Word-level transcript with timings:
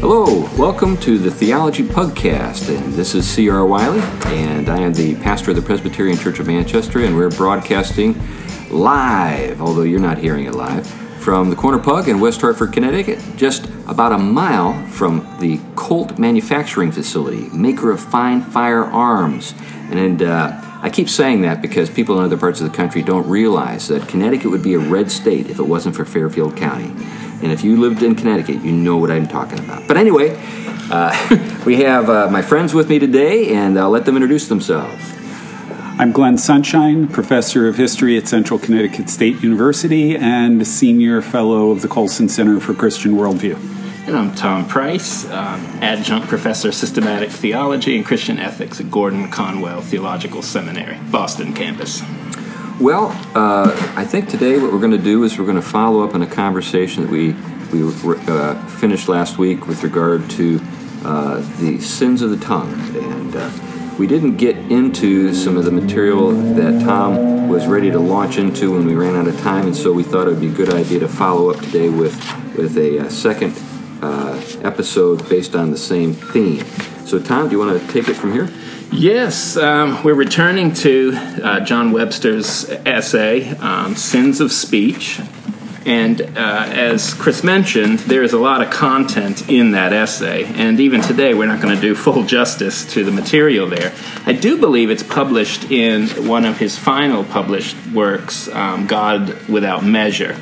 Hello, 0.00 0.42
welcome 0.58 0.98
to 0.98 1.16
the 1.16 1.30
Theology 1.30 1.82
Pugcast, 1.82 2.68
and 2.68 2.92
this 2.92 3.14
is 3.14 3.26
C.R. 3.26 3.64
Wiley, 3.64 4.00
and 4.26 4.68
I 4.68 4.78
am 4.78 4.92
the 4.92 5.14
pastor 5.16 5.52
of 5.52 5.56
the 5.56 5.62
Presbyterian 5.62 6.18
Church 6.18 6.38
of 6.38 6.46
Manchester, 6.46 7.00
and 7.00 7.16
we're 7.16 7.30
broadcasting 7.30 8.14
live, 8.70 9.62
although 9.62 9.82
you're 9.82 9.98
not 9.98 10.18
hearing 10.18 10.44
it 10.44 10.54
live, 10.54 10.86
from 10.86 11.48
the 11.48 11.56
Corner 11.56 11.78
Pug 11.78 12.10
in 12.10 12.20
West 12.20 12.42
Hartford, 12.42 12.74
Connecticut, 12.74 13.18
just 13.36 13.64
about 13.88 14.12
a 14.12 14.18
mile 14.18 14.86
from 14.88 15.26
the 15.40 15.58
Colt 15.76 16.18
Manufacturing 16.18 16.92
Facility, 16.92 17.48
maker 17.48 17.90
of 17.90 17.98
fine 17.98 18.42
firearms. 18.42 19.54
And 19.90 20.22
uh, 20.22 20.60
I 20.82 20.90
keep 20.90 21.08
saying 21.08 21.40
that 21.40 21.62
because 21.62 21.88
people 21.88 22.18
in 22.18 22.24
other 22.26 22.36
parts 22.36 22.60
of 22.60 22.70
the 22.70 22.76
country 22.76 23.00
don't 23.00 23.26
realize 23.26 23.88
that 23.88 24.06
Connecticut 24.06 24.50
would 24.50 24.62
be 24.62 24.74
a 24.74 24.78
red 24.78 25.10
state 25.10 25.48
if 25.48 25.58
it 25.58 25.66
wasn't 25.66 25.96
for 25.96 26.04
Fairfield 26.04 26.54
County. 26.54 26.92
And 27.42 27.52
if 27.52 27.62
you 27.62 27.76
lived 27.76 28.02
in 28.02 28.14
Connecticut, 28.14 28.62
you 28.62 28.72
know 28.72 28.96
what 28.96 29.10
I'm 29.10 29.28
talking 29.28 29.58
about. 29.58 29.86
But 29.86 29.96
anyway, 29.96 30.38
uh, 30.90 31.62
we 31.66 31.82
have 31.82 32.08
uh, 32.08 32.28
my 32.30 32.42
friends 32.42 32.72
with 32.72 32.88
me 32.88 32.98
today, 32.98 33.54
and 33.54 33.78
I'll 33.78 33.90
let 33.90 34.04
them 34.04 34.16
introduce 34.16 34.48
themselves. 34.48 35.12
I'm 35.98 36.12
Glenn 36.12 36.36
Sunshine, 36.36 37.08
professor 37.08 37.68
of 37.68 37.76
history 37.76 38.18
at 38.18 38.28
Central 38.28 38.58
Connecticut 38.58 39.08
State 39.08 39.42
University 39.42 40.14
and 40.14 40.66
senior 40.66 41.22
fellow 41.22 41.70
of 41.70 41.80
the 41.80 41.88
Colson 41.88 42.28
Center 42.28 42.60
for 42.60 42.74
Christian 42.74 43.12
Worldview. 43.12 43.54
And 44.06 44.14
I'm 44.16 44.34
Tom 44.34 44.68
Price, 44.68 45.24
um, 45.30 45.64
adjunct 45.80 46.28
professor 46.28 46.68
of 46.68 46.74
systematic 46.74 47.30
theology 47.30 47.96
and 47.96 48.04
Christian 48.04 48.38
ethics 48.38 48.78
at 48.78 48.90
Gordon 48.90 49.30
Conwell 49.30 49.80
Theological 49.80 50.42
Seminary, 50.42 50.98
Boston 51.10 51.54
campus. 51.54 52.02
Well, 52.80 53.06
uh, 53.34 53.74
I 53.96 54.04
think 54.04 54.28
today 54.28 54.58
what 54.58 54.70
we're 54.70 54.80
going 54.80 54.90
to 54.90 54.98
do 54.98 55.24
is 55.24 55.38
we're 55.38 55.46
going 55.46 55.56
to 55.56 55.62
follow 55.62 56.04
up 56.04 56.14
on 56.14 56.20
a 56.20 56.26
conversation 56.26 57.04
that 57.04 57.10
we 57.10 57.32
we 57.72 57.82
uh, 58.28 58.66
finished 58.66 59.08
last 59.08 59.38
week 59.38 59.66
with 59.66 59.82
regard 59.82 60.28
to 60.32 60.60
uh, 61.02 61.36
the 61.58 61.80
sins 61.80 62.20
of 62.20 62.28
the 62.28 62.36
tongue, 62.36 62.74
and 62.94 63.34
uh, 63.34 63.50
we 63.98 64.06
didn't 64.06 64.36
get 64.36 64.56
into 64.70 65.32
some 65.32 65.56
of 65.56 65.64
the 65.64 65.70
material 65.70 66.32
that 66.32 66.82
Tom 66.82 67.48
was 67.48 67.66
ready 67.66 67.90
to 67.90 67.98
launch 67.98 68.36
into 68.36 68.74
when 68.74 68.84
we 68.84 68.94
ran 68.94 69.16
out 69.16 69.26
of 69.26 69.40
time, 69.40 69.64
and 69.64 69.74
so 69.74 69.90
we 69.90 70.02
thought 70.02 70.26
it 70.26 70.32
would 70.32 70.40
be 70.40 70.48
a 70.48 70.52
good 70.52 70.74
idea 70.74 71.00
to 71.00 71.08
follow 71.08 71.50
up 71.50 71.58
today 71.62 71.88
with 71.88 72.14
with 72.58 72.76
a, 72.76 72.98
a 72.98 73.06
uh, 73.06 73.08
second 73.08 73.52
uh, 74.02 74.42
episode 74.62 75.28
based 75.28 75.54
on 75.54 75.70
the 75.70 75.76
same 75.76 76.12
theme. 76.12 76.64
So, 77.06 77.18
Tom, 77.18 77.48
do 77.48 77.52
you 77.52 77.58
want 77.58 77.80
to 77.80 77.92
take 77.92 78.08
it 78.08 78.14
from 78.14 78.32
here? 78.32 78.48
Yes, 78.92 79.56
um, 79.56 80.02
we're 80.04 80.14
returning 80.14 80.72
to 80.74 81.12
uh, 81.14 81.60
John 81.60 81.92
Webster's 81.92 82.68
essay, 82.84 83.50
um, 83.58 83.96
Sins 83.96 84.40
of 84.40 84.52
Speech. 84.52 85.20
And 85.86 86.20
uh, 86.20 86.66
as 86.68 87.14
Chris 87.14 87.44
mentioned, 87.44 88.00
there 88.00 88.24
is 88.24 88.32
a 88.32 88.38
lot 88.38 88.60
of 88.60 88.70
content 88.70 89.48
in 89.48 89.70
that 89.72 89.92
essay. 89.92 90.44
And 90.44 90.80
even 90.80 91.00
today, 91.00 91.32
we're 91.32 91.46
not 91.46 91.62
going 91.62 91.76
to 91.76 91.80
do 91.80 91.94
full 91.94 92.22
justice 92.26 92.92
to 92.94 93.04
the 93.04 93.12
material 93.12 93.68
there. 93.68 93.92
I 94.24 94.32
do 94.32 94.58
believe 94.58 94.90
it's 94.90 95.04
published 95.04 95.70
in 95.70 96.08
one 96.26 96.44
of 96.44 96.58
his 96.58 96.76
final 96.76 97.22
published 97.22 97.76
works, 97.94 98.48
um, 98.48 98.88
God 98.88 99.48
Without 99.48 99.84
Measure. 99.84 100.36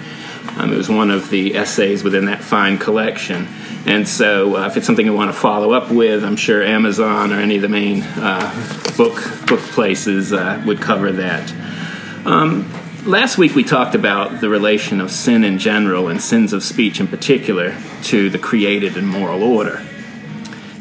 Um, 0.57 0.73
it 0.73 0.77
was 0.77 0.89
one 0.89 1.11
of 1.11 1.31
the 1.31 1.57
essays 1.57 2.05
within 2.05 2.27
that 2.27 2.43
fine 2.43 2.79
collection. 2.79 3.49
And 3.87 4.09
so, 4.09 4.57
uh, 4.57 4.67
if 4.67 4.77
it's 4.77 4.87
something 4.87 5.05
you 5.05 5.13
want 5.13 5.33
to 5.33 5.39
follow 5.39 5.73
up 5.73 5.91
with, 5.91 6.25
I'm 6.25 6.37
sure 6.37 6.63
Amazon 6.63 7.33
or 7.33 7.41
any 7.41 7.57
of 7.57 7.63
the 7.63 7.69
main 7.69 8.03
uh, 8.03 8.95
book 8.97 9.17
book 9.47 9.61
places 9.61 10.33
uh, 10.33 10.63
would 10.67 10.81
cover 10.81 11.13
that. 11.13 11.53
Um, 12.25 12.71
last 13.05 13.37
week 13.37 13.55
we 13.55 13.65
talked 13.65 13.95
about 13.95 14.41
the 14.41 14.49
relation 14.49 15.01
of 15.01 15.11
sin 15.11 15.45
in 15.45 15.59
general 15.59 16.09
and 16.09 16.23
sins 16.23 16.53
of 16.53 16.63
speech 16.63 17.01
in 17.01 17.09
particular 17.09 17.77
to 18.05 18.31
the 18.31 18.39
created 18.39 18.97
and 18.97 19.07
moral 19.07 19.43
order. 19.43 19.85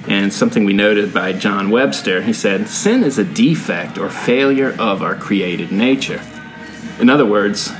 And 0.07 0.33
something 0.33 0.65
we 0.65 0.73
noted 0.73 1.13
by 1.13 1.33
John 1.33 1.69
Webster, 1.69 2.21
he 2.21 2.33
said, 2.33 2.67
sin 2.67 3.03
is 3.03 3.17
a 3.17 3.23
defect 3.23 3.97
or 3.97 4.09
failure 4.09 4.75
of 4.77 5.01
our 5.01 5.15
created 5.15 5.71
nature. 5.71 6.21
In 6.99 7.09
other 7.09 7.25
words, 7.25 7.71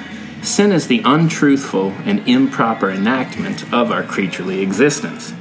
Sin 0.43 0.73
is 0.73 0.87
the 0.87 1.01
untruthful 1.05 1.91
and 2.03 2.27
improper 2.27 2.91
enactment 2.91 3.63
of 3.73 3.91
our 3.91 4.03
creaturely 4.03 4.59
existence. 4.61 5.33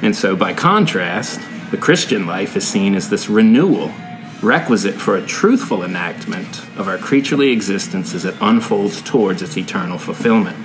And 0.00 0.14
so, 0.14 0.36
by 0.36 0.54
contrast, 0.54 1.40
the 1.72 1.76
Christian 1.76 2.24
life 2.24 2.56
is 2.56 2.66
seen 2.66 2.94
as 2.94 3.10
this 3.10 3.28
renewal, 3.28 3.92
requisite 4.40 4.94
for 4.94 5.16
a 5.16 5.26
truthful 5.26 5.82
enactment 5.82 6.62
of 6.76 6.86
our 6.86 6.98
creaturely 6.98 7.50
existence 7.50 8.14
as 8.14 8.24
it 8.24 8.36
unfolds 8.40 9.02
towards 9.02 9.42
its 9.42 9.56
eternal 9.56 9.98
fulfillment. 9.98 10.56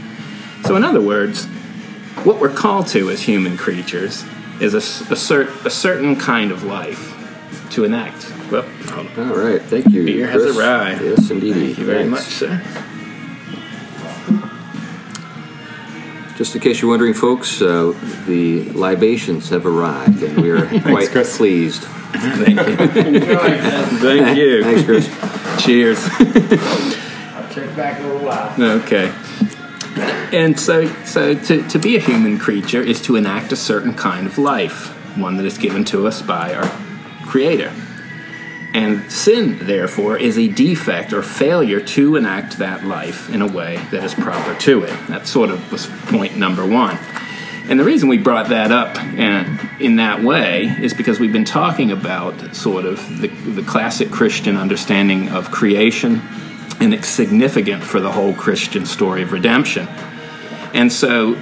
So, 0.65 0.75
in 0.75 0.83
other 0.83 1.01
words, 1.01 1.45
what 2.25 2.39
we're 2.39 2.53
called 2.53 2.85
to 2.89 3.09
as 3.09 3.23
human 3.23 3.57
creatures 3.57 4.23
is 4.61 4.75
a, 4.75 4.77
a, 4.77 5.15
cert, 5.15 5.65
a 5.65 5.71
certain 5.71 6.15
kind 6.15 6.51
of 6.51 6.63
life 6.63 7.15
to 7.71 7.85
enact. 7.85 8.31
Well, 8.51 8.65
all 9.17 9.35
right, 9.35 9.61
thank 9.63 9.87
you. 9.87 10.05
Beer 10.05 10.29
Chris. 10.31 10.45
has 10.45 10.57
arrived. 10.57 11.01
Yes, 11.01 11.31
indeed. 11.31 11.53
Thank 11.53 11.77
you 11.79 11.85
very 11.85 12.03
Thanks. 12.03 12.11
much, 12.11 12.33
sir. 12.33 12.83
Just 16.37 16.53
in 16.53 16.61
case 16.61 16.81
you're 16.81 16.91
wondering, 16.91 17.15
folks, 17.15 17.61
uh, 17.63 17.93
the 18.27 18.69
libations 18.73 19.49
have 19.49 19.65
arrived, 19.65 20.21
and 20.21 20.39
we 20.39 20.51
are 20.51 20.67
quite 20.81 21.09
Chris. 21.09 21.35
pleased. 21.35 21.83
Thank 21.83 22.59
you. 22.59 22.75
Thank 23.99 24.37
you. 24.37 24.63
Thanks, 24.63 24.83
Chris. 24.83 25.07
Cheers. 25.65 25.97
I'll 27.33 27.49
check 27.51 27.75
back 27.75 27.99
in 27.99 28.05
a 28.05 28.13
little 28.13 28.27
while. 28.27 28.53
Okay. 28.81 29.11
And 30.31 30.59
so, 30.59 30.85
so 31.05 31.33
to, 31.33 31.67
to 31.69 31.79
be 31.79 31.95
a 31.95 31.99
human 31.99 32.37
creature 32.37 32.81
is 32.81 33.01
to 33.03 33.15
enact 33.15 33.51
a 33.51 33.55
certain 33.55 33.95
kind 33.95 34.27
of 34.27 34.37
life, 34.37 34.89
one 35.17 35.37
that 35.37 35.45
is 35.45 35.57
given 35.57 35.83
to 35.85 36.05
us 36.05 36.21
by 36.21 36.53
our 36.53 36.69
Creator. 37.25 37.73
And 38.73 39.11
sin, 39.11 39.59
therefore, 39.65 40.17
is 40.17 40.37
a 40.37 40.47
defect 40.47 41.13
or 41.13 41.23
failure 41.23 41.79
to 41.79 42.15
enact 42.15 42.57
that 42.57 42.83
life 42.83 43.29
in 43.29 43.41
a 43.41 43.47
way 43.47 43.77
that 43.91 44.03
is 44.03 44.13
proper 44.13 44.53
to 44.61 44.83
it. 44.83 45.07
That 45.07 45.25
sort 45.25 45.49
of 45.49 45.71
was 45.71 45.87
point 46.07 46.37
number 46.37 46.65
one. 46.65 46.97
And 47.69 47.77
the 47.77 47.83
reason 47.83 48.07
we 48.07 48.17
brought 48.17 48.49
that 48.49 48.71
up 48.71 48.97
in, 48.97 49.59
in 49.79 49.95
that 49.97 50.23
way 50.23 50.65
is 50.81 50.93
because 50.93 51.19
we've 51.19 51.33
been 51.33 51.43
talking 51.43 51.91
about 51.91 52.55
sort 52.55 52.85
of 52.85 53.19
the, 53.19 53.27
the 53.27 53.61
classic 53.61 54.09
Christian 54.09 54.55
understanding 54.55 55.29
of 55.29 55.51
creation, 55.51 56.21
and 56.79 56.93
it's 56.93 57.09
significant 57.09 57.83
for 57.83 57.99
the 57.99 58.11
whole 58.11 58.33
Christian 58.33 58.85
story 58.85 59.21
of 59.21 59.33
redemption. 59.33 59.85
And 60.73 60.91
so, 60.93 61.35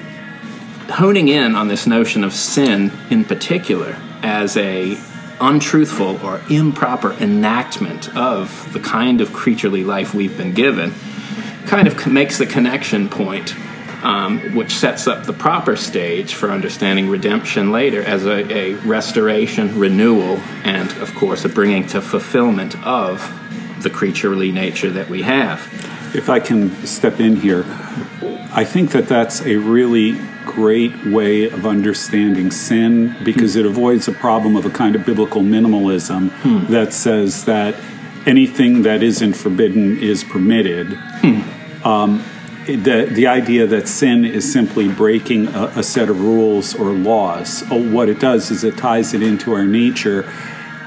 honing 0.90 1.28
in 1.28 1.56
on 1.56 1.68
this 1.68 1.85
notion 1.85 2.24
of 2.24 2.34
sin 2.34 2.91
in 3.12 3.24
particular 3.25 3.96
as 4.24 4.58
a 4.58 4.97
untruthful 5.40 6.23
or 6.25 6.41
improper 6.50 7.13
enactment 7.13 8.16
of 8.16 8.72
the 8.73 8.79
kind 8.79 9.22
of 9.22 9.34
creaturely 9.34 9.84
life 9.84 10.13
we've 10.13 10.38
been 10.38 10.53
given 10.53 10.94
kind 11.66 11.88
of 11.88 12.07
makes 12.07 12.38
the 12.38 12.46
connection 12.46 13.09
point, 13.09 13.56
um, 14.03 14.40
which 14.56 14.73
sets 14.73 15.07
up 15.07 15.25
the 15.25 15.34
proper 15.34 15.75
stage 15.75 16.34
for 16.34 16.51
understanding 16.51 17.09
redemption 17.09 17.72
later 17.72 18.03
as 18.03 18.25
a, 18.25 18.53
a, 18.53 18.73
restoration, 18.85 19.78
renewal, 19.79 20.38
and 20.63 20.91
of 20.97 21.13
course 21.16 21.44
a 21.44 21.50
bringing 21.50 21.85
to 21.88 22.02
fulfillment 22.02 22.78
of 22.85 23.19
the 23.81 23.90
creaturely 23.90 24.52
nature 24.52 24.91
that 24.91 25.09
we 25.09 25.23
have. 25.23 25.59
If 26.16 26.29
I 26.29 26.40
can 26.40 26.72
step 26.85 27.19
in 27.19 27.35
here, 27.35 27.66
I 28.53 28.63
think 28.63 28.91
that 28.91 29.07
that's 29.07 29.41
a 29.41 29.57
really 29.57 30.17
great 30.46 31.06
way 31.06 31.50
of 31.50 31.66
understanding 31.66 32.52
sin 32.52 33.16
because 33.24 33.56
it 33.56 33.66
avoids 33.66 34.06
the 34.06 34.12
problem 34.12 34.56
of 34.56 34.66
a 34.66 34.70
kind 34.70 34.96
of 34.96 35.06
biblical 35.06 35.42
minimalism 35.42 36.30
hmm. 36.42 36.72
that 36.72 36.94
says 36.94 37.46
that 37.46 37.76
anything 38.26 38.84
that 38.84 39.04
isn't 39.04 39.34
forbidden 39.34 39.98
is 39.98 40.24
permitted. 40.24 40.88
Hmm. 40.94 41.88
Um, 41.88 42.24
the, 42.66 43.08
the 43.12 43.28
idea 43.28 43.68
that 43.68 43.88
sin 43.88 44.26
is 44.26 44.52
simply 44.52 44.88
breaking 44.88 45.48
a, 45.48 45.66
a 45.76 45.84
set 45.84 46.10
of 46.10 46.20
rules 46.20 46.74
or 46.74 46.92
laws. 46.92 47.64
Oh, 47.70 47.91
what 47.91 48.09
it 48.09 48.20
does 48.20 48.50
is 48.50 48.64
it 48.64 48.78
ties 48.78 49.14
it 49.14 49.22
into 49.22 49.53
our 49.53 49.66
nature 49.66 50.28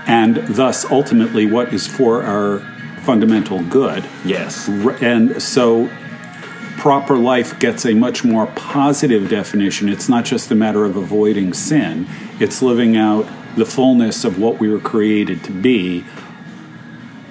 and 0.07 0.37
thus 0.49 0.85
ultimately 0.91 1.47
what 1.47 1.73
is 1.73 1.87
for 1.87 2.23
our 2.25 2.61
fundamental 3.03 3.63
good. 3.63 4.05
Yes. 4.25 4.69
And 5.01 5.41
so 5.41 5.89
proper 6.79 7.17
life 7.17 7.59
gets 7.59 7.85
a 7.85 7.93
much 7.93 8.25
more 8.25 8.47
positive 8.47 9.29
definition. 9.29 9.89
It's 9.89 10.09
not 10.09 10.25
just 10.25 10.51
a 10.51 10.55
matter 10.55 10.85
of 10.85 10.97
avoiding 10.97 11.53
sin, 11.53 12.07
it's 12.41 12.63
living 12.63 12.97
out 12.97 13.27
the 13.57 13.67
fullness 13.67 14.25
of 14.25 14.39
what 14.39 14.61
we 14.61 14.69
were 14.69 14.79
created 14.79 15.43
to 15.45 15.51
be. 15.51 16.05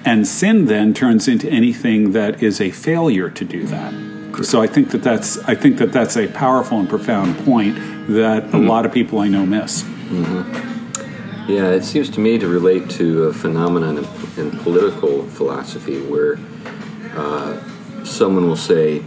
And 0.04 0.26
sin 0.26 0.66
then 0.66 0.94
turns 0.94 1.26
into 1.26 1.48
anything 1.48 2.12
that 2.12 2.42
is 2.42 2.60
a 2.60 2.70
failure 2.70 3.30
to 3.30 3.44
do 3.44 3.64
that. 3.66 4.44
So 4.44 4.62
I 4.62 4.66
think 4.66 4.90
that 4.90 5.02
that's 5.02 5.38
I 5.38 5.54
think 5.54 5.78
that 5.78 5.92
that's 5.92 6.16
a 6.16 6.28
powerful 6.28 6.78
and 6.78 6.88
profound 6.88 7.36
point 7.44 7.76
that 8.08 8.44
mm-hmm. 8.44 8.56
a 8.56 8.60
lot 8.60 8.86
of 8.86 8.92
people 8.92 9.18
I 9.18 9.28
know 9.28 9.44
miss. 9.44 9.82
Mm-hmm. 9.82 11.50
Yeah, 11.50 11.70
it 11.70 11.82
seems 11.82 12.10
to 12.10 12.20
me 12.20 12.38
to 12.38 12.46
relate 12.46 12.90
to 12.90 13.24
a 13.24 13.32
phenomenon 13.32 13.98
in, 13.98 14.04
in 14.36 14.50
political 14.58 15.24
philosophy 15.24 16.00
where 16.02 16.38
uh, 17.16 17.58
someone 18.04 18.46
will 18.46 18.56
say, 18.56 19.02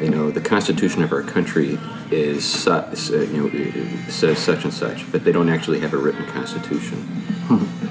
you 0.00 0.10
know, 0.10 0.30
the 0.30 0.40
Constitution 0.40 1.02
of 1.02 1.12
our 1.12 1.22
country 1.22 1.78
is, 2.10 2.44
su- 2.44 2.70
uh, 2.70 2.94
you 3.32 3.48
know, 3.48 4.08
says 4.08 4.38
such 4.38 4.64
and 4.64 4.72
such, 4.72 5.10
but 5.10 5.24
they 5.24 5.32
don't 5.32 5.48
actually 5.48 5.80
have 5.80 5.94
a 5.94 5.96
written 5.96 6.24
Constitution. 6.26 7.06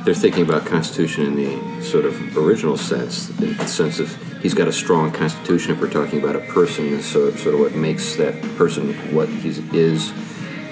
They're 0.04 0.14
thinking 0.14 0.44
about 0.44 0.66
Constitution 0.66 1.26
in 1.26 1.36
the 1.36 1.84
sort 1.84 2.06
of 2.06 2.38
original 2.38 2.78
sense, 2.78 3.30
in 3.40 3.58
the 3.58 3.68
sense 3.68 4.00
of 4.00 4.16
he's 4.42 4.54
got 4.54 4.68
a 4.68 4.74
strong 4.74 5.12
Constitution. 5.12 5.72
If 5.72 5.82
we're 5.82 5.90
talking 5.90 6.20
about 6.20 6.36
a 6.36 6.42
person, 6.52 7.02
so 7.02 7.32
sort 7.32 7.56
of 7.56 7.62
what 7.62 7.74
makes 7.74 8.16
that 8.18 8.40
person 8.58 8.94
what 9.14 9.30
he 9.30 9.50
is. 9.78 10.12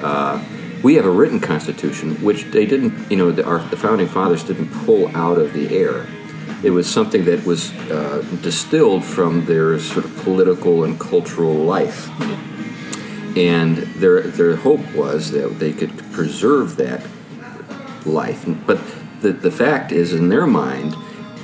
Uh, 0.03 0.43
we 0.83 0.95
have 0.95 1.05
a 1.05 1.09
written 1.09 1.39
Constitution, 1.39 2.21
which 2.21 2.43
they 2.51 2.65
didn't, 2.65 3.09
you 3.09 3.15
know, 3.15 3.31
the, 3.31 3.45
our, 3.45 3.59
the 3.69 3.77
founding 3.77 4.07
fathers 4.07 4.43
didn't 4.43 4.69
pull 4.85 5.07
out 5.15 5.37
of 5.37 5.53
the 5.53 5.75
air. 5.75 6.05
It 6.63 6.69
was 6.69 6.89
something 6.89 7.25
that 7.25 7.45
was 7.45 7.73
uh, 7.91 8.25
distilled 8.41 9.03
from 9.03 9.45
their 9.45 9.79
sort 9.79 10.05
of 10.05 10.15
political 10.23 10.85
and 10.85 10.97
cultural 10.97 11.53
life. 11.53 12.09
And 13.35 13.77
their, 13.77 14.21
their 14.21 14.55
hope 14.55 14.93
was 14.93 15.31
that 15.31 15.59
they 15.59 15.73
could 15.73 15.97
preserve 16.13 16.77
that 16.77 17.05
life. 18.05 18.45
But 18.65 18.79
the, 19.21 19.33
the 19.33 19.51
fact 19.51 19.91
is, 19.91 20.13
in 20.13 20.29
their 20.29 20.47
mind, 20.47 20.95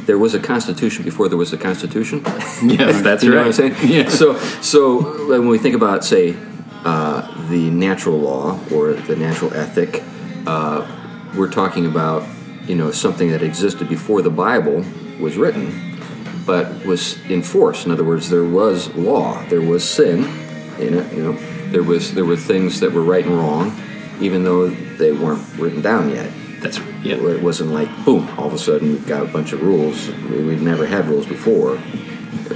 there 0.06 0.18
was 0.18 0.34
a 0.34 0.40
constitution 0.40 1.04
before 1.04 1.28
there 1.28 1.38
was 1.38 1.52
a 1.52 1.58
constitution. 1.58 2.24
Yes, 2.64 3.02
that's 3.02 3.24
you 3.26 3.32
know 3.32 3.38
right. 3.38 3.48
what 3.48 3.60
I'm 3.60 3.74
saying? 3.74 3.76
Yeah. 3.92 4.10
So, 4.10 4.38
so 4.62 5.28
when 5.28 5.48
we 5.48 5.58
think 5.58 5.76
about, 5.76 6.06
say, 6.06 6.38
uh, 6.86 7.50
the 7.50 7.70
natural 7.70 8.20
law 8.20 8.60
or 8.72 8.94
the 8.94 9.16
natural 9.16 9.54
ethic, 9.54 10.02
uh, 10.48 10.88
we're 11.36 11.52
talking 11.52 11.86
about, 11.86 12.28
you 12.66 12.76
know, 12.76 12.92
something 12.92 13.32
that 13.32 13.42
existed 13.42 13.90
before 13.90 14.22
the 14.22 14.30
Bible 14.30 14.86
was 15.20 15.38
written, 15.38 15.98
but 16.46 16.86
was 16.86 17.18
enforced. 17.30 17.86
In 17.86 17.92
other 17.92 18.04
words, 18.04 18.30
there 18.30 18.44
was 18.46 18.94
law, 18.96 19.44
there 19.50 19.62
was 19.62 19.84
sin 19.88 20.24
in 20.80 20.94
it. 20.96 21.14
You 21.14 21.24
know, 21.24 21.34
there 21.72 21.84
was 21.84 22.14
there 22.14 22.26
were 22.26 22.38
things 22.38 22.80
that 22.80 22.92
were 22.92 23.04
right 23.04 23.26
and 23.26 23.36
wrong, 23.36 23.76
even 24.20 24.44
though 24.44 24.70
they 24.70 25.12
weren't 25.12 25.44
written 25.58 25.82
down 25.82 26.10
yet. 26.10 26.32
That's 26.62 26.80
yeah. 27.04 27.16
It 27.16 27.42
wasn't 27.42 27.72
like 27.72 27.90
boom, 28.06 28.28
all 28.38 28.48
of 28.48 28.54
a 28.54 28.58
sudden 28.58 28.90
we've 28.92 29.08
got 29.08 29.24
a 29.24 29.28
bunch 29.28 29.54
of 29.54 29.62
rules. 29.62 30.08
We- 30.08 30.44
We've 30.50 30.62
never 30.62 30.86
had 30.86 31.08
rules 31.08 31.26
before. 31.26 31.80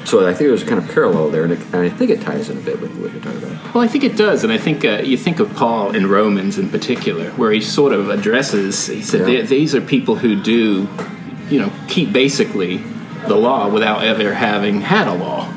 So 0.05 0.27
I 0.27 0.33
think 0.33 0.49
there's 0.49 0.63
a 0.63 0.65
kind 0.65 0.81
of 0.83 0.89
parallel 0.91 1.29
there, 1.29 1.43
and, 1.43 1.53
it, 1.53 1.59
and 1.71 1.75
I 1.77 1.89
think 1.89 2.09
it 2.11 2.21
ties 2.21 2.49
in 2.49 2.57
a 2.57 2.61
bit 2.61 2.81
with 2.81 2.91
what 2.97 3.11
you're 3.13 3.21
talking 3.21 3.41
about. 3.43 3.73
Well, 3.73 3.83
I 3.83 3.87
think 3.87 4.03
it 4.03 4.17
does, 4.17 4.43
and 4.43 4.51
I 4.51 4.57
think 4.57 4.83
uh, 4.83 5.01
you 5.03 5.15
think 5.17 5.39
of 5.39 5.53
Paul 5.55 5.95
in 5.95 6.07
Romans 6.09 6.57
in 6.57 6.69
particular, 6.69 7.29
where 7.31 7.51
he 7.51 7.61
sort 7.61 7.93
of 7.93 8.09
addresses. 8.09 8.87
He 8.87 9.01
said, 9.01 9.29
Yeah. 9.29 9.41
"These 9.43 9.73
are 9.75 9.81
people 9.81 10.15
who 10.15 10.35
do, 10.41 10.87
you 11.49 11.59
know, 11.59 11.71
keep 11.87 12.11
basically 12.13 12.77
the 13.27 13.35
law 13.35 13.69
without 13.69 14.03
ever 14.03 14.33
having 14.33 14.81
had 14.81 15.07
a 15.07 15.13
law." 15.13 15.51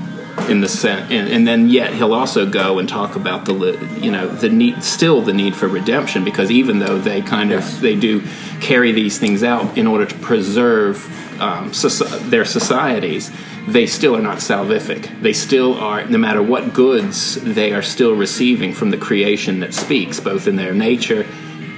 In 0.50 0.60
the 0.60 0.68
sense, 0.68 1.10
and, 1.10 1.28
and 1.28 1.48
then 1.48 1.70
yet 1.70 1.94
he'll 1.94 2.12
also 2.12 2.44
go 2.44 2.78
and 2.78 2.86
talk 2.86 3.16
about 3.16 3.46
the, 3.46 3.54
you 4.00 4.10
know, 4.12 4.28
the 4.28 4.50
need, 4.50 4.84
still 4.84 5.22
the 5.22 5.32
need 5.32 5.56
for 5.56 5.66
redemption, 5.66 6.24
because 6.24 6.50
even 6.50 6.78
though 6.78 6.98
they 6.98 7.22
kind 7.22 7.52
of 7.52 7.60
Yes. 7.60 7.80
they 7.80 7.96
do 7.96 8.22
carry 8.60 8.92
these 8.92 9.18
things 9.18 9.42
out 9.42 9.78
in 9.78 9.86
order 9.86 10.04
to 10.04 10.14
preserve 10.16 10.96
um, 11.40 11.70
soci- 11.70 12.30
their 12.30 12.44
societies, 12.44 13.30
they 13.66 13.86
still 13.86 14.14
are 14.14 14.20
not 14.20 14.38
salvific. 14.38 15.20
They 15.22 15.32
still 15.32 15.74
are, 15.74 16.04
no 16.04 16.18
matter 16.18 16.42
what 16.42 16.74
goods 16.74 17.36
they 17.36 17.72
are 17.72 17.82
still 17.82 18.14
receiving 18.14 18.74
from 18.74 18.90
the 18.90 18.98
creation 18.98 19.60
that 19.60 19.72
speaks, 19.72 20.20
both 20.20 20.46
in 20.46 20.56
their 20.56 20.74
nature 20.74 21.26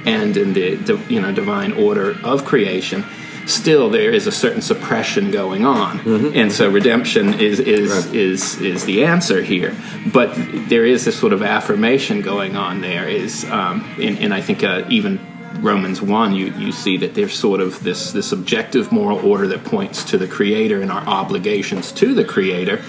and 0.04 0.36
in 0.36 0.52
the, 0.52 0.74
the 0.74 1.00
you 1.08 1.20
know 1.20 1.32
divine 1.32 1.72
order 1.72 2.16
of 2.24 2.44
creation. 2.44 3.04
Still, 3.48 3.88
there 3.88 4.10
is 4.12 4.26
a 4.26 4.30
certain 4.32 4.60
suppression 4.60 5.30
going 5.30 5.64
on, 5.64 6.00
and 6.34 6.52
so 6.52 6.68
redemption 6.70 7.32
is 7.40 7.58
is 7.60 7.90
Right. 7.90 8.14
is 8.14 8.60
is 8.60 8.84
the 8.84 9.04
answer 9.04 9.40
here. 9.42 9.74
But 10.12 10.34
there 10.68 10.84
is 10.84 11.06
this 11.06 11.18
sort 11.18 11.32
of 11.32 11.42
affirmation 11.42 12.20
going 12.20 12.56
on. 12.56 12.82
There 12.82 13.08
is, 13.08 13.44
um, 13.46 13.84
and, 13.98 14.18
and 14.18 14.34
I 14.34 14.42
think 14.42 14.62
uh, 14.62 14.84
even 14.90 15.18
Romans 15.60 16.02
one, 16.02 16.34
you 16.34 16.52
you 16.58 16.72
see 16.72 16.98
that 16.98 17.14
there's 17.14 17.32
sort 17.32 17.60
of 17.60 17.82
this 17.82 18.12
this 18.12 18.32
objective 18.32 18.92
moral 18.92 19.18
order 19.26 19.46
that 19.48 19.64
points 19.64 20.04
to 20.10 20.18
the 20.18 20.26
Creator 20.28 20.82
and 20.82 20.92
our 20.92 21.04
obligations 21.06 21.90
to 21.92 22.12
the 22.12 22.24
Creator. 22.24 22.82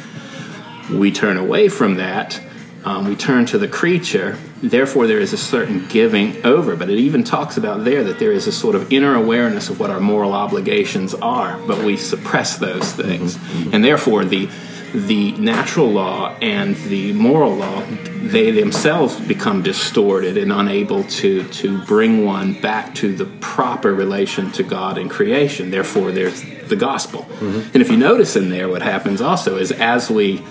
We 0.92 1.12
turn 1.12 1.38
away 1.38 1.70
from 1.70 1.96
that. 1.96 2.42
Um, 2.84 3.08
we 3.08 3.16
turn 3.16 3.46
to 3.48 3.58
the 3.58 3.68
creature. 3.70 4.38
Therefore, 4.62 5.08
there 5.08 5.20
is 5.20 5.34
a 5.34 5.38
certain 5.38 5.88
giving 5.88 6.46
over. 6.46 6.76
But 6.76 6.90
it 6.90 7.00
even 7.00 7.24
talks 7.24 7.58
about 7.58 7.84
there 7.86 8.04
that 8.04 8.20
there 8.20 8.32
is 8.32 8.48
a 8.48 8.52
sort 8.52 8.76
of 8.76 8.92
inner 8.92 9.16
awareness 9.16 9.70
of 9.70 9.80
what 9.80 9.90
our 9.90 10.00
moral 10.00 10.34
obligations 10.34 11.14
are, 11.16 11.58
but 11.68 11.84
we 11.84 11.98
suppress 11.98 12.58
those 12.58 12.92
things. 12.94 13.36
Mm-hmm, 13.36 13.58
mm-hmm. 13.60 13.76
And 13.76 13.84
therefore, 13.84 14.26
the 14.26 14.50
the 14.94 15.34
natural 15.34 15.92
law 15.92 16.36
and 16.42 16.76
the 16.76 17.14
moral 17.14 17.56
law 17.56 17.84
they 18.22 18.50
themselves 18.52 19.20
become 19.22 19.62
distorted 19.62 20.36
and 20.36 20.52
unable 20.52 21.04
to 21.04 21.48
to 21.50 21.80
bring 21.86 22.26
one 22.26 22.60
back 22.60 22.96
to 22.96 23.16
the 23.16 23.26
proper 23.40 23.94
relation 23.94 24.52
to 24.52 24.64
God 24.64 24.98
and 24.98 25.10
creation 25.10 25.70
therefore 25.70 26.12
there's 26.12 26.42
the 26.68 26.76
gospel 26.76 27.22
mm-hmm. 27.22 27.70
and 27.74 27.76
if 27.76 27.92
you 27.92 27.98
notice 27.98 28.36
in 28.36 28.50
there 28.50 28.68
what 28.68 28.82
happens 28.82 29.22
also 29.22 29.58
is 29.58 29.72
as 29.72 30.10
we 30.10 30.44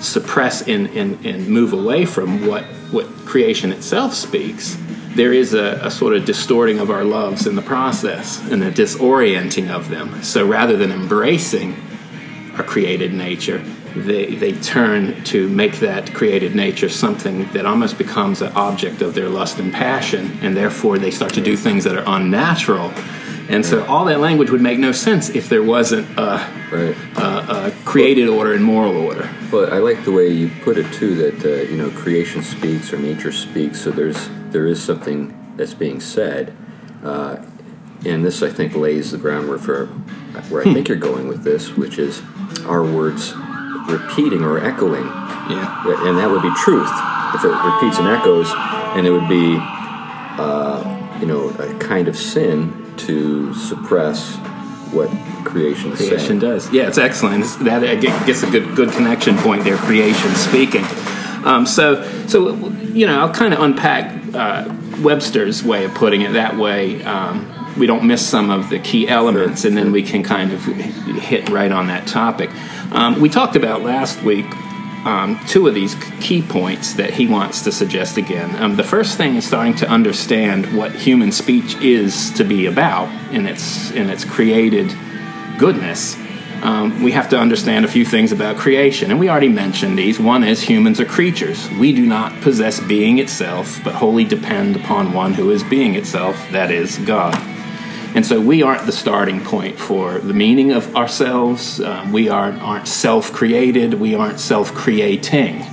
suppress 0.00 0.62
and, 0.68 0.88
and, 0.88 1.24
and 1.24 1.48
move 1.48 1.72
away 1.72 2.04
from 2.04 2.46
what 2.46 2.64
what 2.90 3.06
creation 3.26 3.72
itself 3.72 4.14
speaks 4.14 4.76
there 5.14 5.32
is 5.32 5.54
a, 5.54 5.78
a 5.82 5.90
sort 5.90 6.14
of 6.16 6.24
distorting 6.24 6.80
of 6.80 6.90
our 6.90 7.04
loves 7.04 7.46
in 7.46 7.54
the 7.54 7.62
process 7.62 8.40
and 8.50 8.62
a 8.62 8.70
disorienting 8.70 9.70
of 9.70 9.88
them 9.88 10.22
so 10.22 10.46
rather 10.46 10.76
than 10.76 10.90
embracing 10.90 11.74
our 12.56 12.62
created 12.62 13.12
nature, 13.12 13.58
they, 13.96 14.34
they 14.34 14.52
turn 14.52 15.22
to 15.24 15.48
make 15.48 15.80
that 15.80 16.14
created 16.14 16.54
nature 16.54 16.88
something 16.88 17.46
that 17.52 17.66
almost 17.66 17.98
becomes 17.98 18.42
an 18.42 18.52
object 18.52 19.02
of 19.02 19.14
their 19.14 19.28
lust 19.28 19.58
and 19.58 19.72
passion, 19.72 20.38
and 20.40 20.56
therefore 20.56 20.98
they 20.98 21.10
start 21.10 21.34
to 21.34 21.40
do 21.40 21.56
things 21.56 21.84
that 21.84 21.96
are 21.96 22.04
unnatural. 22.06 22.92
And 23.48 23.64
so 23.64 23.84
all 23.86 24.06
that 24.06 24.20
language 24.20 24.50
would 24.50 24.62
make 24.62 24.78
no 24.78 24.92
sense 24.92 25.28
if 25.30 25.48
there 25.48 25.62
wasn't 25.62 26.08
a, 26.18 26.38
Right. 26.72 26.96
a, 27.16 27.66
a 27.66 27.72
created 27.84 28.28
order 28.28 28.54
and 28.54 28.64
moral 28.64 28.96
order. 28.96 29.28
But 29.50 29.72
I 29.72 29.78
like 29.78 30.04
the 30.04 30.12
way 30.12 30.28
you 30.28 30.50
put 30.62 30.78
it 30.78 30.90
too. 30.94 31.14
That 31.16 31.44
uh, 31.44 31.62
you 31.70 31.76
know, 31.76 31.90
creation 31.90 32.42
speaks 32.42 32.92
or 32.92 32.98
nature 32.98 33.32
speaks. 33.32 33.80
So 33.80 33.90
there's 33.90 34.28
there 34.50 34.66
is 34.66 34.82
something 34.82 35.32
that's 35.56 35.74
being 35.74 36.00
said, 36.00 36.56
uh, 37.04 37.36
and 38.04 38.24
this 38.24 38.42
I 38.42 38.50
think 38.50 38.74
lays 38.74 39.12
the 39.12 39.18
groundwork 39.18 39.60
for 39.60 39.86
where 40.48 40.62
I 40.66 40.72
think 40.72 40.88
you're 40.88 40.96
going 40.96 41.28
with 41.28 41.44
this, 41.44 41.76
which 41.76 41.98
is 41.98 42.22
our 42.66 42.82
words 42.82 43.34
repeating 43.88 44.42
or 44.42 44.58
echoing, 44.58 45.04
Yeah. 45.04 46.06
and 46.08 46.18
that 46.18 46.30
would 46.30 46.42
be 46.42 46.52
truth 46.56 46.90
if 47.34 47.44
it 47.44 47.48
repeats 47.48 47.98
and 47.98 48.08
echoes, 48.08 48.50
and 48.96 49.06
it 49.06 49.10
would 49.10 49.28
be 49.28 49.56
uh, 49.60 51.18
you 51.20 51.26
know 51.26 51.50
a 51.50 51.74
kind 51.78 52.08
of 52.08 52.16
sin 52.16 52.83
to 52.98 53.54
suppress 53.54 54.36
what 54.92 55.10
creation 55.44 55.92
is 55.92 55.98
Creation 55.98 56.26
saying. 56.26 56.38
does. 56.40 56.72
Yeah, 56.72 56.88
it's 56.88 56.98
excellent. 56.98 57.44
That 57.64 57.84
I 57.84 57.96
gets 57.96 58.42
a 58.42 58.50
good 58.50 58.74
good 58.76 58.90
connection 58.92 59.36
point 59.38 59.64
there. 59.64 59.76
Creation 59.76 60.30
speaking. 60.34 60.84
Um, 61.44 61.66
so 61.66 62.02
so 62.26 62.54
you 62.92 63.06
know 63.06 63.20
I'll 63.20 63.34
kind 63.34 63.52
of 63.52 63.60
unpack 63.60 64.34
uh, 64.34 64.74
Webster's 65.02 65.62
way 65.62 65.84
of 65.84 65.94
putting 65.94 66.22
it 66.22 66.32
that 66.32 66.56
way. 66.56 67.02
Um, 67.04 67.50
we 67.78 67.86
don't 67.86 68.04
miss 68.04 68.26
some 68.26 68.50
of 68.50 68.70
the 68.70 68.78
key 68.78 69.08
elements, 69.08 69.64
and 69.64 69.76
then 69.76 69.90
we 69.90 70.02
can 70.02 70.22
kind 70.22 70.52
of 70.52 70.64
hit 70.64 71.48
right 71.48 71.72
on 71.72 71.88
that 71.88 72.06
topic. 72.06 72.50
Um, 72.92 73.20
we 73.20 73.28
talked 73.28 73.56
about 73.56 73.82
last 73.82 74.22
week 74.22 74.46
um, 75.04 75.38
two 75.46 75.66
of 75.66 75.74
these 75.74 75.94
key 76.20 76.42
points 76.42 76.94
that 76.94 77.10
he 77.10 77.26
wants 77.26 77.62
to 77.62 77.72
suggest 77.72 78.16
again. 78.16 78.54
Um, 78.62 78.76
the 78.76 78.84
first 78.84 79.16
thing 79.16 79.36
is 79.36 79.46
starting 79.46 79.74
to 79.76 79.88
understand 79.88 80.76
what 80.76 80.92
human 80.92 81.32
speech 81.32 81.76
is 81.76 82.30
to 82.32 82.44
be 82.44 82.66
about 82.66 83.08
in 83.32 83.46
its 83.46 83.90
in 83.90 84.08
its 84.08 84.24
created 84.24 84.94
goodness. 85.58 86.16
Um, 86.62 87.02
we 87.02 87.12
have 87.12 87.28
to 87.28 87.38
understand 87.38 87.84
a 87.84 87.88
few 87.88 88.06
things 88.06 88.32
about 88.32 88.56
creation, 88.56 89.10
and 89.10 89.20
we 89.20 89.28
already 89.28 89.50
mentioned 89.50 89.98
these. 89.98 90.18
One 90.18 90.42
is 90.42 90.62
humans 90.62 90.98
are 90.98 91.04
creatures. 91.04 91.70
We 91.72 91.92
do 91.92 92.06
not 92.06 92.40
possess 92.40 92.80
being 92.80 93.18
itself, 93.18 93.80
but 93.84 93.94
wholly 93.94 94.24
depend 94.24 94.76
upon 94.76 95.12
one 95.12 95.34
who 95.34 95.50
is 95.50 95.62
being 95.62 95.94
itself, 95.94 96.36
that 96.52 96.70
is, 96.70 96.96
God. 97.00 97.34
And 98.14 98.24
so 98.24 98.40
we 98.40 98.62
aren't 98.62 98.86
the 98.86 98.92
starting 98.92 99.44
point 99.44 99.78
for 99.78 100.18
the 100.18 100.34
meaning 100.34 100.70
of 100.70 100.94
ourselves. 100.94 101.80
Um, 101.80 102.12
we 102.12 102.28
aren't, 102.28 102.62
aren't 102.62 102.86
self 102.86 103.32
created. 103.32 103.94
We 103.94 104.14
aren't 104.14 104.38
self 104.38 104.72
creating. 104.72 105.64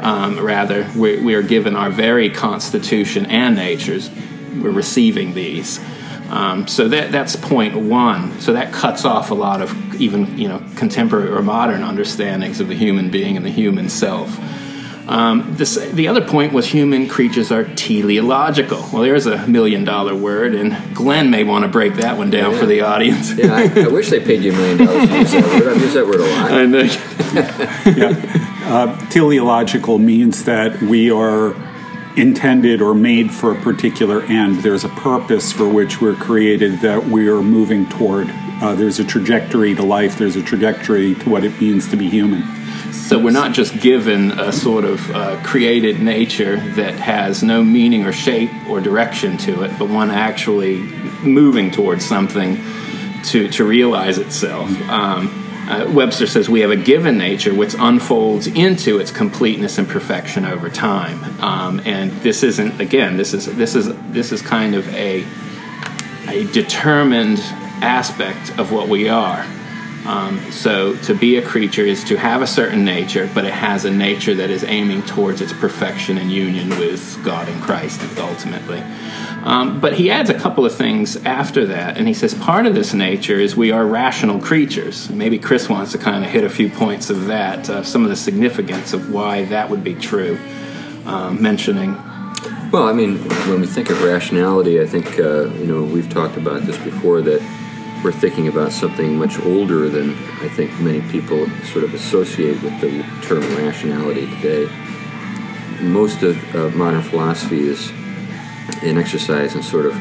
Um, 0.00 0.38
rather, 0.38 0.88
we, 0.94 1.20
we 1.20 1.34
are 1.34 1.42
given 1.42 1.74
our 1.74 1.90
very 1.90 2.30
constitution 2.30 3.26
and 3.26 3.56
natures. 3.56 4.10
We're 4.54 4.70
receiving 4.70 5.34
these. 5.34 5.80
Um, 6.28 6.68
so 6.68 6.88
that, 6.88 7.10
that's 7.10 7.36
point 7.36 7.74
one. 7.74 8.38
So 8.40 8.52
that 8.52 8.72
cuts 8.72 9.04
off 9.04 9.30
a 9.30 9.34
lot 9.34 9.62
of 9.62 10.00
even 10.00 10.38
you 10.38 10.48
know 10.48 10.62
contemporary 10.76 11.30
or 11.30 11.42
modern 11.42 11.82
understandings 11.82 12.60
of 12.60 12.68
the 12.68 12.74
human 12.74 13.10
being 13.10 13.36
and 13.36 13.44
the 13.44 13.50
human 13.50 13.88
self. 13.88 14.38
Um, 15.08 15.54
this, 15.56 15.76
the 15.76 16.06
other 16.08 16.20
point 16.20 16.52
was 16.52 16.66
human 16.66 17.08
creatures 17.08 17.50
are 17.50 17.64
teleological. 17.64 18.84
Well, 18.92 19.00
there's 19.02 19.24
a 19.24 19.46
million 19.46 19.84
dollar 19.84 20.14
word, 20.14 20.54
and 20.54 20.76
Glenn 20.94 21.30
may 21.30 21.44
want 21.44 21.62
to 21.64 21.68
break 21.68 21.94
that 21.94 22.18
one 22.18 22.28
down 22.28 22.52
Yeah. 22.52 22.58
for 22.60 22.66
the 22.66 22.82
audience. 22.82 23.32
Yeah, 23.34 23.54
I, 23.54 23.84
I 23.84 23.88
wish 23.88 24.10
they 24.10 24.20
paid 24.20 24.42
you 24.42 24.52
a 24.52 24.56
million 24.56 24.76
dollars 24.86 25.08
to 25.08 25.18
use 25.18 25.32
that 25.32 25.44
word. 25.44 25.68
I've 25.72 25.80
used 25.80 25.94
that 25.94 26.06
word 26.06 26.20
a 26.20 26.26
lot. 26.26 26.52
I 26.52 26.66
know. 26.66 26.86
teleological 29.10 29.98
means 29.98 30.44
that 30.44 30.82
we 30.82 31.10
are 31.10 31.54
intended 32.18 32.82
or 32.82 32.94
made 32.94 33.32
for 33.32 33.52
a 33.52 33.54
particular 33.62 34.22
end. 34.24 34.58
There's 34.62 34.84
a 34.84 34.88
purpose 34.90 35.52
for 35.52 35.66
which 35.68 36.00
we're 36.02 36.16
created 36.16 36.80
that 36.80 37.06
we 37.06 37.28
are 37.28 37.40
moving 37.42 37.86
toward. 37.88 38.28
Uh, 38.60 38.74
there's 38.74 38.98
a 38.98 39.04
trajectory 39.04 39.72
to 39.74 39.82
life, 39.84 40.18
there's 40.18 40.34
a 40.36 40.42
trajectory 40.42 41.14
to 41.14 41.30
what 41.30 41.44
it 41.44 41.58
means 41.60 41.88
to 41.90 41.96
be 41.96 42.08
human. 42.10 42.42
So 42.92 43.18
we're 43.18 43.30
not 43.30 43.52
just 43.52 43.80
given 43.80 44.32
a 44.32 44.52
sort 44.52 44.84
of 44.84 45.10
uh, 45.10 45.42
created 45.42 46.00
nature 46.00 46.56
that 46.74 46.94
has 46.94 47.42
no 47.42 47.62
meaning 47.62 48.04
or 48.04 48.12
shape 48.12 48.50
or 48.68 48.80
direction 48.80 49.36
to 49.38 49.62
it, 49.62 49.78
but 49.78 49.88
one 49.88 50.10
actually 50.10 50.76
moving 51.22 51.70
towards 51.70 52.04
something 52.04 52.56
to, 53.24 53.48
to 53.48 53.64
realize 53.64 54.18
itself. 54.18 54.70
Um, 54.88 55.44
uh, 55.68 55.90
Webster 55.92 56.26
says 56.26 56.48
we 56.48 56.60
have 56.60 56.70
a 56.70 56.76
given 56.76 57.18
nature 57.18 57.54
which 57.54 57.74
unfolds 57.78 58.46
into 58.46 58.98
its 58.98 59.10
completeness 59.10 59.76
and 59.76 59.86
perfection 59.86 60.46
over 60.46 60.70
time. 60.70 61.22
Um, 61.42 61.80
and 61.84 62.10
this 62.22 62.42
isn't 62.42 62.80
again. 62.80 63.18
This 63.18 63.34
is 63.34 63.54
this 63.54 63.74
is 63.74 63.94
this 64.10 64.32
is 64.32 64.40
kind 64.40 64.74
of 64.74 64.88
a 64.94 65.26
a 66.26 66.44
determined 66.52 67.38
aspect 67.82 68.58
of 68.58 68.72
what 68.72 68.88
we 68.88 69.10
are. 69.10 69.46
Um, 70.08 70.40
so 70.50 70.96
to 71.02 71.12
be 71.12 71.36
a 71.36 71.42
creature 71.42 71.84
is 71.84 72.02
to 72.04 72.16
have 72.16 72.40
a 72.40 72.46
certain 72.46 72.82
nature, 72.82 73.28
but 73.34 73.44
it 73.44 73.52
has 73.52 73.84
a 73.84 73.90
nature 73.90 74.34
that 74.36 74.48
is 74.48 74.64
aiming 74.64 75.02
towards 75.02 75.42
its 75.42 75.52
perfection 75.52 76.16
and 76.16 76.32
union 76.32 76.70
with 76.70 77.22
God 77.22 77.46
and 77.46 77.62
Christ 77.62 78.00
ultimately. 78.16 78.82
Um, 79.44 79.80
but 79.80 79.92
he 79.92 80.10
adds 80.10 80.30
a 80.30 80.34
couple 80.34 80.64
of 80.64 80.74
things 80.74 81.16
after 81.26 81.66
that, 81.66 81.98
and 81.98 82.08
he 82.08 82.14
says 82.14 82.32
part 82.32 82.64
of 82.64 82.74
this 82.74 82.94
nature 82.94 83.38
is 83.38 83.54
we 83.54 83.70
are 83.70 83.84
rational 83.84 84.40
creatures. 84.40 85.10
Maybe 85.10 85.38
Chris 85.38 85.68
wants 85.68 85.92
to 85.92 85.98
kind 85.98 86.24
of 86.24 86.30
hit 86.30 86.42
a 86.42 86.48
few 86.48 86.70
points 86.70 87.10
of 87.10 87.26
that, 87.26 87.68
uh, 87.68 87.82
some 87.82 88.02
of 88.02 88.08
the 88.08 88.16
significance 88.16 88.94
of 88.94 89.12
why 89.12 89.44
that 89.44 89.68
would 89.68 89.84
be 89.84 89.94
true, 89.94 90.38
um, 91.04 91.42
mentioning. 91.42 91.92
Well, 92.72 92.88
I 92.88 92.94
mean, 92.94 93.18
when 93.46 93.60
we 93.60 93.66
think 93.66 93.90
of 93.90 94.02
rationality, 94.02 94.80
I 94.80 94.86
think, 94.86 95.18
uh, 95.18 95.48
you 95.50 95.66
know, 95.66 95.82
we've 95.82 96.08
talked 96.08 96.38
about 96.38 96.62
this 96.62 96.78
before 96.78 97.20
that 97.22 97.42
we're 98.04 98.12
thinking 98.12 98.48
about 98.48 98.72
something 98.72 99.16
much 99.18 99.38
older 99.40 99.88
than 99.88 100.10
I 100.40 100.48
think 100.48 100.78
many 100.80 101.00
people 101.10 101.48
sort 101.64 101.84
of 101.84 101.94
associate 101.94 102.62
with 102.62 102.80
the 102.80 103.02
term 103.26 103.40
rationality 103.56 104.26
today. 104.40 104.68
Most 105.80 106.22
of 106.22 106.36
uh, 106.54 106.70
modern 106.70 107.02
philosophy 107.02 107.60
is 107.60 107.90
an 108.82 108.98
exercise 108.98 109.54
in 109.54 109.62
sort 109.62 109.86
of 109.86 109.94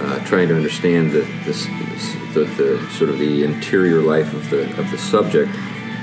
uh, 0.00 0.18
trying 0.24 0.48
to 0.48 0.56
understand 0.56 1.10
the, 1.12 1.20
this, 1.44 1.66
this, 1.66 2.14
the, 2.34 2.44
the, 2.56 2.90
sort 2.92 3.08
of 3.08 3.18
the 3.18 3.44
interior 3.44 4.00
life 4.00 4.32
of 4.34 4.48
the 4.50 4.62
of 4.78 4.90
the 4.90 4.98
subject, 4.98 5.54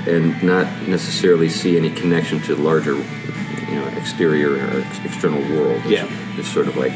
and 0.06 0.42
not 0.42 0.66
necessarily 0.88 1.48
see 1.48 1.76
any 1.76 1.90
connection 1.90 2.40
to 2.40 2.54
the 2.54 2.62
larger, 2.62 2.94
you 2.94 3.74
know, 3.76 3.86
exterior 3.96 4.54
or 4.54 4.80
ex- 4.80 5.04
external 5.04 5.40
world. 5.54 5.80
It's, 5.82 5.90
Yeah. 5.90 6.06
it's 6.38 6.48
sort 6.48 6.66
of 6.68 6.76
like, 6.76 6.92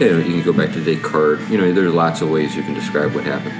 you 0.00 0.10
know, 0.10 0.18
you 0.18 0.24
can 0.24 0.42
go 0.42 0.52
back 0.52 0.72
to 0.74 0.80
Descartes. 0.80 1.48
You 1.48 1.58
know, 1.58 1.72
there 1.72 1.84
are 1.84 1.90
lots 1.90 2.20
of 2.20 2.30
ways 2.30 2.56
you 2.56 2.62
can 2.62 2.74
describe 2.74 3.14
what 3.14 3.24
happened. 3.24 3.54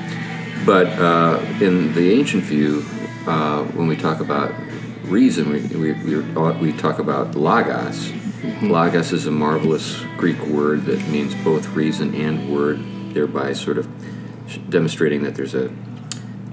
But 0.67 0.87
uh, 0.99 1.45
in 1.61 1.93
the 1.95 2.13
ancient 2.13 2.45
view, 2.45 2.85
uh, 3.27 3.65
when 3.65 3.87
we 3.87 3.97
talk 3.97 4.21
about 4.21 4.53
reason, 5.05 5.51
we, 5.51 5.61
we, 5.77 5.93
we, 5.93 6.21
we 6.61 6.73
talk 6.73 6.99
about 6.99 7.35
logos. 7.35 8.13
Logos 8.63 9.13
is 9.13 9.27
a 9.27 9.31
marvelous 9.31 10.03
Greek 10.17 10.41
word 10.47 10.87
that 10.87 11.07
means 11.09 11.35
both 11.37 11.69
reason 11.69 12.15
and 12.15 12.53
word, 12.53 12.81
thereby 13.15 13.53
sort 13.53 13.79
of 13.79 13.89
demonstrating 14.71 15.23
that 15.23 15.35
there's 15.35 15.55
a, 15.55 15.71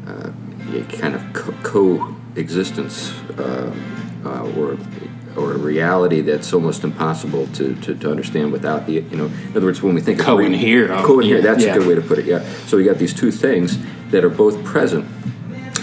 uh, 0.07 0.31
a 0.73 0.83
kind 0.99 1.15
of 1.15 1.33
co- 1.33 1.55
coexistence 1.63 3.11
uh, 3.37 3.73
uh, 4.25 4.59
or 4.59 4.77
or 5.37 5.53
a 5.53 5.57
reality 5.57 6.21
that's 6.21 6.53
almost 6.53 6.83
impossible 6.83 7.47
to, 7.47 7.75
to, 7.75 7.95
to 7.95 8.09
understand 8.09 8.51
without 8.51 8.85
the 8.85 8.93
you 8.93 9.17
know 9.17 9.25
in 9.25 9.49
other 9.51 9.65
words 9.65 9.81
when 9.81 9.95
we 9.95 10.01
think 10.01 10.19
of 10.27 10.37
re- 10.37 10.49
Cohere, 10.49 10.91
oh, 10.91 11.05
cohere 11.05 11.37
yeah, 11.37 11.41
that's 11.41 11.63
yeah. 11.63 11.75
a 11.75 11.79
good 11.79 11.87
way 11.87 11.95
to 11.95 12.01
put 12.01 12.19
it 12.19 12.25
yeah. 12.25 12.43
So 12.67 12.77
we 12.77 12.83
got 12.83 12.97
these 12.97 13.13
two 13.13 13.31
things 13.31 13.77
that 14.11 14.23
are 14.23 14.29
both 14.29 14.63
present. 14.63 15.05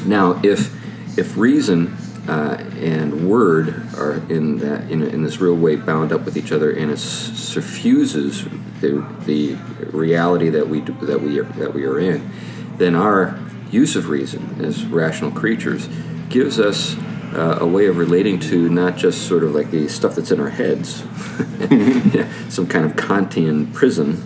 Now 0.06 0.40
if 0.42 0.74
if 1.18 1.36
reason 1.36 1.96
uh, 2.28 2.62
and 2.76 3.28
word 3.28 3.68
are 3.96 4.14
in 4.28 4.58
that 4.58 4.90
in, 4.90 5.02
in 5.02 5.22
this 5.22 5.40
real 5.40 5.56
way 5.56 5.76
bound 5.76 6.12
up 6.12 6.24
with 6.24 6.36
each 6.36 6.52
other 6.52 6.70
and 6.70 6.90
it 6.90 6.98
suffuses 6.98 8.44
the, 8.80 9.04
the 9.24 9.54
reality 9.90 10.50
that 10.50 10.68
we 10.68 10.80
do, 10.80 10.92
that 11.06 11.20
we 11.20 11.40
are, 11.40 11.44
that 11.44 11.72
we 11.72 11.84
are 11.84 11.98
in 11.98 12.30
then 12.76 12.94
our 12.94 13.38
use 13.70 13.96
of 13.96 14.08
reason 14.08 14.62
as 14.62 14.84
rational 14.86 15.30
creatures 15.30 15.88
gives 16.28 16.60
us 16.60 16.96
uh, 17.34 17.58
a 17.60 17.66
way 17.66 17.86
of 17.86 17.96
relating 17.96 18.38
to 18.40 18.68
not 18.68 18.96
just 18.96 19.26
sort 19.28 19.44
of 19.44 19.54
like 19.54 19.70
the 19.70 19.88
stuff 19.88 20.14
that's 20.14 20.30
in 20.30 20.40
our 20.40 20.50
heads, 20.50 20.96
some 22.48 22.66
kind 22.66 22.84
of 22.84 22.92
Kantian 22.96 23.72
prison, 23.72 24.22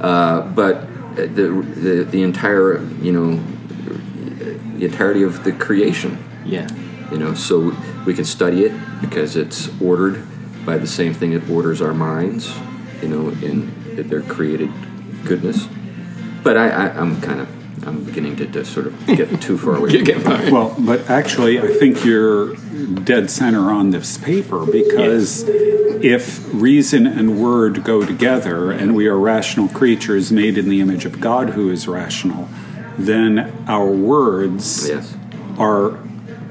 uh, 0.00 0.42
but 0.42 0.86
the, 1.16 1.26
the 1.26 2.04
the 2.04 2.22
entire 2.22 2.82
you 3.00 3.12
know 3.12 3.36
the 4.82 4.84
entirety 4.84 5.22
of 5.22 5.44
the 5.44 5.52
creation. 5.52 6.22
Yeah. 6.44 6.68
You 7.10 7.18
know, 7.18 7.34
so 7.34 7.76
we 8.06 8.14
can 8.14 8.24
study 8.24 8.64
it 8.64 8.72
because 9.00 9.36
it's 9.36 9.68
ordered 9.80 10.24
by 10.64 10.78
the 10.78 10.86
same 10.86 11.12
thing 11.12 11.32
that 11.32 11.48
orders 11.50 11.82
our 11.82 11.92
minds. 11.92 12.52
You 13.02 13.08
know, 13.08 13.28
in 13.30 14.08
their 14.08 14.22
created 14.22 14.70
goodness. 15.24 15.68
But 16.42 16.56
I, 16.56 16.68
I, 16.68 16.88
I'm 16.98 17.20
kind 17.20 17.40
of 17.40 17.48
I'm 17.86 18.04
beginning 18.04 18.36
to, 18.36 18.46
to 18.46 18.64
sort 18.64 18.86
of 18.86 19.06
get 19.06 19.40
too 19.42 19.58
far 19.58 19.76
away. 19.76 19.90
You 19.90 20.04
get 20.12 20.22
fine. 20.22 20.52
Well, 20.52 20.74
but 20.78 21.08
actually, 21.10 21.58
I 21.60 21.68
think 21.68 22.04
you're 22.04 22.54
dead 23.04 23.30
center 23.30 23.70
on 23.70 23.90
this 23.90 24.18
paper 24.18 24.64
because 24.66 25.44
if 25.46 26.52
reason 26.52 27.06
and 27.06 27.42
word 27.42 27.82
go 27.84 28.04
together 28.04 28.70
and 28.70 28.94
we 28.94 29.06
are 29.06 29.18
rational 29.18 29.68
creatures 29.68 30.30
made 30.32 30.58
in 30.58 30.68
the 30.68 30.80
image 30.80 31.04
of 31.04 31.20
God 31.20 31.50
who 31.50 31.70
is 31.70 31.88
rational, 31.88 32.48
then 32.98 33.64
our 33.66 33.90
words 33.90 34.88
Yes. 34.88 35.16
are 35.58 35.98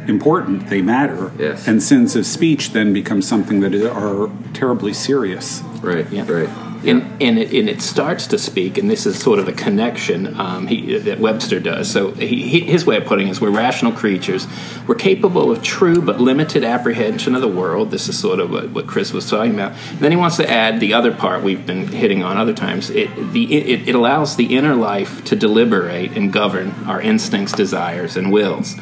important, 0.08 0.70
they 0.70 0.82
matter. 0.82 1.32
Yes. 1.38 1.68
And 1.68 1.82
sins 1.82 2.16
of 2.16 2.26
speech 2.26 2.72
then 2.72 2.92
become 2.94 3.22
something 3.22 3.60
that 3.62 3.74
are 3.76 4.30
terribly 4.54 4.94
serious. 4.94 5.62
Right. 5.82 6.10
Yeah. 6.12 6.30
Right. 6.30 6.50
And, 6.84 7.22
and, 7.22 7.38
it, 7.38 7.54
and 7.54 7.70
it 7.70 7.82
starts 7.82 8.26
to 8.28 8.40
speak, 8.40 8.80
and 8.80 8.90
this 8.90 9.06
is 9.06 9.20
sort 9.20 9.38
of 9.38 9.48
a 9.48 9.52
connection 9.52 10.40
um, 10.40 10.66
he, 10.66 10.98
that 10.98 11.20
Webster 11.20 11.60
does. 11.60 11.92
So 11.92 12.12
he, 12.12 12.42
he, 12.48 12.60
his 12.62 12.86
way 12.86 12.98
of 12.98 13.06
putting 13.06 13.28
it 13.28 13.32
is 13.32 13.40
we're 13.40 13.52
rational 13.52 13.92
creatures. 13.92 14.48
We're 14.88 14.96
capable 14.96 15.52
of 15.52 15.62
true 15.62 16.02
but 16.02 16.20
limited 16.20 16.64
apprehension 16.64 17.36
of 17.36 17.42
the 17.42 17.48
world. 17.48 17.92
This 17.92 18.10
is 18.10 18.18
sort 18.18 18.40
of 18.40 18.50
what, 18.50 18.72
what 18.72 18.88
Chris 18.88 19.14
was 19.14 19.30
talking 19.30 19.54
about. 19.54 19.74
And 19.92 20.00
then 20.00 20.12
he 20.12 20.18
wants 20.18 20.38
to 20.38 20.50
add 20.50 20.80
the 20.80 20.96
other 20.96 21.14
part 21.14 21.44
we've 21.44 21.66
been 21.68 21.88
hitting 21.88 22.24
on 22.24 22.38
other 22.38 22.54
times. 22.54 22.90
It, 22.90 23.14
the, 23.32 23.54
it, 23.54 23.88
it 23.90 23.96
allows 23.96 24.36
the 24.36 24.56
inner 24.56 24.74
life 24.74 25.24
to 25.26 25.36
deliberate 25.36 26.18
and 26.18 26.34
govern 26.34 26.72
our 26.88 27.00
instincts, 27.00 27.54
desires, 27.54 28.18
and 28.18 28.32
wills. 28.32 28.76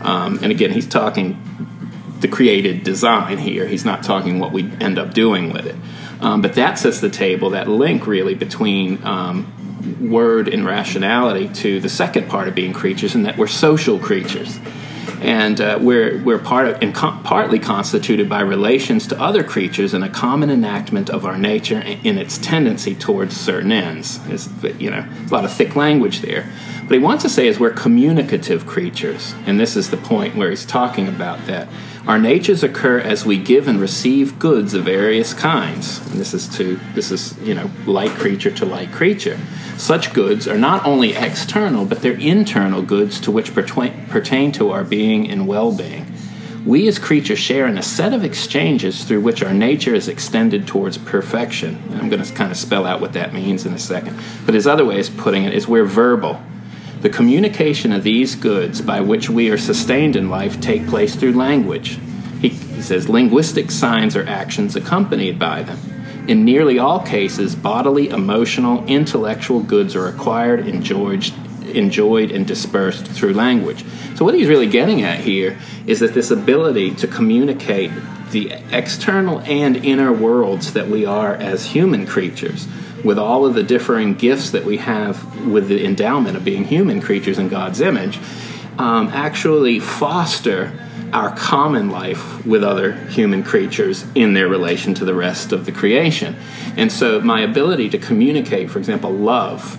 Um, 0.00 0.38
and 0.42 0.50
again, 0.50 0.70
he's 0.70 0.86
talking 0.86 1.36
the 2.20 2.28
created 2.28 2.82
design 2.82 3.36
here. 3.36 3.66
He's 3.66 3.84
not 3.84 4.02
talking 4.02 4.38
what 4.38 4.52
we 4.52 4.70
end 4.80 4.98
up 4.98 5.12
doing 5.12 5.52
with 5.52 5.66
it. 5.66 5.76
Um, 6.22 6.40
but 6.40 6.54
that 6.54 6.78
sets 6.78 7.00
the 7.00 7.10
table, 7.10 7.50
that 7.50 7.68
link 7.68 8.06
really 8.06 8.34
between 8.34 9.04
um, 9.04 9.52
word 10.08 10.46
and 10.48 10.64
rationality 10.64 11.48
to 11.48 11.80
the 11.80 11.88
second 11.88 12.28
part 12.28 12.46
of 12.46 12.54
being 12.54 12.72
creatures, 12.72 13.16
and 13.16 13.26
that 13.26 13.36
we're 13.36 13.48
social 13.48 13.98
creatures. 13.98 14.58
And 15.20 15.60
uh, 15.60 15.78
we're, 15.80 16.22
we're 16.22 16.38
part 16.38 16.68
of, 16.68 16.82
and 16.82 16.94
partly 16.94 17.58
constituted 17.58 18.28
by 18.28 18.40
relations 18.40 19.08
to 19.08 19.20
other 19.20 19.42
creatures 19.42 19.94
and 19.94 20.04
a 20.04 20.08
common 20.08 20.50
enactment 20.50 21.10
of 21.10 21.24
our 21.24 21.38
nature 21.38 21.80
in 21.80 22.18
its 22.18 22.38
tendency 22.38 22.94
towards 22.94 23.36
certain 23.36 23.72
ends. 23.72 24.20
It's, 24.28 24.48
you 24.80 24.90
know, 24.90 25.04
a 25.26 25.28
lot 25.28 25.44
of 25.44 25.52
thick 25.52 25.74
language 25.76 26.20
there. 26.20 26.50
But 26.92 26.98
he 26.98 27.04
wants 27.04 27.22
to 27.22 27.30
say 27.30 27.46
is 27.46 27.58
we're 27.58 27.70
communicative 27.70 28.66
creatures, 28.66 29.34
and 29.46 29.58
this 29.58 29.76
is 29.76 29.88
the 29.88 29.96
point 29.96 30.36
where 30.36 30.50
he's 30.50 30.66
talking 30.66 31.08
about 31.08 31.46
that. 31.46 31.66
Our 32.06 32.18
natures 32.18 32.62
occur 32.62 32.98
as 32.98 33.24
we 33.24 33.38
give 33.38 33.66
and 33.66 33.80
receive 33.80 34.38
goods 34.38 34.74
of 34.74 34.84
various 34.84 35.32
kinds. 35.32 36.06
And 36.10 36.20
this 36.20 36.34
is 36.34 36.46
to 36.58 36.78
this 36.92 37.10
is 37.10 37.34
you 37.38 37.54
know 37.54 37.70
like 37.86 38.10
creature 38.10 38.50
to 38.50 38.66
like 38.66 38.92
creature. 38.92 39.40
Such 39.78 40.12
goods 40.12 40.46
are 40.46 40.58
not 40.58 40.84
only 40.84 41.14
external, 41.14 41.86
but 41.86 42.02
they're 42.02 42.12
internal 42.12 42.82
goods 42.82 43.18
to 43.20 43.30
which 43.30 43.54
pertain 43.54 44.52
to 44.52 44.70
our 44.70 44.84
being 44.84 45.30
and 45.30 45.48
well-being. 45.48 46.12
We 46.66 46.86
as 46.88 46.98
creatures 46.98 47.38
share 47.38 47.66
in 47.66 47.78
a 47.78 47.82
set 47.82 48.12
of 48.12 48.22
exchanges 48.22 49.04
through 49.04 49.22
which 49.22 49.42
our 49.42 49.54
nature 49.54 49.94
is 49.94 50.08
extended 50.08 50.66
towards 50.66 50.98
perfection. 50.98 51.82
And 51.86 52.02
I'm 52.02 52.10
going 52.10 52.22
to 52.22 52.34
kind 52.34 52.50
of 52.50 52.58
spell 52.58 52.84
out 52.84 53.00
what 53.00 53.14
that 53.14 53.32
means 53.32 53.64
in 53.64 53.72
a 53.72 53.78
second. 53.78 54.20
But 54.44 54.52
his 54.52 54.66
other 54.66 54.84
way 54.84 55.00
of 55.00 55.16
putting 55.16 55.44
it 55.44 55.54
is 55.54 55.66
we're 55.66 55.86
verbal. 55.86 56.38
The 57.02 57.10
communication 57.10 57.90
of 57.92 58.04
these 58.04 58.36
goods 58.36 58.80
by 58.80 59.00
which 59.00 59.28
we 59.28 59.50
are 59.50 59.58
sustained 59.58 60.14
in 60.14 60.30
life 60.30 60.60
take 60.60 60.86
place 60.86 61.16
through 61.16 61.32
language. 61.32 61.98
He, 62.40 62.50
he 62.50 62.80
says 62.80 63.08
linguistic 63.08 63.72
signs 63.72 64.14
or 64.14 64.24
actions 64.28 64.76
accompanied 64.76 65.36
by 65.36 65.64
them. 65.64 65.80
In 66.28 66.44
nearly 66.44 66.78
all 66.78 67.00
cases, 67.00 67.56
bodily, 67.56 68.08
emotional, 68.08 68.86
intellectual 68.86 69.64
goods 69.64 69.96
are 69.96 70.06
acquired, 70.06 70.68
enjoyed, 70.68 71.28
enjoyed 71.74 72.30
and 72.30 72.46
dispersed 72.46 73.04
through 73.06 73.34
language. 73.34 73.84
So, 74.14 74.24
what 74.24 74.34
he's 74.34 74.46
really 74.46 74.68
getting 74.68 75.02
at 75.02 75.18
here 75.18 75.58
is 75.88 75.98
that 75.98 76.14
this 76.14 76.30
ability 76.30 76.94
to 76.94 77.08
communicate 77.08 77.90
the 78.30 78.52
external 78.70 79.40
and 79.40 79.76
inner 79.76 80.12
worlds 80.12 80.72
that 80.74 80.86
we 80.86 81.04
are 81.04 81.34
as 81.34 81.66
human 81.66 82.06
creatures, 82.06 82.68
with 83.04 83.18
all 83.18 83.44
of 83.44 83.54
the 83.54 83.62
differing 83.62 84.14
gifts 84.14 84.50
that 84.50 84.64
we 84.64 84.76
have 84.78 85.46
with 85.46 85.68
the 85.68 85.84
endowment 85.84 86.36
of 86.36 86.44
being 86.44 86.64
human 86.64 87.00
creatures 87.00 87.38
in 87.38 87.48
God's 87.48 87.80
image, 87.80 88.18
um, 88.78 89.08
actually 89.08 89.80
foster 89.80 90.72
our 91.12 91.34
common 91.36 91.90
life 91.90 92.44
with 92.46 92.64
other 92.64 92.92
human 93.08 93.42
creatures 93.42 94.06
in 94.14 94.32
their 94.32 94.48
relation 94.48 94.94
to 94.94 95.04
the 95.04 95.14
rest 95.14 95.52
of 95.52 95.66
the 95.66 95.72
creation. 95.72 96.36
And 96.76 96.90
so, 96.90 97.20
my 97.20 97.40
ability 97.42 97.90
to 97.90 97.98
communicate, 97.98 98.70
for 98.70 98.78
example, 98.78 99.10
love 99.10 99.78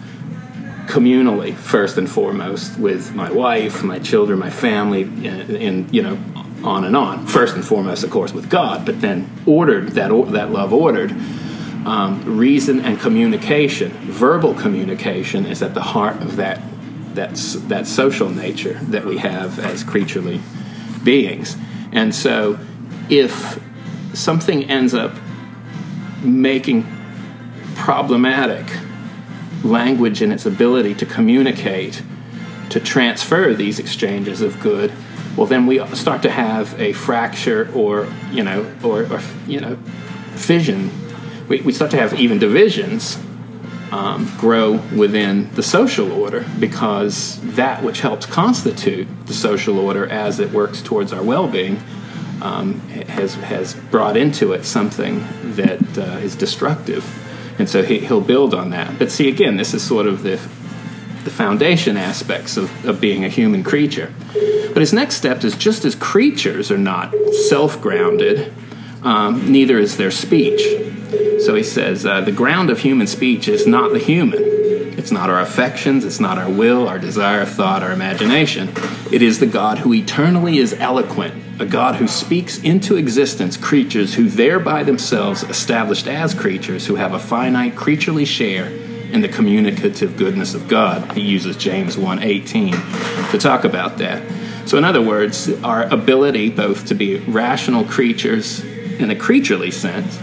communally, 0.86 1.56
first 1.56 1.98
and 1.98 2.10
foremost, 2.10 2.78
with 2.78 3.16
my 3.16 3.32
wife, 3.32 3.84
my 3.84 4.00
children, 4.00 4.38
my 4.38 4.50
family, 4.50 5.04
and, 5.04 5.50
and 5.50 5.94
you 5.94 6.04
know, 6.04 6.20
on 6.64 6.84
and 6.84 6.96
on. 6.96 7.26
First 7.26 7.56
and 7.56 7.66
foremost, 7.66 8.04
of 8.04 8.12
course, 8.12 8.32
with 8.32 8.50
God, 8.50 8.86
but 8.86 9.02
then 9.02 9.30
ordered 9.46 9.90
that 9.90 10.10
that 10.32 10.52
love 10.52 10.72
ordered. 10.72 11.16
Um, 11.86 12.38
reason 12.38 12.80
and 12.80 12.98
communication, 13.00 13.92
verbal 13.92 14.54
communication, 14.54 15.46
is 15.46 15.62
at 15.62 15.74
the 15.74 15.82
heart 15.82 16.22
of 16.22 16.38
that 16.38 16.62
that 17.16 17.36
that 17.68 17.88
social 17.88 18.30
nature 18.30 18.74
that 18.84 19.06
we 19.06 19.18
have 19.18 19.60
as 19.60 19.84
creaturely 19.84 20.42
beings. 21.04 21.58
And 21.92 22.16
so, 22.16 22.58
if 23.10 23.62
something 24.14 24.70
ends 24.70 24.94
up 24.94 25.14
making 26.24 26.88
problematic 27.76 28.66
language 29.64 30.22
and 30.22 30.32
its 30.32 30.46
ability 30.46 30.96
to 30.96 31.06
communicate, 31.06 32.02
to 32.70 32.80
transfer 32.80 33.54
these 33.54 33.80
exchanges 33.80 34.42
of 34.42 34.60
good, 34.60 34.92
well, 35.36 35.48
then 35.48 35.66
we 35.66 35.84
start 35.96 36.22
to 36.24 36.30
have 36.30 36.80
a 36.80 36.94
fracture 36.94 37.72
or, 37.74 38.08
you 38.32 38.44
know, 38.44 38.72
or, 38.84 39.04
or 39.12 39.22
you 39.48 39.60
know, 39.60 39.78
fission. 40.36 40.92
We, 41.54 41.62
we 41.62 41.72
start 41.72 41.92
to 41.92 41.98
have 41.98 42.20
even 42.20 42.40
divisions 42.40 43.20
um, 43.92 44.28
grow 44.40 44.82
within 44.98 45.54
the 45.54 45.62
social 45.62 46.12
order 46.12 46.48
because 46.60 47.40
that 47.56 47.84
which 47.84 48.02
helps 48.02 48.26
constitute 48.26 49.08
the 49.28 49.36
social 49.36 49.78
order 49.78 50.08
as 50.08 50.40
it 50.40 50.52
works 50.52 50.82
towards 50.82 51.14
our 51.14 51.22
well-being 51.22 51.80
um, 52.42 52.80
has 53.08 53.36
has 53.36 53.76
brought 53.76 54.18
into 54.18 54.54
it 54.54 54.66
something 54.66 55.28
that 55.56 55.96
uh, 55.96 56.18
is 56.26 56.36
destructive, 56.36 57.06
and 57.60 57.70
so 57.70 57.84
he, 57.84 58.00
will 58.00 58.20
build 58.20 58.56
on 58.56 58.72
that. 58.72 58.98
But 58.98 59.12
see, 59.12 59.30
again, 59.30 59.56
this 59.56 59.76
is 59.76 59.84
sort 59.84 60.08
of 60.08 60.24
the 60.24 60.38
the 61.24 61.30
foundation 61.30 61.98
aspects 61.98 62.58
of, 62.58 62.84
of 62.84 63.00
being 63.00 63.24
a 63.24 63.30
human 63.30 63.64
creature. 63.64 64.12
But 64.34 64.78
his 64.78 64.92
next 64.92 65.18
step 65.18 65.44
is 65.44 65.56
just 65.56 65.86
as 65.86 65.94
creatures 65.94 66.72
are 66.72 66.80
not 66.80 67.14
self-grounded, 67.48 68.52
um, 69.04 69.52
neither 69.52 69.78
is 69.78 69.98
their 69.98 70.12
speech. 70.12 70.62
So 71.42 71.56
he 71.56 71.64
says, 71.64 72.06
uh, 72.06 72.22
the 72.22 72.32
ground 72.32 72.70
of 72.70 72.80
human 72.80 73.08
speech 73.08 73.48
is 73.48 73.68
not 73.68 73.92
the 73.92 74.00
human. 74.00 74.42
It's 74.98 75.12
not 75.12 75.30
our 75.30 75.42
affections, 75.42 76.06
it's 76.06 76.20
not 76.20 76.38
our 76.38 76.50
will, 76.50 76.88
our 76.88 77.00
desire, 77.00 77.46
thought, 77.46 77.84
our 77.84 77.92
imagination. 77.92 78.72
It 79.12 79.22
is 79.22 79.40
the 79.40 79.46
God 79.46 79.80
who 79.80 79.94
eternally 79.94 80.60
is 80.60 80.74
eloquent, 80.74 81.34
a 81.60 81.66
God 81.66 81.96
who 81.96 82.08
speaks 82.08 82.60
into 82.60 82.96
existence 82.96 83.58
creatures 83.58 84.14
who 84.14 84.30
thereby 84.30 84.84
themselves 84.84 85.44
established 85.44 86.08
as 86.08 86.34
creatures 86.34 86.88
who 86.88 86.96
have 86.96 87.14
a 87.14 87.20
finite 87.20 87.76
creaturely 87.76 88.26
share 88.26 88.68
in 88.68 89.22
the 89.22 89.28
communicative 89.28 90.16
goodness 90.16 90.54
of 90.56 90.68
God. 90.68 91.12
He 91.12 91.22
uses 91.22 91.58
James 91.58 91.98
1:18 91.98 93.32
to 93.32 93.38
talk 93.38 93.66
about 93.66 93.98
that. 93.98 94.24
So 94.66 94.78
in 94.78 94.86
other 94.86 95.02
words, 95.02 95.52
our 95.64 95.84
ability 95.84 96.50
both 96.50 96.86
to 96.86 96.96
be 96.96 97.18
rational 97.18 97.84
creatures 97.84 98.64
in 99.00 99.10
a 99.10 99.16
creaturely 99.16 99.72
sense 99.72 100.20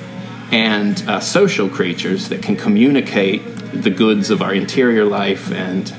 and 0.52 1.02
uh, 1.08 1.20
social 1.20 1.68
creatures 1.68 2.28
that 2.28 2.42
can 2.42 2.56
communicate 2.56 3.42
the 3.72 3.90
goods 3.90 4.30
of 4.30 4.42
our 4.42 4.52
interior 4.52 5.04
life 5.04 5.52
and 5.52 5.92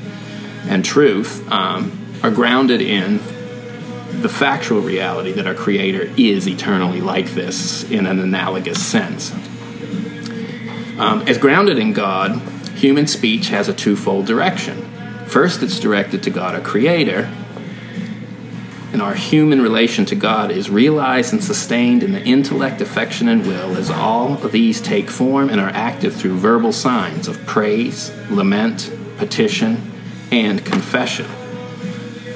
and 0.68 0.86
truth 0.86 1.50
um, 1.52 1.98
are 2.22 2.32
grounded 2.32 2.82
in 2.82 3.18
the 4.22 4.30
factual 4.30 4.82
reality 4.82 5.32
that 5.32 5.48
our 5.48 5.56
Creator 5.56 6.14
is 6.18 6.48
eternally 6.48 7.02
like 7.02 7.32
this 7.32 7.84
in 7.90 8.06
an 8.06 8.20
analogous 8.20 8.86
sense. 8.86 9.32
Um, 11.00 11.24
as 11.28 11.38
grounded 11.38 11.80
in 11.80 11.94
God, 11.94 12.40
human 12.76 13.08
speech 13.08 13.48
has 13.48 13.68
a 13.68 13.74
twofold 13.74 14.28
direction. 14.28 14.88
First, 15.26 15.64
it's 15.64 15.80
directed 15.80 16.24
to 16.24 16.30
God, 16.30 16.54
our 16.54 16.62
Creator, 16.62 17.32
and 19.02 19.10
our 19.10 19.16
human 19.16 19.60
relation 19.60 20.06
to 20.06 20.16
God 20.16 20.52
is 20.52 20.70
realized 20.70 21.34
and 21.34 21.44
sustained 21.44 22.04
in 22.04 22.12
the 22.12 22.22
intellect, 22.22 22.82
affection, 22.82 23.30
and 23.30 23.48
will 23.48 23.76
as 23.76 23.90
all 23.90 24.34
of 24.46 24.52
these 24.52 24.80
take 24.80 25.10
form 25.10 25.50
and 25.50 25.60
are 25.60 25.70
active 25.70 26.16
through 26.16 26.38
verbal 26.38 26.72
signs 26.72 27.28
of 27.28 27.44
praise, 27.48 28.12
lament, 28.30 28.94
petition, 29.18 29.92
and 30.32 30.64
confession. 30.64 31.26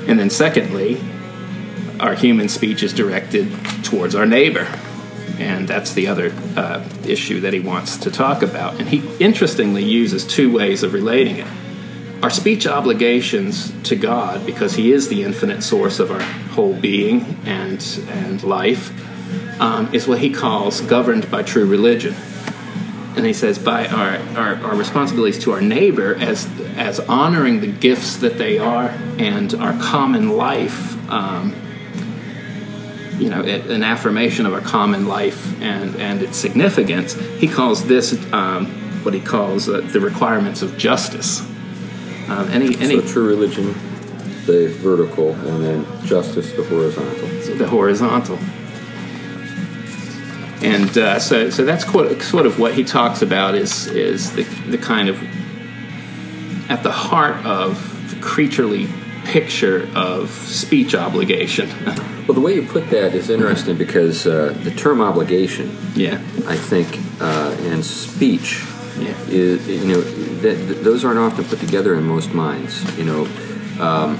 And 0.08 0.18
then, 0.18 0.32
secondly, 0.32 1.00
our 2.00 2.16
human 2.16 2.50
speech 2.50 2.82
is 2.82 2.94
directed 2.94 3.48
towards 3.84 4.16
our 4.16 4.26
neighbor. 4.26 4.68
And 5.38 5.68
that's 5.68 5.94
the 5.94 6.08
other 6.08 6.34
uh, 6.58 6.84
issue 7.06 7.42
that 7.42 7.54
he 7.54 7.60
wants 7.60 7.98
to 7.98 8.10
talk 8.10 8.42
about. 8.42 8.80
And 8.80 8.90
he 8.90 9.04
interestingly 9.18 9.84
uses 9.84 10.26
two 10.26 10.52
ways 10.52 10.82
of 10.82 10.94
relating 10.94 11.38
it 11.38 11.48
our 12.26 12.32
speech 12.32 12.66
obligations 12.66 13.72
to 13.84 13.96
God, 13.96 14.48
because 14.48 14.74
He 14.74 14.92
is 14.92 15.10
the 15.10 15.22
infinite 15.22 15.62
source 15.62 16.00
of 16.00 16.10
our 16.10 16.24
whole 16.54 16.74
being 16.74 17.22
and, 17.46 17.80
and 18.10 18.42
life, 18.42 18.92
um, 19.62 19.94
is 19.94 20.08
what 20.08 20.18
He 20.18 20.32
calls 20.32 20.82
governed 20.82 21.30
by 21.30 21.44
true 21.44 21.68
religion. 21.68 22.16
And 23.16 23.28
he 23.28 23.32
says, 23.32 23.60
by 23.60 23.86
our, 23.86 24.18
our, 24.36 24.56
our, 24.56 24.76
responsibilities 24.76 25.38
to 25.44 25.52
our 25.52 25.62
neighbor 25.62 26.16
as, 26.16 26.50
as 26.78 27.00
honoring 27.00 27.62
the 27.62 27.72
gifts 27.72 28.18
that 28.18 28.40
they 28.40 28.58
are 28.58 28.88
and 29.20 29.54
our 29.54 29.74
common 29.74 30.30
life, 30.30 30.98
um, 31.12 31.56
you 33.20 33.30
know, 33.30 33.44
an 33.44 33.84
affirmation 33.84 34.48
of 34.48 34.54
our 34.54 34.62
common 34.62 35.08
life 35.08 35.62
and, 35.62 35.96
and 35.98 36.24
its 36.24 36.38
significance, 36.38 37.14
he 37.38 37.48
calls 37.48 37.86
this 37.86 38.14
um, 38.34 38.66
what 39.04 39.14
he 39.14 39.22
calls 39.22 39.70
uh, 39.70 39.82
the 39.94 40.00
requirements 40.00 40.64
of 40.64 40.76
justice. 40.76 41.48
Um, 42.28 42.50
any, 42.50 42.76
any 42.80 43.02
so 43.02 43.08
true 43.08 43.28
religion, 43.28 43.68
the 44.46 44.76
vertical, 44.82 45.32
and 45.34 45.64
then 45.64 46.06
justice, 46.06 46.52
the 46.54 46.64
horizontal. 46.64 47.28
The 47.58 47.68
horizontal. 47.68 48.40
And 50.66 50.98
uh, 50.98 51.20
so, 51.20 51.50
so 51.52 51.64
that's 51.64 51.84
quite, 51.84 52.22
sort 52.22 52.46
of 52.46 52.58
what 52.60 52.74
he 52.74 52.84
talks 52.84 53.22
about 53.22 53.54
is 53.54 53.88
is 53.88 54.32
the, 54.34 54.44
the 54.70 54.78
kind 54.80 55.10
of 55.10 55.22
at 56.72 56.82
the 56.82 56.92
heart 56.92 57.46
of 57.46 58.10
the 58.10 58.20
creaturely 58.22 58.88
picture 59.26 59.88
of 59.96 60.32
speech 60.32 60.96
obligation. 60.96 61.70
well, 62.28 62.34
the 62.34 62.42
way 62.42 62.56
you 62.56 62.66
put 62.66 62.90
that 62.90 63.14
is 63.14 63.30
interesting 63.30 63.78
because 63.78 64.26
uh, 64.26 64.58
the 64.64 64.72
term 64.72 65.02
obligation, 65.02 65.78
yeah, 65.94 66.16
I 66.48 66.56
think, 66.56 67.00
uh, 67.22 67.56
and 67.62 67.86
speech 67.86 68.66
yeah. 68.98 69.16
Is, 69.28 69.68
you 69.68 69.94
know, 69.94 70.02
that, 70.02 70.84
those 70.84 71.04
aren't 71.04 71.20
often 71.20 71.44
put 71.46 71.60
together 71.60 71.96
in 71.96 72.04
most 72.04 72.34
minds. 72.34 72.98
You 72.98 73.06
know, 73.06 73.22
um, 73.80 74.20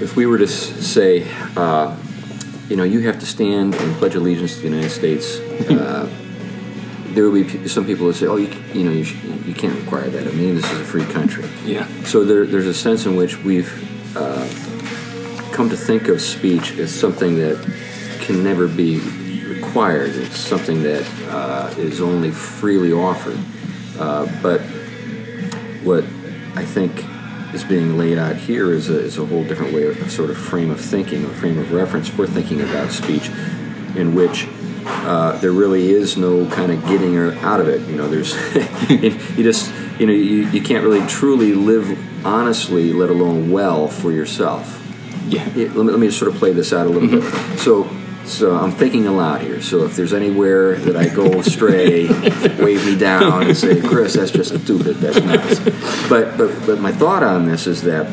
if 0.00 0.16
we 0.16 0.26
were 0.26 0.38
to 0.38 0.46
say, 0.46 1.30
uh, 1.56 1.96
you 2.68 2.76
know, 2.76 2.84
you 2.84 3.00
have 3.00 3.18
to 3.20 3.26
stand 3.26 3.74
and 3.74 3.96
pledge 3.96 4.14
allegiance 4.14 4.54
to 4.56 4.60
the 4.60 4.68
United 4.68 4.90
States, 4.90 5.38
uh, 5.70 6.08
there 7.08 7.28
will 7.28 7.42
be 7.42 7.68
some 7.68 7.84
people 7.84 8.06
who 8.06 8.12
say, 8.12 8.26
oh, 8.26 8.36
you, 8.36 8.48
you 8.72 8.84
know, 8.84 8.92
you, 8.92 9.04
you 9.44 9.54
can't 9.54 9.76
require 9.80 10.08
that. 10.08 10.26
I 10.26 10.30
mean, 10.30 10.54
this 10.54 10.70
is 10.70 10.80
a 10.80 10.84
free 10.84 11.04
country. 11.06 11.48
Yeah. 11.64 11.86
So 12.04 12.24
there, 12.24 12.46
there's 12.46 12.66
a 12.66 12.74
sense 12.74 13.06
in 13.06 13.16
which 13.16 13.42
we've 13.42 14.16
uh, 14.16 14.48
come 15.52 15.68
to 15.70 15.76
think 15.76 16.08
of 16.08 16.20
speech 16.20 16.78
as 16.78 16.94
something 16.94 17.36
that 17.36 17.58
can 18.20 18.44
never 18.44 18.68
be 18.68 19.00
required. 19.44 20.10
It's 20.10 20.38
something 20.38 20.82
that 20.84 21.04
uh, 21.30 21.72
is 21.78 22.00
only 22.00 22.30
freely 22.30 22.92
offered. 22.92 23.38
Uh, 23.98 24.26
but 24.42 24.60
what 25.82 26.04
I 26.54 26.64
think 26.64 27.04
is 27.54 27.64
being 27.64 27.96
laid 27.96 28.18
out 28.18 28.36
here 28.36 28.72
is 28.72 28.88
a, 28.88 28.98
is 28.98 29.18
a 29.18 29.24
whole 29.24 29.44
different 29.44 29.72
way 29.72 29.86
of, 29.86 30.10
sort 30.10 30.30
of 30.30 30.38
frame 30.38 30.70
of 30.70 30.80
thinking, 30.80 31.24
a 31.24 31.28
frame 31.28 31.58
of 31.58 31.72
reference 31.72 32.08
for 32.08 32.26
thinking 32.26 32.60
about 32.60 32.90
speech, 32.90 33.28
in 33.96 34.14
which 34.14 34.48
uh, 34.84 35.36
there 35.38 35.52
really 35.52 35.90
is 35.90 36.16
no 36.16 36.46
kind 36.50 36.72
of 36.72 36.84
getting 36.86 37.16
out 37.16 37.60
of 37.60 37.68
it. 37.68 37.80
You 37.88 37.96
know, 37.96 38.08
there's 38.08 38.34
you 38.90 39.44
just 39.44 39.72
you 39.98 40.06
know 40.06 40.12
you, 40.12 40.48
you 40.50 40.62
can't 40.62 40.84
really 40.84 41.06
truly 41.06 41.54
live 41.54 41.98
honestly, 42.24 42.92
let 42.92 43.10
alone 43.10 43.50
well 43.50 43.88
for 43.88 44.12
yourself. 44.12 44.76
Yeah. 45.26 45.46
It, 45.50 45.74
let, 45.74 45.86
me, 45.86 45.92
let 45.92 46.00
me 46.00 46.10
sort 46.10 46.32
of 46.32 46.38
play 46.38 46.52
this 46.52 46.72
out 46.72 46.86
a 46.86 46.90
little 46.90 47.08
mm-hmm. 47.08 47.50
bit. 47.50 47.58
So 47.60 47.84
So 48.30 48.56
I'm 48.56 48.70
thinking 48.70 49.06
aloud 49.06 49.40
here. 49.40 49.60
So 49.60 49.84
if 49.84 49.96
there's 49.96 50.12
anywhere 50.12 50.76
that 50.76 50.96
I 50.96 51.08
go 51.08 51.40
astray, 51.40 52.06
wave 52.58 52.86
me 52.86 52.96
down 52.96 53.42
and 53.42 53.56
say, 53.56 53.80
"Chris, 53.80 54.14
that's 54.14 54.30
just 54.30 54.56
stupid. 54.62 54.96
That's 54.96 55.20
nuts." 55.20 55.58
But 56.08 56.38
but 56.38 56.64
but 56.64 56.80
my 56.80 56.92
thought 56.92 57.24
on 57.24 57.46
this 57.46 57.66
is 57.66 57.82
that 57.82 58.08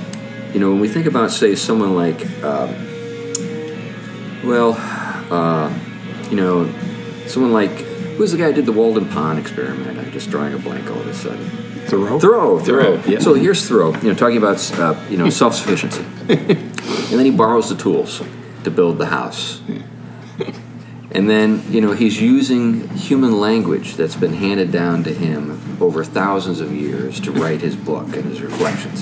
you 0.53 0.59
know 0.59 0.71
when 0.71 0.79
we 0.79 0.87
think 0.87 1.05
about 1.05 1.31
say 1.31 1.55
someone 1.55 1.95
like 1.95 2.25
um, 2.43 2.73
well 4.43 4.75
uh, 5.31 5.71
you 6.29 6.35
know 6.35 6.67
someone 7.27 7.53
like 7.53 7.69
who's 8.17 8.31
the 8.31 8.39
guy 8.39 8.47
who 8.47 8.53
did 8.53 8.65
the 8.65 8.73
Walden 8.73 9.07
Pond 9.07 9.37
experiment? 9.37 9.99
I'm 9.99 10.11
just 10.11 10.31
drawing 10.31 10.53
a 10.53 10.57
blank 10.57 10.89
all 10.89 10.99
of 10.99 11.07
a 11.07 11.13
sudden. 11.13 11.47
Thoreau? 11.87 12.19
Thoreau, 12.19 12.59
Thoreau. 12.59 12.97
Thoreau, 12.97 13.03
yeah. 13.07 13.19
So 13.19 13.35
here's 13.35 13.65
Thoreau, 13.69 13.93
you 13.97 14.09
know, 14.09 14.15
talking 14.15 14.37
about 14.37 14.79
uh, 14.79 14.99
you 15.09 15.17
know 15.17 15.29
self 15.43 15.53
sufficiency, 15.53 16.03
and 16.27 17.19
then 17.19 17.25
he 17.25 17.31
borrows 17.31 17.69
the 17.69 17.75
tools 17.75 18.23
to 18.63 18.71
build 18.71 18.97
the 18.97 19.05
house, 19.05 19.61
and 21.17 21.27
then 21.27 21.63
you 21.71 21.81
know 21.81 21.93
he's 21.93 22.21
using 22.21 22.87
human 22.89 23.39
language 23.39 23.95
that's 23.95 24.15
been 24.15 24.33
handed 24.33 24.71
down 24.71 25.03
to 25.03 25.11
him 25.11 25.81
over 25.81 26.03
thousands 26.03 26.61
of 26.61 26.71
years 26.71 27.19
to 27.19 27.31
write 27.31 27.59
his 27.59 27.75
book 27.75 28.15
and 28.15 28.25
his 28.25 28.39
reflections. 28.39 29.01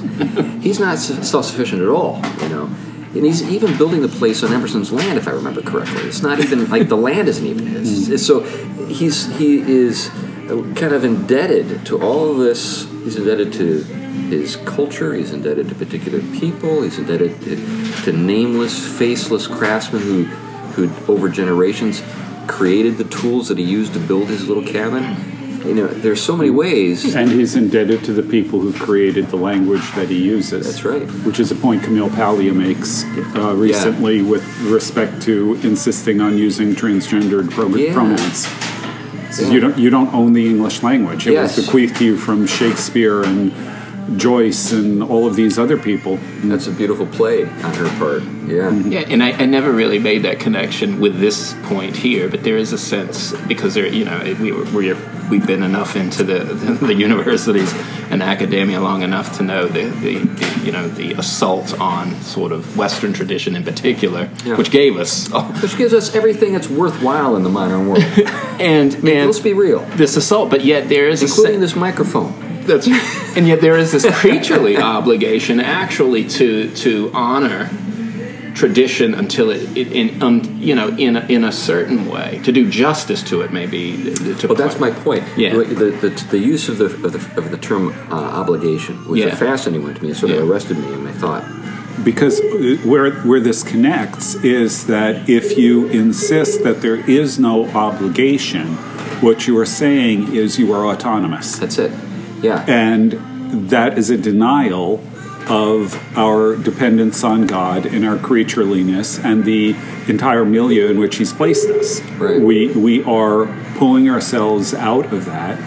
he's 0.63 0.79
not 0.79 0.97
self 0.97 1.45
sufficient 1.45 1.81
at 1.81 1.89
all, 1.89 2.21
you 2.41 2.47
know. 2.47 2.65
And 3.13 3.25
he's 3.25 3.43
even 3.43 3.77
building 3.77 4.01
the 4.01 4.07
place 4.07 4.43
on 4.43 4.53
Emerson's 4.53 4.93
land, 4.93 5.17
if 5.17 5.27
I 5.27 5.31
remember 5.31 5.61
correctly. 5.61 6.03
It's 6.03 6.21
not 6.21 6.39
even 6.39 6.69
like 6.69 6.87
the 6.87 6.97
land 6.97 7.27
isn't 7.27 7.45
even 7.45 7.67
his. 7.67 8.07
Mm-hmm. 8.07 8.17
So 8.17 8.39
he's 8.87 9.37
he 9.37 9.59
is 9.59 10.07
uh, 10.49 10.73
kind 10.75 10.93
of 10.93 11.03
indebted 11.03 11.85
to 11.87 12.01
all 12.01 12.31
of 12.31 12.37
this. 12.37 12.89
He's 13.03 13.17
indebted 13.17 13.51
to 13.53 13.83
his 14.29 14.55
culture. 14.55 15.13
He's 15.13 15.33
indebted 15.33 15.67
to 15.67 15.75
particular 15.75 16.21
people. 16.39 16.81
He's 16.81 16.97
indebted 16.97 17.41
to, 17.41 18.03
to 18.03 18.11
nameless, 18.13 18.97
faceless 18.97 19.47
craftsmen 19.47 20.01
who, 20.01 20.25
who 20.75 20.89
over 21.11 21.29
generations 21.29 22.01
created 22.47 22.97
the 22.97 23.03
tools 23.05 23.47
that 23.47 23.57
he 23.57 23.63
used 23.63 23.93
to 23.93 23.99
build 23.99 24.27
his 24.27 24.47
little 24.47 24.63
cabin. 24.63 25.03
You 25.65 25.73
know, 25.73 25.87
there's 25.87 26.21
so 26.21 26.37
many 26.37 26.51
ways. 26.51 27.15
And 27.15 27.31
he's 27.31 27.55
indebted 27.55 28.03
to 28.03 28.13
the 28.13 28.21
people 28.21 28.59
who 28.59 28.71
created 28.71 29.29
the 29.29 29.35
language 29.37 29.81
that 29.95 30.09
he 30.09 30.21
uses. 30.21 30.67
That's 30.67 30.85
right. 30.85 31.01
Which 31.25 31.39
is 31.39 31.49
a 31.51 31.55
point 31.55 31.81
Camille 31.81 32.09
Paglia 32.11 32.53
makes 32.53 33.03
uh, 33.35 33.55
recently 33.57 34.21
with 34.21 34.45
respect 34.61 35.23
to 35.23 35.55
insisting 35.63 36.21
on 36.21 36.37
using 36.37 36.75
transgendered 36.75 37.49
Yeah. 37.79 37.93
pronouns. 37.93 38.45
So 39.35 39.41
Yeah. 39.41 39.49
You 39.53 39.59
don't 39.59 39.77
you 39.79 39.89
don't 39.89 40.13
own 40.13 40.33
the 40.33 40.45
English 40.47 40.83
language. 40.83 41.25
It 41.25 41.33
Yes. 41.33 41.57
was 41.57 41.65
bequeathed 41.65 41.95
to 41.97 42.05
you 42.05 42.15
from 42.17 42.45
Shakespeare 42.45 43.23
and 43.23 43.51
Joyce 44.17 44.71
and 44.71 45.01
all 45.01 45.27
of 45.27 45.35
these 45.35 45.57
other 45.57 45.77
people. 45.77 46.19
That's 46.43 46.67
a 46.67 46.71
beautiful 46.71 47.07
play 47.07 47.43
on 47.43 47.73
her 47.73 47.89
part. 47.97 48.23
Yeah. 48.23 48.69
Mm-hmm. 48.69 48.91
Yeah, 48.91 48.99
and 49.07 49.23
I, 49.23 49.31
I 49.31 49.45
never 49.45 49.71
really 49.71 49.97
made 49.97 50.23
that 50.23 50.39
connection 50.39 50.99
with 50.99 51.19
this 51.19 51.55
point 51.63 51.95
here, 51.95 52.29
but 52.29 52.43
there 52.43 52.57
is 52.57 52.71
a 52.73 52.77
sense 52.77 53.33
because 53.47 53.73
there, 53.73 53.87
you 53.87 54.05
know, 54.05 54.35
we 54.39 54.51
were, 54.51 54.65
we're, 54.65 54.97
we've 55.29 55.45
been 55.47 55.63
enough 55.63 55.95
into 55.95 56.23
the, 56.23 56.43
the, 56.85 56.93
universities 56.93 57.73
and 58.09 58.21
academia 58.21 58.79
long 58.79 59.01
enough 59.01 59.37
to 59.37 59.43
know 59.43 59.67
the, 59.67 59.85
the, 59.85 60.19
the 60.19 60.61
you 60.63 60.71
know 60.71 60.87
the 60.87 61.13
assault 61.13 61.77
on 61.79 62.13
sort 62.21 62.51
of 62.51 62.77
Western 62.77 63.11
tradition 63.13 63.55
in 63.55 63.63
particular, 63.63 64.29
Yeah. 64.45 64.55
which 64.57 64.71
gave 64.71 64.97
us 64.97 65.27
Which 65.61 65.77
gives 65.77 65.93
us 65.93 66.15
everything 66.15 66.53
that's 66.53 66.69
worthwhile 66.69 67.35
in 67.35 67.43
the 67.43 67.49
modern 67.49 67.87
world. 67.87 68.03
and 68.59 68.95
I 68.95 68.99
mean, 68.99 69.17
and 69.17 69.25
let's 69.25 69.39
be 69.39 69.53
real, 69.53 69.79
this 69.95 70.15
assault, 70.15 70.49
but 70.51 70.63
yet 70.63 70.87
there 70.89 71.09
is 71.09 71.21
a 71.21 71.25
including 71.25 71.53
sen- 71.53 71.61
this 71.61 71.75
microphone. 71.75 72.44
That's 72.65 72.87
and 73.37 73.47
yet 73.47 73.61
there 73.61 73.77
is 73.77 73.91
this 73.91 74.05
creaturely 74.19 74.77
obligation 74.77 75.59
actually 75.59 76.27
to 76.29 76.69
to 76.75 77.11
honor 77.13 77.69
tradition 78.55 79.13
until 79.13 79.49
it, 79.49 79.77
it 79.77 79.91
in 79.91 80.23
um, 80.23 80.41
you 80.59 80.73
know 80.75 80.87
in 80.89 81.17
a, 81.17 81.25
in 81.27 81.43
a 81.43 81.51
certain 81.51 82.05
way 82.07 82.39
to 82.43 82.51
do 82.53 82.69
justice 82.69 83.21
to 83.23 83.41
it 83.41 83.51
maybe 83.51 84.13
to 84.39 84.47
Well, 84.47 84.55
that's 84.55 84.79
my 84.79 84.91
point. 84.91 85.23
Yeah. 85.37 85.53
The, 85.55 85.91
the, 86.01 86.27
the 86.31 86.37
use 86.39 86.69
of 86.69 86.77
the, 86.77 86.85
of 86.85 87.11
the, 87.11 87.37
of 87.37 87.51
the 87.51 87.57
term 87.57 87.89
uh, 88.09 88.15
obligation 88.15 89.05
was 89.07 89.19
Yeah. 89.19 89.27
a 89.27 89.35
fascinating 89.35 89.83
one 89.85 89.95
to 89.95 90.01
me. 90.03 90.11
It 90.11 90.15
sort 90.15 90.31
of 90.31 90.37
Yeah. 90.37 90.45
arrested 90.45 90.77
me 90.77 90.87
in 90.93 91.03
my 91.03 91.11
thought. 91.11 91.43
Because 92.03 92.39
uh, 92.39 92.77
where 92.85 93.11
where 93.23 93.39
this 93.41 93.61
connects 93.63 94.35
is 94.35 94.87
that 94.87 95.29
if 95.29 95.57
you 95.57 95.87
insist 95.87 96.63
that 96.63 96.81
there 96.81 96.97
is 97.09 97.37
no 97.37 97.69
obligation, 97.71 98.67
what 99.21 99.47
you 99.47 99.57
are 99.57 99.65
saying 99.65 100.33
is 100.33 100.57
you 100.59 100.71
are 100.73 100.85
autonomous. 100.85 101.57
That's 101.59 101.77
it. 101.77 101.91
Yeah. 102.45 102.65
And 102.67 103.11
that 103.69 103.97
is 103.97 104.09
a 104.09 104.17
denial 104.17 105.03
of 105.47 106.17
our 106.17 106.55
dependence 106.55 107.23
on 107.23 107.45
God 107.45 107.85
and 107.85 108.05
our 108.05 108.17
creatureliness 108.17 109.23
and 109.23 109.43
the 109.43 109.75
entire 110.07 110.43
milieu 110.43 110.89
in 110.89 110.99
which 110.99 111.17
He's 111.17 111.33
placed 111.33 111.69
us. 111.69 112.01
Right. 112.01 112.41
We, 112.41 112.71
we 112.71 113.03
are 113.03 113.45
pulling 113.77 114.09
ourselves 114.09 114.73
out 114.73 115.13
of 115.13 115.25
that. 115.25 115.59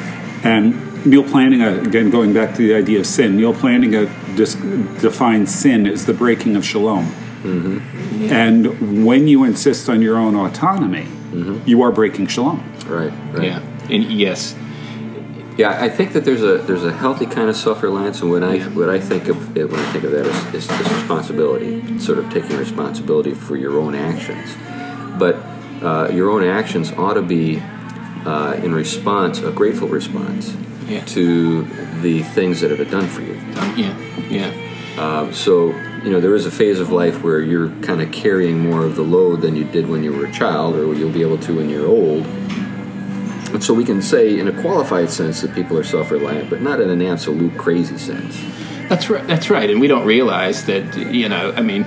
And 0.44 1.06
Neal 1.06 1.22
Plantinga, 1.22 1.86
again 1.86 2.10
going 2.10 2.32
back 2.32 2.56
to 2.56 2.58
the 2.58 2.74
idea 2.74 3.00
of 3.00 3.06
sin, 3.06 3.36
Neal 3.36 3.54
Plantinga 3.54 4.36
dis- 4.36 4.56
defines 5.00 5.54
sin 5.54 5.86
as 5.86 6.06
the 6.06 6.14
breaking 6.14 6.56
of 6.56 6.64
shalom. 6.64 7.06
Mm 7.06 7.80
hmm. 7.80 8.32
And 8.32 9.06
when 9.06 9.28
you 9.28 9.44
insist 9.44 9.88
on 9.88 10.02
your 10.02 10.18
own 10.18 10.34
autonomy, 10.34 11.06
you 11.66 11.82
are 11.82 11.92
breaking 11.92 12.26
shalom. 12.26 12.58
right. 12.86 13.12
Right. 13.32 13.44
yeah 13.44 13.60
and 13.90 14.04
yes 14.04 14.54
Yeah, 15.58 15.76
I 15.82 15.88
think 15.88 16.12
that 16.12 16.24
there's 16.24 16.42
a 16.42 16.58
there's 16.58 16.84
a 16.84 16.92
healthy 16.92 17.26
kind 17.26 17.48
of 17.50 17.56
self-reliance, 17.56 18.22
and 18.22 18.30
when 18.30 18.44
I 18.44 18.60
what 18.78 18.88
I 18.88 19.00
think 19.00 19.26
of 19.26 19.56
it, 19.56 19.68
when 19.68 19.80
I 19.80 19.92
think 19.92 20.04
of 20.04 20.12
that 20.12 20.24
is, 20.24 20.54
is 20.54 20.68
this 20.68 20.78
responsibility, 20.92 21.98
sort 21.98 22.18
of 22.18 22.32
taking 22.32 22.56
responsibility 22.56 23.34
for 23.34 23.56
your 23.56 23.80
own 23.80 23.96
actions. 23.96 24.48
But 25.18 25.34
uh, 25.82 26.10
your 26.12 26.30
own 26.30 26.44
actions 26.44 26.92
ought 26.92 27.14
to 27.14 27.22
be 27.22 27.60
uh, 28.24 28.60
in 28.62 28.72
response, 28.72 29.40
a 29.40 29.50
grateful 29.50 29.88
response 29.88 30.54
Yeah. 30.88 31.04
to 31.06 31.62
the 32.02 32.22
things 32.22 32.60
that 32.60 32.70
have 32.70 32.78
been 32.78 32.90
done 32.90 33.08
for 33.08 33.22
you. 33.22 33.34
um, 33.58 33.74
yeah 33.76 33.94
yeah 34.30 34.50
Um, 34.96 35.32
so 35.34 35.72
you 36.04 36.10
know 36.12 36.20
there 36.20 36.36
is 36.36 36.46
a 36.46 36.50
phase 36.52 36.78
of 36.78 36.90
life 36.92 37.22
where 37.24 37.40
you're 37.40 37.70
kind 37.82 38.00
of 38.00 38.12
carrying 38.12 38.58
more 38.60 38.84
of 38.84 38.94
the 38.94 39.02
load 39.16 39.40
than 39.42 39.56
you 39.56 39.64
did 39.64 39.88
when 39.88 40.04
you 40.04 40.12
were 40.12 40.26
a 40.26 40.32
child, 40.32 40.76
or 40.76 40.94
you'll 40.94 41.12
be 41.20 41.22
able 41.28 41.38
to 41.38 41.56
when 41.56 41.68
you're 41.68 41.88
old. 41.88 42.24
And 43.52 43.62
so 43.64 43.74
we 43.74 43.84
can 43.84 44.02
say, 44.02 44.38
in 44.38 44.48
a 44.48 44.60
qualified 44.60 45.10
sense, 45.10 45.40
that 45.42 45.54
people 45.54 45.76
are 45.78 45.84
self-reliant, 45.84 46.50
but 46.50 46.60
not 46.60 46.80
in 46.80 46.90
an 46.90 47.02
absolute 47.02 47.56
crazy 47.56 47.98
sense. 47.98 48.38
That's 48.88 49.08
right. 49.10 49.26
That's 49.26 49.50
right. 49.50 49.68
And 49.70 49.80
we 49.80 49.88
don't 49.88 50.06
realize 50.06 50.66
that. 50.66 50.96
You 50.96 51.28
know, 51.28 51.52
I 51.56 51.62
mean, 51.62 51.82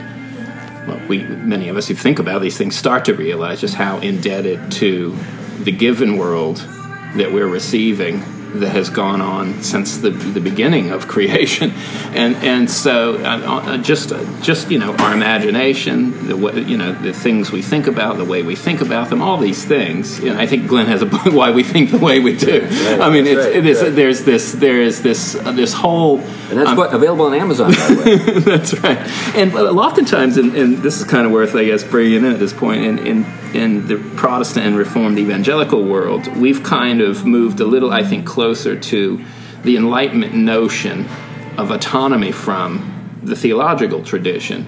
well, 0.87 1.01
we 1.07 1.23
many 1.23 1.69
of 1.69 1.77
us 1.77 1.87
who 1.87 1.93
think 1.93 2.19
about 2.19 2.41
these 2.41 2.57
things 2.57 2.75
start 2.75 3.05
to 3.05 3.13
realize 3.13 3.61
just 3.61 3.75
how 3.75 3.99
indebted 3.99 4.71
to 4.73 5.15
the 5.59 5.71
given 5.71 6.17
world 6.17 6.57
that 7.15 7.31
we're 7.31 7.47
receiving 7.47 8.23
that 8.55 8.69
has 8.69 8.89
gone 8.89 9.21
on 9.21 9.61
since 9.63 9.97
the, 9.97 10.09
the 10.09 10.41
beginning 10.41 10.91
of 10.91 11.07
creation, 11.07 11.71
and 12.13 12.35
and 12.37 12.69
so 12.69 13.15
uh, 13.17 13.19
uh, 13.19 13.77
just 13.77 14.11
uh, 14.11 14.41
just 14.41 14.71
you 14.71 14.79
know 14.79 14.93
our 14.95 15.13
imagination, 15.13 16.27
the 16.27 16.37
way, 16.37 16.59
you 16.61 16.77
know 16.77 16.91
the 16.91 17.13
things 17.13 17.51
we 17.51 17.61
think 17.61 17.87
about, 17.87 18.17
the 18.17 18.25
way 18.25 18.43
we 18.43 18.55
think 18.55 18.81
about 18.81 19.09
them, 19.09 19.21
all 19.21 19.37
these 19.37 19.65
things. 19.65 20.19
You 20.19 20.33
know, 20.33 20.39
I 20.39 20.47
think 20.47 20.67
Glenn 20.67 20.87
has 20.87 21.01
a 21.01 21.05
point 21.05 21.33
why 21.41 21.51
we 21.51 21.63
think 21.63 21.91
the 21.91 21.97
way 21.97 22.19
we 22.19 22.35
do. 22.35 22.67
I 22.99 23.09
mean, 23.09 23.27
it's, 23.27 23.45
right, 23.45 23.55
it 23.55 23.65
is, 23.65 23.81
right. 23.81 23.95
there's 23.95 24.23
this 24.23 24.51
there 24.53 24.81
is 24.81 25.01
this 25.01 25.35
uh, 25.35 25.51
this 25.51 25.73
whole 25.73 26.19
And 26.19 26.59
that's 26.59 26.77
what, 26.77 26.93
available 26.93 27.25
on 27.25 27.33
Amazon, 27.33 27.71
by 27.71 27.87
the 27.87 28.01
way. 28.03 28.39
that's 28.39 28.73
right. 28.79 28.97
And 29.35 29.53
oftentimes, 29.55 30.37
and, 30.37 30.55
and 30.55 30.77
this 30.77 30.99
is 30.99 31.05
kind 31.05 31.25
of 31.25 31.31
worth, 31.31 31.55
I 31.55 31.65
guess, 31.65 31.83
bringing 31.83 32.25
in 32.25 32.25
at 32.25 32.39
this 32.39 32.53
point, 32.53 32.83
in, 32.83 32.99
in, 32.99 33.25
in 33.53 33.87
the 33.87 33.97
Protestant 34.15 34.65
and 34.65 34.77
Reformed 34.77 35.17
evangelical 35.17 35.83
world, 35.83 36.27
we've 36.37 36.63
kind 36.63 37.01
of 37.01 37.25
moved 37.25 37.59
a 37.59 37.65
little, 37.65 37.91
I 37.91 38.03
think, 38.03 38.25
closer 38.25 38.40
to 38.41 39.23
the 39.63 39.77
Enlightenment 39.77 40.33
notion 40.33 41.07
of 41.57 41.69
autonomy 41.69 42.31
from 42.31 43.19
the 43.23 43.35
theological 43.35 44.03
tradition. 44.03 44.67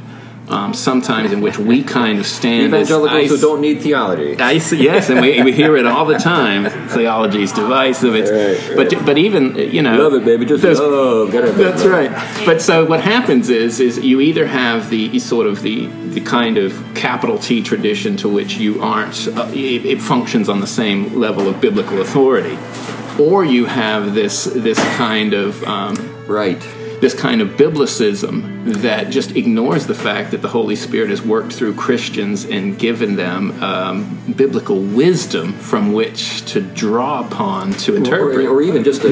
Um, 0.50 0.74
sometimes 0.74 1.32
in 1.32 1.40
which 1.40 1.58
we 1.58 1.84
kind 1.84 2.20
of 2.20 2.26
stand 2.26 2.74
as 2.76 2.90
Evangelicals 2.92 3.30
who 3.30 3.38
don't 3.40 3.62
need 3.62 3.82
theology. 3.82 4.36
I 4.38 4.58
see, 4.58 4.84
yes, 4.84 5.10
and 5.10 5.22
we, 5.22 5.42
we 5.42 5.54
hear 5.54 5.78
it 5.78 5.86
all 5.86 6.06
the 6.06 6.18
time. 6.18 6.70
Theology 6.90 7.44
is 7.44 7.54
divisive. 7.54 8.14
It's, 8.14 8.30
Right, 8.30 8.76
But 8.76 9.06
but 9.06 9.18
even 9.18 9.56
you 9.56 9.82
know, 9.82 9.96
Love 9.98 10.16
it, 10.16 10.26
baby. 10.26 10.46
Just 10.46 10.62
there's- 10.62 10.80
love. 10.80 11.32
Gotta 11.32 11.52
that's 11.54 11.84
that. 11.84 11.90
right. 11.90 12.46
But 12.46 12.62
so 12.62 12.84
what 12.84 13.00
happens 13.00 13.50
is 13.50 13.80
is 13.80 13.98
you 14.00 14.20
either 14.20 14.46
have 14.46 14.90
the 14.90 15.18
sort 15.20 15.48
of 15.48 15.62
the 15.62 15.88
the 15.88 16.20
kind 16.20 16.58
of 16.58 16.74
capital 16.94 17.38
T 17.40 17.62
tradition 17.64 18.18
to 18.18 18.28
which 18.28 18.58
you 18.58 18.82
aren't 18.84 19.26
uh, 19.30 19.48
it, 19.54 19.86
it 19.86 20.02
functions 20.02 20.50
on 20.50 20.60
the 20.60 20.68
same 20.68 21.18
level 21.18 21.48
of 21.48 21.62
biblical 21.62 22.02
authority, 22.02 22.58
or 23.20 23.46
you 23.46 23.66
have 23.66 24.14
this 24.14 24.46
this 24.46 24.80
kind 24.98 25.34
of 25.34 25.64
um, 25.64 25.96
Right. 26.28 26.62
This 27.04 27.14
kind 27.14 27.42
of 27.42 27.50
biblicism 27.58 28.64
that 28.82 29.10
just 29.10 29.36
ignores 29.36 29.88
the 29.88 29.94
fact 29.94 30.32
that 30.32 30.42
the 30.42 30.48
Holy 30.48 30.74
Spirit 30.78 31.10
has 31.10 31.22
worked 31.22 31.52
through 31.52 31.74
Christians 31.76 32.46
and 32.46 32.80
given 32.80 33.18
them 33.18 33.62
um, 33.62 34.34
biblical 34.38 34.80
wisdom 34.82 35.52
from 35.52 35.92
which 35.92 36.46
to 36.54 36.62
draw 36.62 37.20
upon 37.28 37.74
to 37.74 37.98
interpret. 37.98 38.46
or 38.46 38.62
even 38.62 38.86
just 38.86 39.02
to 39.02 39.10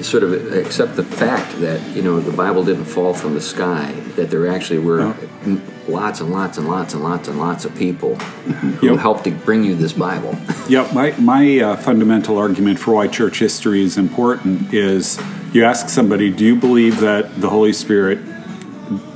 uh, 0.00 0.02
sort 0.02 0.24
of 0.24 0.52
accept 0.54 0.96
the 0.96 1.04
fact 1.04 1.60
that 1.60 1.80
you 1.94 2.02
know 2.02 2.18
the 2.18 2.36
Bible 2.36 2.64
didn't 2.64 2.86
fall 2.86 3.14
from 3.14 3.34
the 3.34 3.40
sky. 3.40 3.92
That 4.16 4.32
there 4.32 4.48
actually 4.48 4.80
were 4.80 5.14
m- 5.44 5.62
lots 5.86 6.20
and 6.20 6.32
lots 6.32 6.58
and 6.58 6.68
lots 6.68 6.94
and 6.94 7.04
lots 7.04 7.28
and 7.28 7.38
lots 7.38 7.64
of 7.64 7.72
people 7.76 8.16
who 8.16 8.88
Yep. 8.88 8.98
helped 8.98 9.24
to 9.24 9.30
bring 9.30 9.62
you 9.62 9.76
this 9.76 9.92
Bible. 9.92 10.36
Yeah, 10.68 10.90
my, 10.92 11.12
my 11.18 11.60
uh, 11.60 11.76
fundamental 11.76 12.38
argument 12.38 12.80
for 12.80 12.94
why 12.94 13.06
church 13.06 13.38
history 13.38 13.82
is 13.82 13.96
important 13.96 14.74
is 14.74 15.16
you 15.52 15.64
ask 15.64 15.88
somebody, 15.88 16.30
do 16.30 16.44
you 16.44 16.56
believe 16.56 17.00
that 17.00 17.40
the 17.40 17.50
Holy 17.50 17.72
Spirit 17.72 18.18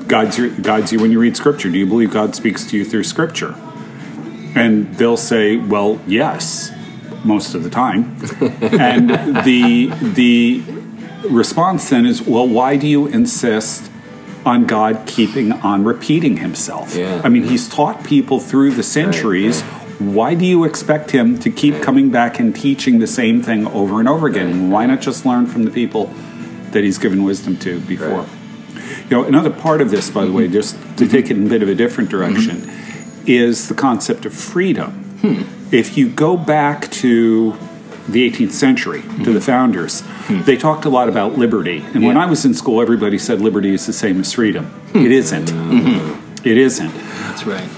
guides, 0.09 0.39
your, 0.39 0.51
guides 0.51 0.93
you 0.93 0.99
when 0.99 1.13
you 1.13 1.19
read 1.19 1.37
Scripture? 1.37 1.71
Do 1.71 1.79
you 1.79 1.87
believe 1.87 2.13
God 2.13 2.35
speaks 2.35 2.67
to 2.67 2.77
you 2.77 2.85
through 2.85 3.05
Scripture? 3.05 3.55
And 4.55 4.95
they'll 4.97 5.17
say, 5.17 5.57
well, 5.57 6.01
yes, 6.07 6.73
most 7.25 7.55
of 7.55 7.63
the 7.65 7.71
time. 7.71 8.17
and 8.61 9.11
the, 9.45 9.87
the 10.15 10.63
response 11.29 11.89
then 11.91 12.07
is, 12.07 12.23
well, 12.23 12.47
why 12.47 12.77
do 12.77 12.87
you 12.87 13.07
insist 13.07 13.91
on 14.45 14.67
God 14.67 15.07
keeping 15.07 15.53
on 15.53 15.85
repeating 15.85 16.37
himself? 16.37 16.95
Yeah. 16.95 17.21
I 17.25 17.29
mean, 17.29 17.45
he's 17.45 17.69
taught 17.69 18.05
people 18.05 18.41
through 18.41 18.73
the 18.73 18.83
centuries. 18.83 19.63
Why 19.99 20.35
do 20.35 20.45
you 20.45 20.65
expect 20.65 21.11
him 21.11 21.39
to 21.41 21.51
keep 21.51 21.83
coming 21.83 22.11
back 22.11 22.41
and 22.41 22.55
teaching 22.55 22.99
the 22.99 23.07
same 23.07 23.43
thing 23.43 23.67
over 23.69 24.01
and 24.01 24.09
over 24.09 24.27
again? 24.27 24.71
Why 24.71 24.87
not 24.87 25.01
just 25.01 25.25
learn 25.25 25.47
from 25.47 25.65
the 25.65 25.71
people 25.71 26.07
that 26.71 26.83
he's 26.83 26.99
given 26.99 27.23
wisdom 27.23 27.57
to 27.59 27.81
before? 27.81 28.23
Right. 28.23 28.29
You 29.05 29.11
know, 29.11 29.25
another 29.25 29.51
part 29.51 29.81
of 29.81 29.91
this, 29.91 30.11
by 30.11 30.25
the 30.25 30.33
way, 30.33 30.49
just 30.49 30.75
to 30.75 30.81
mm-hmm. 30.81 31.09
take 31.09 31.31
it 31.31 31.37
in 31.37 31.47
a 31.47 31.49
bit 31.49 31.63
of 31.63 31.69
a 31.69 31.75
different 31.75 32.11
mm-hmm. 32.11 32.35
direction, 32.35 32.71
is 33.27 33.69
the 33.69 33.75
concept 33.75 34.27
of 34.27 34.35
freedom. 34.35 34.93
Hmm. 35.21 35.75
If 35.75 35.97
you 35.97 36.11
go 36.11 36.37
back 36.37 36.91
to 36.93 37.53
the 38.09 38.31
18th 38.31 38.53
century, 38.53 39.01
to 39.01 39.09
mm-hmm. 39.09 39.33
the 39.33 39.41
founders, 39.41 40.03
hmm. 40.03 40.43
they 40.43 40.57
talked 40.57 40.85
a 40.85 40.91
lot 40.91 41.09
about 41.09 41.39
liberty. 41.39 41.85
And 41.95 42.05
when 42.05 42.17
I 42.17 42.27
was 42.27 42.45
in 42.45 42.53
school, 42.53 42.83
everybody 42.83 43.19
said 43.19 43.41
liberty 43.41 43.73
is 43.73 43.87
the 43.87 43.93
same 43.93 44.21
as 44.21 44.33
freedom. 44.33 44.67
Hmm. 44.67 44.99
It 44.99 45.13
isn't. 45.13 45.51
It 46.45 46.59
isn't 46.59 46.93
That's 46.93 47.47
right. 47.47 47.69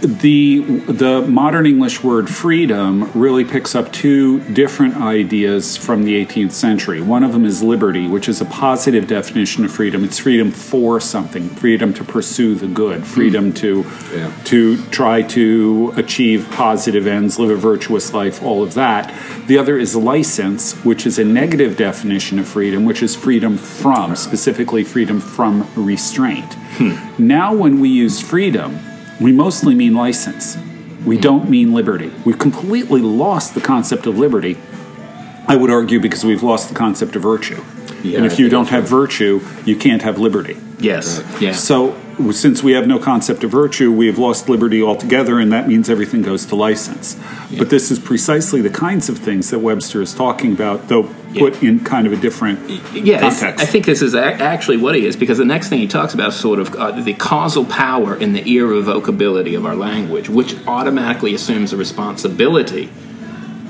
The 0.00 0.60
the 0.60 1.22
modern 1.22 1.66
English 1.66 2.02
word 2.02 2.28
freedom 2.28 3.10
really 3.12 3.44
picks 3.44 3.74
up 3.74 3.92
two 3.92 4.40
different 4.52 4.96
ideas 4.96 5.76
from 5.76 6.02
the 6.04 6.24
18th 6.24 6.52
century. 6.52 7.00
One 7.00 7.22
of 7.22 7.32
them 7.32 7.44
is 7.44 7.62
liberty, 7.62 8.06
which 8.06 8.28
is 8.28 8.40
a 8.40 8.44
positive 8.44 9.06
definition 9.06 9.64
of 9.64 9.72
freedom. 9.72 10.04
It's 10.04 10.18
freedom 10.18 10.50
for 10.50 11.00
something, 11.00 11.48
freedom 11.48 11.94
to 11.94 12.04
pursue 12.04 12.54
the 12.54 12.66
good, 12.66 12.98
hmm. 13.00 13.04
freedom 13.04 13.52
to 13.54 13.86
Yeah. 14.14 14.30
to 14.44 14.76
try 14.90 15.22
to 15.22 15.92
achieve 15.96 16.46
positive 16.50 17.06
ends, 17.06 17.38
live 17.38 17.50
a 17.50 17.56
virtuous 17.56 18.12
life, 18.12 18.42
all 18.42 18.62
of 18.62 18.74
that. 18.74 19.12
The 19.46 19.58
other 19.58 19.78
is 19.78 19.96
license, 19.96 20.72
which 20.84 21.06
is 21.06 21.18
a 21.18 21.24
negative 21.24 21.76
definition 21.76 22.38
of 22.38 22.46
freedom, 22.46 22.84
which 22.84 23.02
is 23.02 23.14
freedom 23.14 23.56
from, 23.56 24.16
specifically 24.16 24.84
freedom 24.84 25.20
from 25.20 25.66
restraint. 25.74 26.52
Hmm. 26.78 26.96
Now, 27.18 27.54
when 27.54 27.80
we 27.80 27.88
use 27.88 28.20
freedom, 28.20 28.78
we 29.20 29.32
mostly 29.32 29.74
mean 29.74 29.94
license. 29.94 30.58
We 31.04 31.16
don't 31.16 31.48
mean 31.48 31.72
liberty. 31.72 32.10
We've 32.24 32.38
completely 32.38 33.00
lost 33.00 33.54
the 33.54 33.60
concept 33.60 34.06
of 34.06 34.18
liberty. 34.18 34.58
I 35.46 35.56
would 35.56 35.70
argue 35.70 36.00
because 36.00 36.24
we've 36.24 36.42
lost 36.42 36.68
the 36.68 36.74
concept 36.74 37.16
of 37.16 37.22
virtue. 37.22 37.62
Yeah, 38.12 38.18
and 38.18 38.26
if 38.26 38.38
you 38.38 38.48
don't 38.48 38.68
have 38.68 38.88
virtue, 38.88 39.40
you 39.64 39.76
can't 39.76 40.02
have 40.02 40.18
liberty. 40.18 40.56
Yes. 40.78 41.22
Yeah. 41.40 41.52
So, 41.52 41.98
since 42.32 42.62
we 42.62 42.72
have 42.72 42.86
no 42.86 42.98
concept 42.98 43.44
of 43.44 43.50
virtue, 43.50 43.92
we 43.92 44.06
have 44.06 44.18
lost 44.18 44.48
liberty 44.48 44.82
altogether, 44.82 45.38
and 45.38 45.52
that 45.52 45.68
means 45.68 45.90
everything 45.90 46.22
goes 46.22 46.46
to 46.46 46.54
license. 46.54 47.18
But 47.56 47.70
this 47.70 47.90
is 47.90 47.98
precisely 47.98 48.60
the 48.62 48.70
kinds 48.70 49.08
of 49.08 49.18
things 49.18 49.50
that 49.50 49.58
Webster 49.58 50.00
is 50.02 50.14
talking 50.14 50.52
about, 50.52 50.88
though 50.88 51.14
put 51.34 51.62
in 51.62 51.80
kind 51.80 52.06
of 52.06 52.12
a 52.14 52.16
different 52.16 52.58
Yes, 52.94 53.20
context. 53.40 53.62
I 53.62 53.66
think 53.66 53.84
this 53.84 54.00
is 54.00 54.14
ac- 54.14 54.42
actually 54.42 54.78
what 54.78 54.94
he 54.94 55.04
is 55.06 55.16
because 55.16 55.36
the 55.38 55.44
next 55.44 55.68
thing 55.68 55.78
he 55.78 55.86
talks 55.86 56.14
about 56.14 56.30
is 56.30 56.36
sort 56.36 56.58
of 56.58 56.74
uh, 56.74 56.92
the 56.92 57.12
causal 57.14 57.64
power 57.66 58.14
and 58.14 58.34
the 58.34 58.42
irrevocability 58.42 59.54
of 59.56 59.66
our 59.66 59.76
language, 59.76 60.28
which 60.30 60.56
automatically 60.66 61.34
assumes 61.34 61.72
a 61.72 61.76
responsibility 61.76 62.90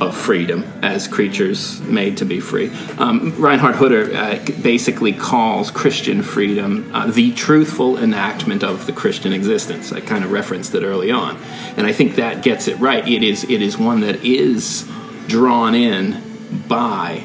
of 0.00 0.16
freedom 0.16 0.64
as 0.82 1.08
creatures 1.08 1.80
made 1.80 2.18
to 2.18 2.24
be 2.24 2.40
free. 2.40 2.70
Um, 2.98 3.34
Reinhard 3.40 3.76
Hutter 3.76 4.14
uh, 4.14 4.44
basically 4.62 5.12
calls 5.12 5.70
Christian 5.70 6.22
freedom 6.22 6.90
uh, 6.94 7.06
the 7.06 7.32
truthful 7.32 7.96
enactment 7.96 8.62
of 8.62 8.86
the 8.86 8.92
Christian 8.92 9.32
existence. 9.32 9.92
I 9.92 10.00
kind 10.00 10.24
of 10.24 10.30
referenced 10.30 10.74
it 10.74 10.82
early 10.82 11.10
on, 11.10 11.36
and 11.76 11.86
I 11.86 11.92
think 11.92 12.16
that 12.16 12.42
gets 12.42 12.68
it 12.68 12.78
right. 12.78 13.06
It 13.06 13.22
is 13.22 13.44
it 13.44 13.62
is 13.62 13.78
one 13.78 14.00
that 14.00 14.24
is 14.24 14.88
drawn 15.26 15.74
in 15.74 16.22
by 16.68 17.24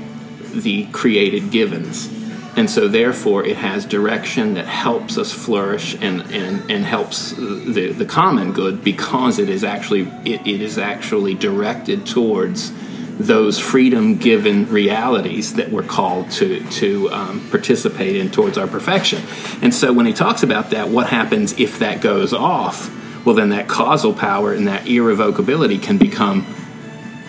the 0.54 0.86
created 0.92 1.52
givens. 1.52 2.21
And 2.58 2.70
so, 2.70 2.88
therefore, 2.90 3.46
it 3.46 3.58
has 3.58 3.86
direction 3.86 4.56
that 4.56 4.68
helps 4.68 5.18
us 5.18 5.32
flourish 5.32 5.96
and, 6.02 6.22
and, 6.32 6.70
and 6.70 6.84
helps 6.84 7.32
the, 7.32 7.94
the 7.96 8.06
common 8.06 8.52
good 8.52 8.84
because 8.84 9.40
it 9.40 9.48
is 9.48 9.64
actually 9.64 10.02
it, 10.26 10.46
it 10.46 10.62
is 10.62 10.78
actually 10.78 11.34
directed 11.34 12.06
towards 12.06 12.74
those 13.18 13.60
freedom 13.60 14.18
given 14.18 14.68
realities 14.70 15.54
that 15.54 15.72
we're 15.72 15.84
called 15.84 16.30
to 16.32 16.68
to 16.72 17.10
um, 17.12 17.48
participate 17.50 18.18
in 18.18 18.30
towards 18.30 18.58
our 18.58 18.68
perfection. 18.68 19.24
And 19.62 19.74
so, 19.74 19.94
when 19.94 20.06
he 20.06 20.14
talks 20.14 20.44
about 20.44 20.72
that, 20.72 20.90
what 20.90 21.08
happens 21.08 21.58
if 21.58 21.80
that 21.80 22.02
goes 22.02 22.34
off? 22.34 22.98
Well, 23.26 23.36
then 23.36 23.50
that 23.50 23.70
causal 23.70 24.14
power 24.14 24.54
and 24.54 24.68
that 24.68 24.88
irrevocability 24.88 25.82
can 25.82 25.98
become 25.98 26.46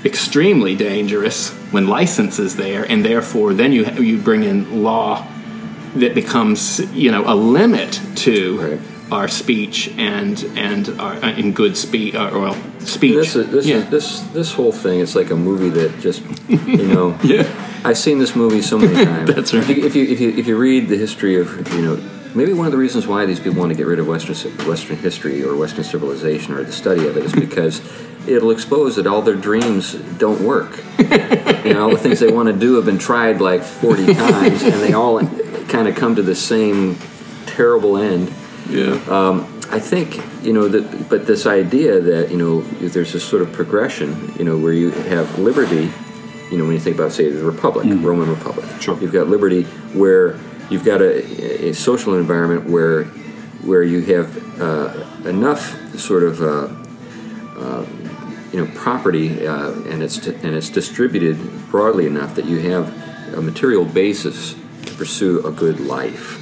extremely 0.05 0.75
dangerous 0.75 1.51
when 1.71 1.87
license 1.87 2.39
is 2.39 2.57
there, 2.57 2.85
and 2.85 3.05
therefore 3.05 3.55
then 3.55 3.73
you 3.73 3.85
you 4.01 4.19
bring 4.19 4.43
in 4.43 4.83
law 4.83 5.27
that 5.95 6.15
becomes 6.15 6.81
you 6.95 7.11
know 7.11 7.25
a 7.27 7.35
limit 7.35 8.01
to 8.17 8.59
Right. 8.59 8.81
our 9.13 9.29
speech 9.29 9.93
and 9.99 10.43
and 10.57 10.89
our 11.01 11.15
uh, 11.15 11.33
in 11.37 11.53
good 11.53 11.77
speech 11.77 12.15
or 12.15 12.41
well, 12.41 12.57
speech. 12.81 13.15
This 13.15 13.37
is, 13.37 13.51
this, 13.51 13.67
yeah. 13.67 13.77
is, 13.77 13.91
this 13.91 14.21
this 14.33 14.53
whole 14.53 14.73
thing. 14.73 15.01
It's 15.01 15.15
like 15.15 15.31
a 15.31 15.37
movie 15.37 15.69
that 15.71 16.01
just 16.01 16.23
you 16.49 16.89
know. 16.89 17.19
yeah. 17.23 17.47
I've 17.85 17.99
seen 17.99 18.19
this 18.19 18.37
movie 18.37 18.63
so 18.63 18.79
many 18.79 19.05
times. 19.05 19.35
That's 19.35 19.53
right. 19.53 19.69
If 19.69 19.77
you, 19.77 19.85
if 19.85 19.95
you 19.97 20.05
if 20.05 20.21
you 20.21 20.31
if 20.31 20.47
you 20.47 20.57
read 20.57 20.89
the 20.89 20.97
history 20.97 21.37
of 21.41 21.49
you 21.75 21.83
know 21.83 21.97
maybe 22.35 22.53
one 22.53 22.67
of 22.67 22.73
the 22.73 22.79
reasons 22.79 23.07
why 23.07 23.27
these 23.27 23.41
people 23.41 23.61
want 23.61 23.71
to 23.71 23.77
get 23.77 23.87
rid 23.87 23.99
of 23.99 24.07
Western 24.07 24.37
Western 24.67 24.97
history 24.97 25.43
or 25.45 25.57
Western 25.57 25.85
civilization 25.85 26.55
or 26.55 26.63
the 26.63 26.73
study 26.73 27.07
of 27.07 27.17
it 27.17 27.25
is 27.25 27.33
because 27.33 27.81
it'll 28.27 28.51
expose 28.51 28.97
that 28.97 29.07
all 29.07 29.23
their 29.23 29.37
dreams 29.37 29.95
don't 29.95 30.41
work. 30.43 30.83
you 30.99 31.75
know, 31.75 31.85
all 31.85 31.91
the 31.91 31.99
things 31.99 32.21
they 32.21 32.33
want 32.33 32.49
to 32.49 32.53
do 32.53 32.75
have 32.75 32.85
been 32.85 32.99
tried 32.99 33.41
like 33.41 33.63
forty 33.63 34.13
times, 34.15 34.63
and 34.63 34.75
they 34.75 34.93
all 34.93 35.21
kind 35.67 35.89
of 35.89 35.97
come 35.97 36.15
to 36.17 36.23
the 36.23 36.35
same 36.35 36.97
terrible 37.47 37.97
end. 37.97 38.33
Yeah. 38.69 38.93
Um, 39.09 39.49
I 39.71 39.79
think 39.81 40.21
you 40.45 40.53
know 40.53 40.69
that, 40.69 41.09
but 41.09 41.27
this 41.27 41.47
idea 41.47 42.01
that 42.01 42.31
you 42.31 42.37
know 42.37 42.61
there's 42.61 43.13
this 43.13 43.25
sort 43.25 43.43
of 43.43 43.53
progression, 43.53 44.33
you 44.39 44.45
know, 44.45 44.59
where 44.59 44.73
you 44.73 44.91
have 44.91 45.39
liberty. 45.39 45.91
You 46.51 46.59
know, 46.59 46.65
when 46.65 46.75
you 46.75 46.81
think 46.81 46.97
about 46.97 47.13
say 47.13 47.31
the 47.31 47.43
Republic, 47.43 47.87
mm-hmm. 47.87 48.05
Roman 48.05 48.29
Republic, 48.29 48.67
Sure. 48.79 48.99
you've 49.01 49.13
got 49.13 49.29
liberty 49.29 49.63
where 49.95 50.37
you've 50.73 50.85
got 50.85 51.03
a, 51.03 51.69
a 51.69 51.75
social 51.75 52.15
environment 52.17 52.69
where 52.69 53.05
where 53.65 53.83
you 53.83 54.01
have 54.01 54.61
uh, 54.61 55.29
enough 55.29 55.79
sort 55.99 56.23
of 56.23 56.43
uh, 56.43 56.69
uh, 57.61 57.87
you 58.53 58.65
know 58.65 58.71
property 58.75 59.47
uh, 59.47 59.73
and 59.83 60.03
it's 60.03 60.27
and 60.27 60.55
it's 60.55 60.71
distributed 60.71 61.37
broadly 61.71 62.07
enough 62.07 62.35
that 62.35 62.47
you 62.47 62.59
have 62.59 62.89
a 63.35 63.43
material 63.43 63.85
basis 63.85 64.55
to 64.87 64.95
pursue 64.95 65.47
a 65.47 65.53
good 65.53 65.81
life. 65.81 66.39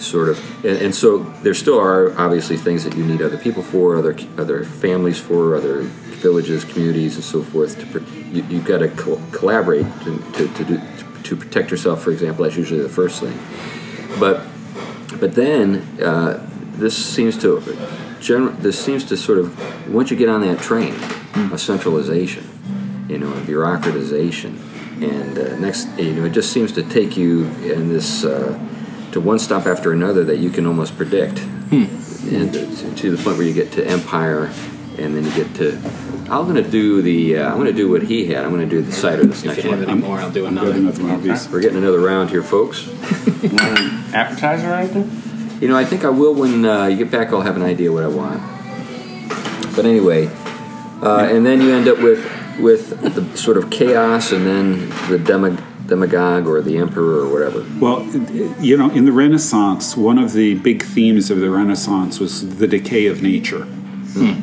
Sort 0.00 0.30
of, 0.30 0.64
and, 0.64 0.78
and 0.78 0.94
so 0.94 1.18
there 1.42 1.52
still 1.52 1.78
are 1.78 2.18
obviously 2.18 2.56
things 2.56 2.84
that 2.84 2.96
you 2.96 3.04
need 3.04 3.20
other 3.20 3.36
people 3.36 3.62
for, 3.62 3.98
other 3.98 4.16
other 4.38 4.64
families 4.64 5.20
for, 5.20 5.54
other 5.54 5.82
villages, 6.22 6.64
communities, 6.64 7.16
and 7.16 7.24
so 7.24 7.42
forth. 7.42 7.78
To 7.78 8.00
you, 8.32 8.42
you've 8.44 8.64
got 8.64 8.78
to 8.78 8.88
co- 8.88 9.20
collaborate 9.30 9.84
to, 10.04 10.18
to, 10.32 10.48
to 10.54 10.64
do 10.64 10.76
to 10.78 11.04
protect 11.36 11.70
yourself. 11.70 12.02
For 12.02 12.10
example, 12.10 12.44
that's 12.44 12.56
usually 12.56 12.82
the 12.82 12.88
first 12.88 13.20
thing. 13.20 13.38
But 14.18 14.46
but 15.18 15.34
then 15.34 15.76
uh, 16.02 16.46
this 16.72 16.96
seems 16.96 17.36
to 17.38 17.60
gener- 18.20 18.56
this 18.58 18.82
seems 18.82 19.04
to 19.06 19.16
sort 19.16 19.38
of 19.38 19.92
once 19.92 20.10
you 20.10 20.16
get 20.16 20.28
on 20.28 20.40
that 20.42 20.58
train 20.60 20.94
of 21.52 21.60
centralization, 21.60 22.44
you 23.08 23.18
know, 23.18 23.32
and 23.32 23.46
bureaucratization, 23.46 24.58
and 25.02 25.38
uh, 25.38 25.56
next 25.58 25.88
you 25.98 26.12
know 26.12 26.24
it 26.24 26.32
just 26.32 26.52
seems 26.52 26.72
to 26.72 26.82
take 26.82 27.16
you 27.16 27.44
in 27.62 27.88
this 27.88 28.24
uh, 28.24 28.58
to 29.12 29.20
one 29.20 29.38
stop 29.38 29.66
after 29.66 29.92
another 29.92 30.24
that 30.24 30.38
you 30.38 30.50
can 30.50 30.66
almost 30.66 30.96
predict, 30.96 31.38
and 32.32 32.52
to, 32.52 32.94
to 32.94 33.14
the 33.14 33.22
point 33.22 33.36
where 33.36 33.46
you 33.46 33.54
get 33.54 33.72
to 33.72 33.86
empire, 33.86 34.50
and 34.98 35.16
then 35.16 35.24
you 35.24 35.34
get 35.34 35.54
to 35.56 35.72
I'm 36.30 36.44
going 36.48 36.62
to 36.62 36.70
do 36.70 37.02
the. 37.02 37.38
Uh, 37.38 37.48
I'm 37.50 37.54
going 37.56 37.66
to 37.66 37.72
do 37.72 37.90
what 37.90 38.02
he 38.02 38.26
had. 38.26 38.44
I'm 38.44 38.50
going 38.50 38.68
to 38.68 38.76
do 38.76 38.82
the 38.82 38.92
cider 38.92 39.24
this 39.24 39.40
If 39.40 39.46
next 39.46 39.64
you 39.64 39.70
have 39.70 39.80
one. 39.80 39.90
any 39.90 40.00
more, 40.00 40.18
I'll 40.18 40.30
do 40.30 40.46
another. 40.46 40.70
another 40.72 41.02
one 41.02 41.28
of. 41.28 41.52
We're 41.52 41.60
getting 41.60 41.78
another 41.78 41.98
round 41.98 42.30
here, 42.30 42.42
folks. 42.42 42.86
Want 42.86 43.02
an 43.42 44.14
appetizer 44.14 44.70
or 44.70 44.74
anything? 44.74 45.60
You 45.60 45.68
know, 45.68 45.76
I 45.76 45.84
think 45.84 46.04
I 46.04 46.08
will 46.10 46.34
when 46.34 46.64
uh, 46.64 46.86
you 46.86 46.96
get 46.96 47.10
back. 47.10 47.32
I'll 47.32 47.40
have 47.40 47.56
an 47.56 47.62
idea 47.62 47.90
what 47.92 48.04
I 48.04 48.08
want. 48.08 48.40
But 49.74 49.86
anyway, 49.86 50.26
uh, 51.02 51.28
and 51.30 51.44
then 51.44 51.60
you 51.60 51.72
end 51.72 51.88
up 51.88 51.98
with 51.98 52.24
with 52.60 52.90
the 53.14 53.36
sort 53.36 53.56
of 53.56 53.68
chaos, 53.70 54.30
and 54.30 54.46
then 54.46 54.88
the 55.10 55.18
demig- 55.18 55.62
demagogue 55.88 56.46
or 56.46 56.60
the 56.62 56.78
emperor 56.78 57.26
or 57.26 57.32
whatever. 57.32 57.66
Well, 57.80 58.04
you 58.62 58.76
know, 58.76 58.88
in 58.90 59.04
the 59.04 59.12
Renaissance, 59.12 59.96
one 59.96 60.18
of 60.18 60.32
the 60.32 60.54
big 60.54 60.82
themes 60.84 61.30
of 61.30 61.40
the 61.40 61.50
Renaissance 61.50 62.20
was 62.20 62.58
the 62.58 62.68
decay 62.68 63.06
of 63.06 63.20
nature, 63.20 63.64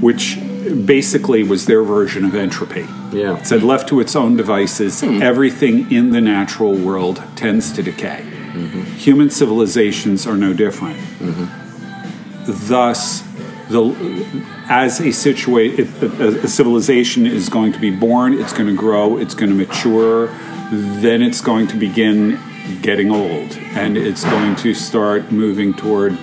which 0.01 0.37
basically 0.85 1.43
was 1.43 1.65
their 1.65 1.83
version 1.83 2.25
of 2.25 2.35
entropy. 2.35 2.87
Yeah. 3.11 3.37
It 3.37 3.45
said, 3.45 3.63
left 3.63 3.89
to 3.89 3.99
its 3.99 4.15
own 4.15 4.37
devices, 4.37 5.01
hmm. 5.01 5.21
everything 5.21 5.91
in 5.91 6.11
the 6.11 6.21
natural 6.21 6.75
world 6.75 7.23
tends 7.35 7.71
to 7.73 7.83
decay. 7.83 8.23
Mm-hmm. 8.23 8.81
Human 8.95 9.29
civilizations 9.29 10.25
are 10.25 10.37
no 10.37 10.53
different. 10.53 10.97
Mm-hmm. 11.19 12.67
Thus, 12.67 13.21
the, 13.69 14.43
as 14.69 14.99
a, 14.99 15.09
a, 15.09 16.43
a 16.43 16.47
civilization 16.47 17.25
is 17.25 17.49
going 17.49 17.73
to 17.73 17.79
be 17.79 17.91
born, 17.91 18.33
it's 18.33 18.53
going 18.53 18.67
to 18.67 18.75
grow, 18.75 19.17
it's 19.17 19.35
going 19.35 19.49
to 19.49 19.55
mature, 19.55 20.27
then 20.71 21.21
it's 21.21 21.41
going 21.41 21.67
to 21.67 21.77
begin 21.77 22.39
getting 22.81 23.11
old, 23.11 23.55
and 23.75 23.97
it's 23.97 24.23
going 24.23 24.55
to 24.57 24.73
start 24.73 25.31
moving 25.31 25.73
toward 25.73 26.17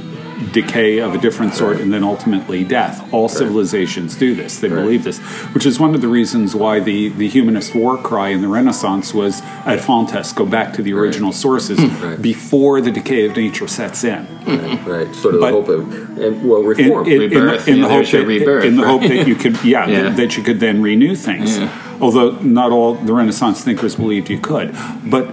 decay 0.53 0.99
of 0.99 1.15
a 1.15 1.19
different 1.19 1.55
sort, 1.55 1.81
and 1.81 1.93
then 1.93 2.05
ultimately 2.05 2.65
death. 2.65 3.13
All 3.13 3.29
civilizations 3.29 4.17
do 4.17 4.35
this; 4.35 4.61
they 4.61 4.69
believe 4.69 5.05
this, 5.05 5.19
which 5.55 5.67
is 5.67 5.81
one 5.81 5.95
of 5.95 6.01
the 6.01 6.09
reasons 6.09 6.55
why 6.55 6.81
the 6.81 7.09
the 7.11 7.29
humanist 7.29 7.75
war 7.75 7.97
cry 7.97 8.29
in 8.29 8.43
the 8.43 8.49
Renaissance 8.49 9.15
was 9.15 9.41
"ad 9.43 9.81
fontes," 9.81 10.33
go 10.33 10.47
back 10.47 10.73
to 10.75 10.83
the 10.83 10.93
original 10.93 11.33
sources 11.33 11.79
hmm. 11.79 12.05
Right. 12.05 12.21
before 12.21 12.81
the 12.81 12.91
decay 12.91 13.27
of 13.27 13.37
nature 13.37 13.69
sets 13.69 14.05
in. 14.05 14.27
Right, 14.45 14.87
right. 14.87 15.15
Sort 15.15 15.35
of 15.35 15.41
But- 15.41 15.47
the 15.47 15.53
hope 15.53 15.69
of 15.69 16.19
and 16.19 16.49
well 16.49 16.63
reform. 16.63 17.07
in, 17.07 17.13
in 17.13 17.21
Rebirth, 17.21 17.65
the, 17.65 17.71
in 17.71 17.77
yeah, 17.79 17.83
the 17.83 17.89
hope 17.89 17.99
there's 17.99 18.13
your 18.13 18.23
that, 18.23 18.29
rebirth, 18.29 18.65
in 18.65 18.77
the 18.77 18.87
hope 18.87 19.03
that 19.03 19.27
you 19.27 19.35
could 19.35 19.63
yeah, 19.65 19.87
Yeah. 19.95 20.03
That, 20.03 20.17
that 20.17 20.37
you 20.37 20.43
could 20.43 20.61
then 20.61 20.83
renew 20.83 21.15
things 21.15 21.59
although 22.01 22.31
not 22.41 22.73
all 22.73 22.95
the 22.95 23.13
renaissance 23.13 23.63
thinkers 23.63 23.97
believed 23.97 24.29
you 24.29 24.39
could 24.39 24.75
but 25.05 25.29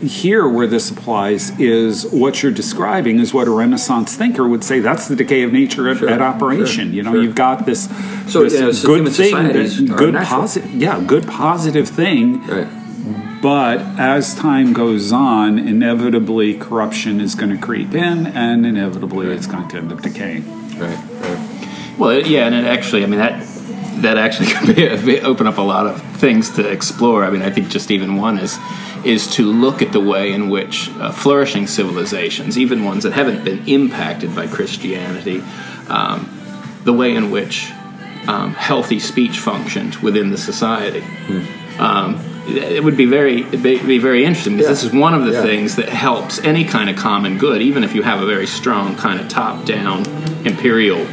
here 0.00 0.46
where 0.48 0.66
this 0.66 0.90
applies 0.90 1.58
is 1.58 2.06
what 2.06 2.42
you're 2.42 2.52
describing 2.52 3.18
is 3.18 3.32
what 3.32 3.48
a 3.48 3.50
renaissance 3.50 4.14
thinker 4.14 4.46
would 4.46 4.62
say 4.62 4.80
that's 4.80 5.08
the 5.08 5.16
decay 5.16 5.42
of 5.42 5.52
nature 5.52 5.88
at, 5.88 5.98
Sure, 5.98 6.08
at 6.10 6.20
operation 6.20 6.88
sure, 6.88 6.94
you 6.94 7.02
know 7.02 7.12
sure. 7.12 7.22
you've 7.22 7.34
got 7.34 7.64
this, 7.64 7.88
So, 8.30 8.42
this 8.44 8.52
you 8.54 8.60
know, 8.60 8.72
so 8.72 8.86
good 8.88 9.12
thing 9.12 9.34
that, 9.34 9.96
good 9.96 10.14
positive 10.14 10.70
yeah 10.74 11.00
good 11.00 11.26
positive 11.26 11.88
thing 11.88 12.46
right. 12.46 13.40
but 13.40 13.80
as 13.98 14.34
time 14.34 14.72
goes 14.72 15.12
on, 15.12 15.58
inevitably 15.58 16.54
corruption 16.54 17.20
is 17.20 17.34
going 17.34 17.50
to 17.56 17.58
creep 17.62 17.94
in, 17.94 18.26
and 18.26 18.66
inevitably 18.66 19.28
it's 19.28 19.46
going 19.46 19.68
to 19.68 19.76
end 19.78 19.92
up 19.92 20.02
decaying. 20.02 20.44
Right. 20.78 20.98
Right. 21.20 21.96
Well, 21.98 22.20
yeah, 22.26 22.46
and 22.46 22.54
it 22.54 22.64
actually, 22.64 23.02
I 23.02 23.06
mean 23.06 23.18
that 23.20 23.42
that 24.02 24.18
actually 24.18 24.46
could 24.76 25.04
be 25.04 25.20
open 25.20 25.46
up 25.46 25.58
a 25.58 25.62
lot 25.62 25.86
of 25.86 26.00
things 26.16 26.50
to 26.50 26.68
explore. 26.68 27.24
I 27.24 27.30
mean, 27.30 27.42
I 27.42 27.50
think 27.50 27.68
just 27.68 27.90
even 27.90 28.16
one 28.16 28.38
is 28.38 28.58
is 29.04 29.26
to 29.36 29.44
look 29.52 29.82
at 29.82 29.92
the 29.92 30.00
way 30.00 30.32
in 30.32 30.48
which 30.48 30.90
uh, 30.98 31.12
flourishing 31.12 31.66
civilizations, 31.66 32.58
even 32.58 32.84
ones 32.84 33.04
that 33.04 33.12
haven't 33.12 33.44
been 33.44 33.66
impacted 33.68 34.34
by 34.34 34.46
Christianity, 34.48 35.42
um, 35.88 36.28
the 36.84 36.92
way 36.92 37.14
in 37.14 37.30
which 37.30 37.70
um, 38.26 38.52
healthy 38.54 38.98
speech 38.98 39.38
functioned 39.38 39.94
within 39.96 40.30
the 40.30 40.38
society. 40.38 41.04
Um, 41.78 42.18
it 42.48 42.82
would 42.82 42.96
be 42.96 43.06
very 43.06 43.42
it'd 43.42 43.62
be, 43.62 43.98
very 43.98 44.24
interesting 44.24 44.54
because 44.56 44.66
Yeah. 44.66 44.72
this 44.74 44.84
is 44.84 44.92
one 44.92 45.14
of 45.14 45.24
the 45.24 45.32
Yeah. 45.32 45.42
things 45.42 45.76
that 45.76 45.88
helps 45.88 46.40
any 46.42 46.64
kind 46.64 46.88
of 46.90 46.96
common 46.96 47.38
good, 47.38 47.60
even 47.62 47.84
if 47.84 47.94
you 47.94 48.02
have 48.02 48.22
a 48.22 48.26
very 48.26 48.46
strong 48.46 48.94
kind 48.96 49.20
of 49.20 49.28
top-down 49.28 50.04
imperial 50.44 51.06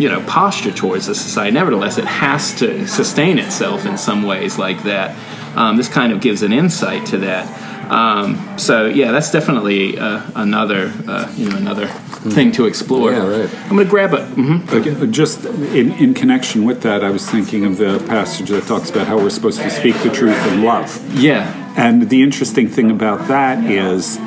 you 0.00 0.08
know 0.08 0.20
posture 0.26 0.72
towards 0.72 1.06
the 1.06 1.14
society. 1.14 1.52
Nevertheless, 1.52 1.98
it 1.98 2.06
has 2.06 2.54
to 2.60 2.86
sustain 2.86 3.38
itself 3.38 3.86
in 3.86 3.96
some 3.98 4.22
ways 4.22 4.58
like 4.58 4.82
that. 4.84 5.08
Um, 5.56 5.76
this 5.76 5.88
kind 5.88 6.12
of 6.12 6.20
gives 6.20 6.42
an 6.42 6.52
insight 6.52 7.06
to 7.12 7.18
that. 7.18 7.44
Um, 7.90 8.56
so 8.58 8.86
yeah, 8.86 9.10
that's 9.12 9.30
definitely 9.32 9.98
uh, 9.98 10.22
another 10.34 10.92
uh, 11.08 11.32
you 11.36 11.48
know 11.50 11.56
another 11.56 11.88
thing 12.36 12.52
to 12.52 12.66
explore. 12.66 13.10
Yeah, 13.12 13.26
right. 13.26 13.54
I'm 13.64 13.70
going 13.76 13.84
to 13.84 13.90
grab 13.90 14.12
it. 14.14 14.24
hmm 14.38 14.58
Again, 14.76 15.10
just 15.12 15.44
in, 15.80 15.92
in 15.92 16.14
connection 16.14 16.64
with 16.64 16.82
that, 16.82 17.02
I 17.02 17.10
was 17.10 17.28
thinking 17.28 17.64
of 17.64 17.78
the 17.78 17.98
passage 18.06 18.50
that 18.50 18.64
talks 18.66 18.90
about 18.90 19.06
how 19.06 19.16
we're 19.16 19.30
supposed 19.30 19.60
to 19.60 19.70
speak 19.70 19.96
the 20.02 20.10
truth 20.10 20.38
in 20.52 20.62
love. 20.62 20.88
Yeah, 21.18 21.44
And 21.76 22.10
the 22.10 22.22
interesting 22.22 22.68
thing 22.68 22.90
about 22.90 23.26
that 23.28 23.64
is 23.64 24.18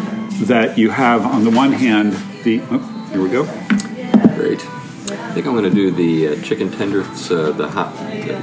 that 0.47 0.77
you 0.77 0.89
have, 0.89 1.23
on 1.25 1.43
the 1.43 1.51
one 1.51 1.71
hand, 1.71 2.13
the. 2.43 2.61
Oh, 2.71 2.79
here 3.11 3.21
we 3.21 3.29
go. 3.29 3.43
Great. 5.33 5.45
I 5.45 5.45
think 5.45 5.47
I'm 5.47 5.53
going 5.53 5.63
to 5.63 5.69
do 5.75 5.91
the 5.91 6.27
uh, 6.27 6.41
chicken 6.43 6.71
tenders, 6.71 7.31
uh, 7.31 7.51
the 7.51 7.67
hot. 7.67 7.93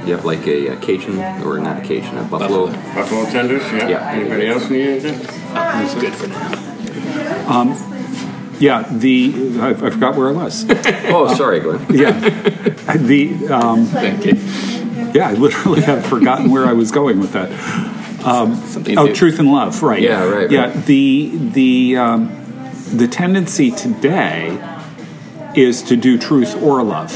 you 0.05 0.13
have 0.13 0.25
like 0.25 0.45
a, 0.45 0.69
uh 0.73 0.79
Cajun 0.81 1.19
or 1.43 1.57
not 1.59 1.79
a 1.79 1.81
Cajun, 1.81 2.17
a 2.17 2.23
buffalo. 2.23 2.67
Buffalo 2.67 3.25
tenders, 3.25 3.61
yeah. 3.71 3.87
Yeah. 3.89 4.11
Anybody 4.11 4.47
else 4.47 4.69
need 4.69 4.87
anything? 4.87 5.19
that's 5.53 5.95
good 5.95 6.13
for 6.13 6.27
now. 6.27 7.87
Yeah, 8.59 8.87
the. 8.91 9.57
I, 9.59 9.69
I 9.69 9.73
forgot 9.89 10.15
where 10.15 10.29
I 10.29 10.33
was. 10.33 10.65
Oh, 11.13 11.33
sorry, 11.35 11.59
Glenn. 11.61 11.85
yeah. 11.89 12.11
The. 12.95 13.47
Um, 13.49 13.85
Thank 13.85 14.25
you. 14.25 14.33
yeah, 15.13 15.29
I 15.29 15.33
literally 15.33 15.81
have 15.81 16.05
forgotten 16.05 16.51
where 16.51 16.65
I 16.67 16.73
was 16.73 16.91
going 16.91 17.19
with 17.19 17.31
that. 17.33 17.49
Something 18.21 18.97
Oh, 18.99 19.07
do. 19.07 19.15
truth 19.15 19.39
and 19.39 19.51
love, 19.51 19.81
right? 19.81 20.01
Yeah, 20.01 20.23
right, 20.25 20.51
Yeah, 20.51 20.65
right. 20.65 20.85
the 20.85 21.31
the 21.53 21.97
um, 21.97 22.31
the 22.93 23.07
tendency 23.07 23.71
today 23.71 24.59
is 25.57 25.81
to 25.83 25.95
do 25.95 26.17
truth 26.17 26.55
or 26.61 26.83
love. 26.83 27.11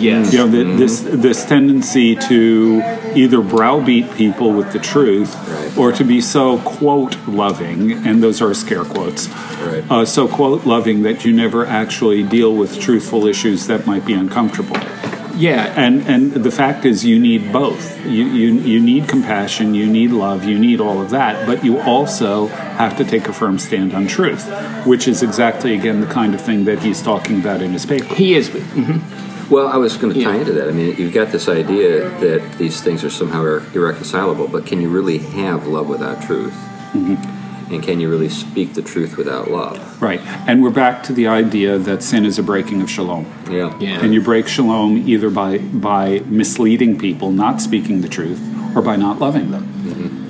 Yes. 0.00 0.32
You 0.32 0.40
know, 0.40 0.48
the, 0.48 0.64
this 0.76 1.00
this 1.00 1.44
tendency 1.44 2.16
to 2.16 2.82
either 3.14 3.40
browbeat 3.40 4.12
people 4.14 4.52
with 4.52 4.72
the 4.72 4.80
truth, 4.80 5.34
Right. 5.48 5.78
or 5.78 5.92
to 5.92 6.02
be 6.04 6.20
so 6.20 6.58
quote 6.58 7.16
loving, 7.28 7.92
and 8.04 8.20
those 8.20 8.42
are 8.42 8.52
scare 8.54 8.84
quotes. 8.84 9.28
Right. 9.28 9.84
Uh, 9.88 10.04
so 10.04 10.26
quote 10.26 10.66
loving 10.66 11.02
that 11.02 11.24
you 11.24 11.32
never 11.32 11.64
actually 11.64 12.24
deal 12.24 12.54
with 12.56 12.80
truthful 12.80 13.26
issues 13.26 13.68
that 13.68 13.86
might 13.86 14.04
be 14.04 14.14
uncomfortable. 14.14 14.76
Yeah. 15.36 15.72
And 15.76 16.06
and 16.08 16.32
the 16.32 16.50
fact 16.50 16.84
is, 16.84 17.04
you 17.04 17.18
need 17.18 17.52
both. 17.52 17.98
You, 18.04 18.24
you 18.26 18.52
you 18.54 18.80
need 18.80 19.08
compassion, 19.08 19.74
you 19.74 19.86
need 19.86 20.10
love, 20.10 20.44
you 20.44 20.58
need 20.58 20.80
all 20.80 21.00
of 21.00 21.10
that, 21.10 21.46
but 21.46 21.64
you 21.64 21.80
also 21.80 22.46
have 22.46 22.96
to 22.98 23.04
take 23.04 23.28
a 23.28 23.32
firm 23.32 23.58
stand 23.58 23.94
on 23.94 24.06
truth, 24.06 24.44
which 24.86 25.08
is 25.08 25.22
exactly 25.22 25.74
again 25.74 26.00
the 26.00 26.06
kind 26.06 26.34
of 26.34 26.40
thing 26.40 26.64
that 26.64 26.78
he's 26.80 27.02
talking 27.02 27.40
about 27.40 27.60
in 27.62 27.72
his 27.72 27.86
paper. 27.86 28.14
He 28.14 28.34
is. 28.34 28.48
mhm. 28.50 29.00
Well, 29.50 29.68
I 29.68 29.76
was 29.76 29.96
going 29.98 30.14
to 30.14 30.24
tie 30.24 30.34
Yeah. 30.34 30.40
into 30.40 30.52
that. 30.52 30.68
I 30.68 30.72
mean, 30.72 30.96
you've 30.96 31.12
got 31.12 31.30
this 31.30 31.48
idea 31.48 32.08
that 32.20 32.40
these 32.56 32.80
things 32.80 33.04
are 33.04 33.10
somehow 33.10 33.42
irreconcilable, 33.74 34.48
but 34.48 34.64
can 34.64 34.80
you 34.80 34.88
really 34.88 35.18
have 35.18 35.66
love 35.66 35.86
without 35.86 36.22
truth? 36.22 36.54
And 37.74 37.82
can 37.82 38.00
you 38.00 38.08
really 38.08 38.28
speak 38.28 38.74
the 38.74 38.82
truth 38.82 39.16
without 39.16 39.50
love? 39.50 40.00
Right, 40.00 40.20
and 40.48 40.62
we're 40.62 40.70
back 40.70 41.02
to 41.04 41.12
the 41.12 41.26
idea 41.26 41.76
that 41.78 42.02
sin 42.02 42.24
is 42.24 42.38
a 42.38 42.42
breaking 42.42 42.80
of 42.82 42.88
shalom, 42.90 43.26
Yeah. 43.50 43.76
Yeah. 43.80 44.00
and 44.00 44.14
you 44.14 44.22
break 44.22 44.46
shalom 44.48 44.96
either 45.08 45.28
by 45.28 45.58
by 45.58 46.20
misleading 46.26 46.98
people, 46.98 47.32
not 47.32 47.60
speaking 47.60 48.00
the 48.00 48.08
truth, 48.08 48.40
or 48.76 48.82
by 48.82 48.96
not 48.96 49.18
loving 49.18 49.50
them. 49.50 49.64
Mm-hmm. 49.84 50.24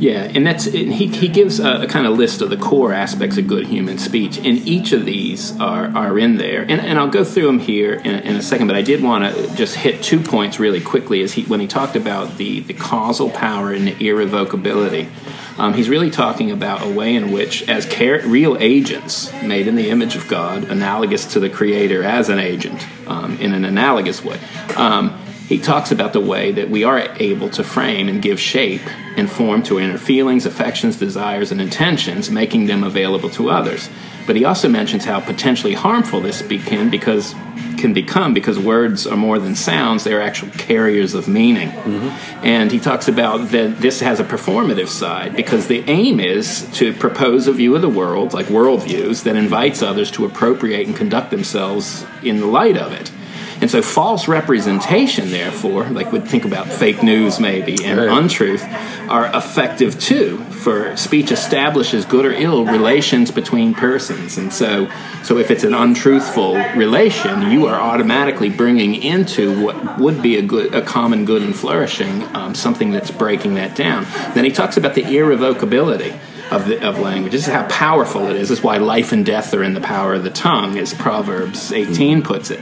Yeah, 0.00 0.24
and 0.34 0.44
that's 0.46 0.66
and 0.66 0.92
he, 0.92 1.06
he 1.06 1.28
gives 1.28 1.60
a, 1.60 1.82
a 1.82 1.86
kind 1.86 2.06
of 2.06 2.18
list 2.18 2.42
of 2.42 2.50
the 2.50 2.56
core 2.56 2.92
aspects 2.92 3.38
of 3.38 3.46
good 3.46 3.68
human 3.68 3.96
speech, 3.98 4.36
and 4.38 4.58
each 4.66 4.92
of 4.92 5.04
these 5.06 5.58
are, 5.60 5.86
are 5.96 6.18
in 6.18 6.36
there. 6.36 6.62
And, 6.62 6.80
and 6.80 6.98
I'll 6.98 7.08
go 7.08 7.22
through 7.24 7.46
them 7.46 7.60
here 7.60 7.94
in, 7.94 8.06
in 8.06 8.36
a 8.36 8.42
second, 8.42 8.66
but 8.66 8.76
I 8.76 8.82
did 8.82 9.02
want 9.02 9.32
to 9.32 9.54
just 9.54 9.76
hit 9.76 10.02
two 10.02 10.20
points 10.20 10.58
really 10.58 10.80
quickly. 10.80 11.22
As 11.22 11.34
he 11.34 11.44
when 11.44 11.60
he 11.60 11.68
talked 11.68 11.94
about 11.94 12.36
the, 12.36 12.60
the 12.60 12.74
causal 12.74 13.30
power 13.30 13.72
and 13.72 13.86
the 13.86 13.92
irrevocability, 13.92 15.08
um, 15.56 15.74
he's 15.74 15.88
really 15.88 16.10
talking 16.10 16.50
about 16.50 16.84
a 16.84 16.88
way 16.88 17.14
in 17.14 17.30
which, 17.30 17.68
as 17.68 17.86
care, 17.86 18.26
real 18.26 18.56
agents 18.58 19.32
made 19.42 19.68
in 19.68 19.76
the 19.76 19.90
image 19.90 20.16
of 20.16 20.26
God, 20.26 20.64
analogous 20.64 21.32
to 21.34 21.40
the 21.40 21.48
Creator 21.48 22.02
as 22.02 22.28
an 22.28 22.38
agent 22.38 22.84
um, 23.06 23.38
in 23.38 23.52
an 23.52 23.64
analogous 23.64 24.24
way. 24.24 24.40
Um, 24.76 25.18
he 25.48 25.58
talks 25.58 25.92
about 25.92 26.14
the 26.14 26.20
way 26.20 26.52
that 26.52 26.70
we 26.70 26.84
are 26.84 26.98
able 27.18 27.50
to 27.50 27.62
frame 27.62 28.08
and 28.08 28.22
give 28.22 28.40
shape 28.40 28.80
and 29.16 29.30
form 29.30 29.62
to 29.64 29.78
inner 29.78 29.98
feelings, 29.98 30.46
affections, 30.46 30.96
desires, 30.96 31.52
and 31.52 31.60
intentions, 31.60 32.30
making 32.30 32.66
them 32.66 32.82
available 32.82 33.28
to 33.30 33.50
others. 33.50 33.90
But 34.26 34.36
he 34.36 34.44
also 34.46 34.70
mentions 34.70 35.04
how 35.04 35.20
potentially 35.20 35.74
harmful 35.74 36.20
this 36.20 36.40
be- 36.40 36.58
can 36.58 36.88
because 36.88 37.34
can 37.76 37.92
become 37.92 38.32
because 38.32 38.58
words 38.58 39.06
are 39.06 39.16
more 39.16 39.38
than 39.38 39.54
sounds; 39.54 40.04
they're 40.04 40.22
actual 40.22 40.48
carriers 40.52 41.12
of 41.12 41.28
meaning. 41.28 41.68
Mm-hmm. 41.68 42.46
And 42.46 42.72
he 42.72 42.80
talks 42.80 43.06
about 43.08 43.50
that 43.50 43.80
this 43.80 44.00
has 44.00 44.20
a 44.20 44.24
performative 44.24 44.88
side 44.88 45.36
because 45.36 45.66
the 45.66 45.84
aim 45.90 46.20
is 46.20 46.66
to 46.78 46.94
propose 46.94 47.46
a 47.46 47.52
view 47.52 47.76
of 47.76 47.82
the 47.82 47.90
world, 47.90 48.32
like 48.32 48.46
worldviews, 48.46 49.24
that 49.24 49.36
invites 49.36 49.82
others 49.82 50.10
to 50.12 50.24
appropriate 50.24 50.86
and 50.86 50.96
conduct 50.96 51.30
themselves 51.30 52.06
in 52.22 52.40
the 52.40 52.46
light 52.46 52.78
of 52.78 52.92
it. 52.92 53.10
And 53.64 53.70
so 53.70 53.80
false 53.80 54.28
representation, 54.28 55.30
therefore, 55.30 55.84
like 55.84 56.12
we 56.12 56.20
think 56.20 56.44
about 56.44 56.68
fake 56.68 57.02
news 57.02 57.40
maybe 57.40 57.82
and 57.82 57.98
Right. 57.98 58.10
untruth, 58.10 58.62
are 59.08 59.24
effective 59.34 59.98
too. 59.98 60.36
For 60.50 60.94
speech 60.98 61.32
establishes 61.32 62.04
good 62.04 62.26
or 62.26 62.32
ill 62.32 62.66
relations 62.66 63.30
between 63.30 63.72
persons, 63.72 64.36
and 64.36 64.52
so 64.52 64.88
so 65.22 65.38
if 65.38 65.50
it's 65.50 65.64
an 65.64 65.72
untruthful 65.72 66.56
relation, 66.76 67.50
you 67.52 67.66
are 67.66 67.80
automatically 67.80 68.50
bringing 68.50 68.96
into 68.96 69.58
what 69.64 69.98
would 69.98 70.20
be 70.20 70.36
a 70.36 70.42
good, 70.42 70.74
a 70.74 70.82
common 70.82 71.24
good 71.24 71.40
and 71.40 71.56
flourishing, 71.56 72.22
um, 72.36 72.54
something 72.54 72.90
that's 72.90 73.10
breaking 73.10 73.54
that 73.54 73.74
down. 73.74 74.06
Then 74.34 74.44
he 74.44 74.50
talks 74.50 74.76
about 74.76 74.92
the 74.94 75.04
irrevocability 75.04 76.12
of, 76.50 76.68
the, 76.68 76.86
of 76.86 76.98
language. 76.98 77.32
This 77.32 77.46
is 77.48 77.52
how 77.52 77.66
powerful 77.68 78.26
it 78.26 78.36
is. 78.36 78.50
This 78.50 78.58
is 78.58 78.64
why 78.64 78.76
life 78.76 79.12
and 79.12 79.24
death 79.24 79.54
are 79.54 79.62
in 79.62 79.72
the 79.72 79.80
power 79.80 80.12
of 80.12 80.22
the 80.22 80.30
tongue, 80.30 80.76
as 80.78 80.92
Proverbs 80.92 81.72
18 81.72 82.22
puts 82.22 82.50
it. 82.50 82.60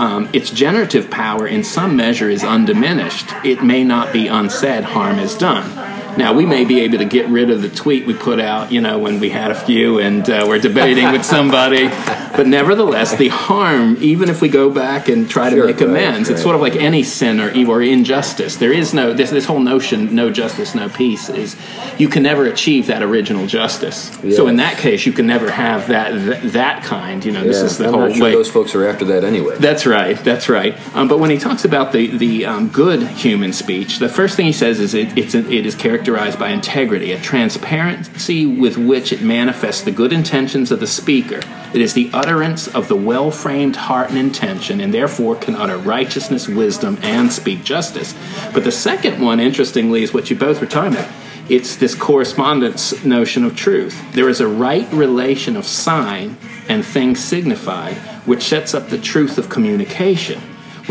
Um, 0.00 0.30
its 0.32 0.48
generative 0.50 1.10
power, 1.10 1.46
in 1.46 1.62
some 1.62 1.94
measure, 1.94 2.30
is 2.30 2.42
undiminished. 2.42 3.28
It 3.44 3.62
may 3.62 3.84
not 3.84 4.14
be 4.14 4.28
unsaid, 4.28 4.82
harm 4.82 5.18
is 5.18 5.36
done. 5.36 5.89
Now, 6.16 6.32
we 6.34 6.46
may 6.46 6.64
be 6.64 6.80
able 6.80 6.98
to 6.98 7.04
get 7.04 7.28
rid 7.28 7.50
of 7.50 7.62
the 7.62 7.68
tweet 7.68 8.06
we 8.06 8.14
put 8.14 8.40
out, 8.40 8.72
you 8.72 8.80
know, 8.80 8.98
when 8.98 9.20
we 9.20 9.30
had 9.30 9.50
a 9.50 9.54
few 9.54 9.98
and 9.98 10.28
uh, 10.28 10.44
we're 10.48 10.58
debating 10.58 11.10
with 11.12 11.24
somebody. 11.24 11.88
But 11.88 12.46
nevertheless, 12.46 13.16
the 13.16 13.28
harm, 13.28 13.96
even 14.00 14.28
if 14.28 14.40
we 14.40 14.48
go 14.48 14.70
back 14.70 15.08
and 15.08 15.28
try 15.28 15.50
to 15.50 15.56
Sure, 15.56 15.66
make 15.66 15.80
right, 15.80 15.88
amends, 15.88 16.28
it's 16.28 16.38
right. 16.38 16.42
sort 16.42 16.54
of 16.54 16.60
like 16.60 16.76
any 16.76 17.02
sin 17.02 17.40
or 17.40 17.50
evil 17.50 17.74
or 17.74 17.82
injustice. 17.82 18.56
There 18.56 18.72
is 18.72 18.94
no, 18.94 19.12
this, 19.12 19.30
this 19.30 19.44
whole 19.44 19.60
notion, 19.60 20.14
no 20.14 20.30
justice, 20.30 20.74
no 20.74 20.88
peace, 20.88 21.28
is 21.28 21.56
you 21.98 22.08
can 22.08 22.22
never 22.22 22.46
achieve 22.46 22.86
that 22.86 23.02
original 23.02 23.46
justice. 23.46 24.10
So 24.36 24.46
in 24.46 24.56
that 24.56 24.78
case, 24.78 25.06
you 25.06 25.12
can 25.12 25.26
never 25.26 25.50
have 25.50 25.88
that, 25.88 26.12
that, 26.26 26.52
that 26.52 26.84
kind, 26.84 27.24
you 27.24 27.32
know, 27.32 27.42
this 27.44 27.58
Yeah, 27.58 27.64
is 27.64 27.78
the 27.78 27.86
I'm 27.88 27.94
whole 27.94 28.12
sure 28.12 28.22
way. 28.24 28.32
those 28.32 28.50
folks 28.50 28.74
are 28.74 28.86
after 28.86 29.04
that 29.06 29.24
anyway. 29.24 29.56
That's 29.58 29.84
right. 29.86 30.16
That's 30.18 30.48
right. 30.48 30.74
Um, 30.96 31.08
but 31.08 31.18
when 31.18 31.30
he 31.30 31.38
talks 31.38 31.64
about 31.64 31.92
the 31.92 32.06
the 32.16 32.46
um, 32.46 32.68
good 32.68 33.02
human 33.02 33.52
speech, 33.52 33.98
the 33.98 34.08
first 34.08 34.36
thing 34.36 34.46
he 34.46 34.52
says 34.52 34.80
is 34.80 34.94
it, 34.94 35.16
it's 35.18 35.34
it 35.34 35.66
is 35.66 35.74
characterized 36.00 36.38
by 36.38 36.48
integrity, 36.48 37.12
a 37.12 37.20
transparency 37.20 38.46
with 38.46 38.78
which 38.78 39.12
it 39.12 39.20
manifests 39.20 39.82
the 39.82 39.90
good 39.90 40.14
intentions 40.14 40.72
of 40.72 40.80
the 40.80 40.86
speaker. 40.86 41.42
It 41.74 41.82
is 41.82 41.92
the 41.92 42.08
utterance 42.14 42.66
of 42.68 42.88
the 42.88 42.96
well 42.96 43.30
framed 43.30 43.76
heart 43.76 44.08
and 44.08 44.16
intention, 44.16 44.80
and 44.80 44.94
therefore 44.94 45.36
can 45.36 45.54
utter 45.54 45.76
righteousness, 45.76 46.48
wisdom, 46.48 46.98
and 47.02 47.30
speak 47.30 47.64
justice. 47.64 48.14
But 48.54 48.64
the 48.64 48.72
second 48.72 49.20
one, 49.20 49.40
interestingly, 49.40 50.02
is 50.02 50.14
what 50.14 50.30
you 50.30 50.36
both 50.36 50.62
were 50.62 50.66
talking 50.66 50.94
about. 50.94 51.12
It's 51.50 51.76
this 51.76 51.94
correspondence 51.94 53.04
notion 53.04 53.44
of 53.44 53.54
truth. 53.54 54.02
There 54.14 54.30
is 54.30 54.40
a 54.40 54.48
right 54.48 54.90
relation 54.94 55.54
of 55.54 55.66
sign 55.66 56.38
and 56.66 56.82
thing 56.82 57.14
signified, 57.14 57.96
which 58.24 58.44
sets 58.44 58.72
up 58.72 58.88
the 58.88 58.96
truth 58.98 59.36
of 59.36 59.50
communication. 59.50 60.40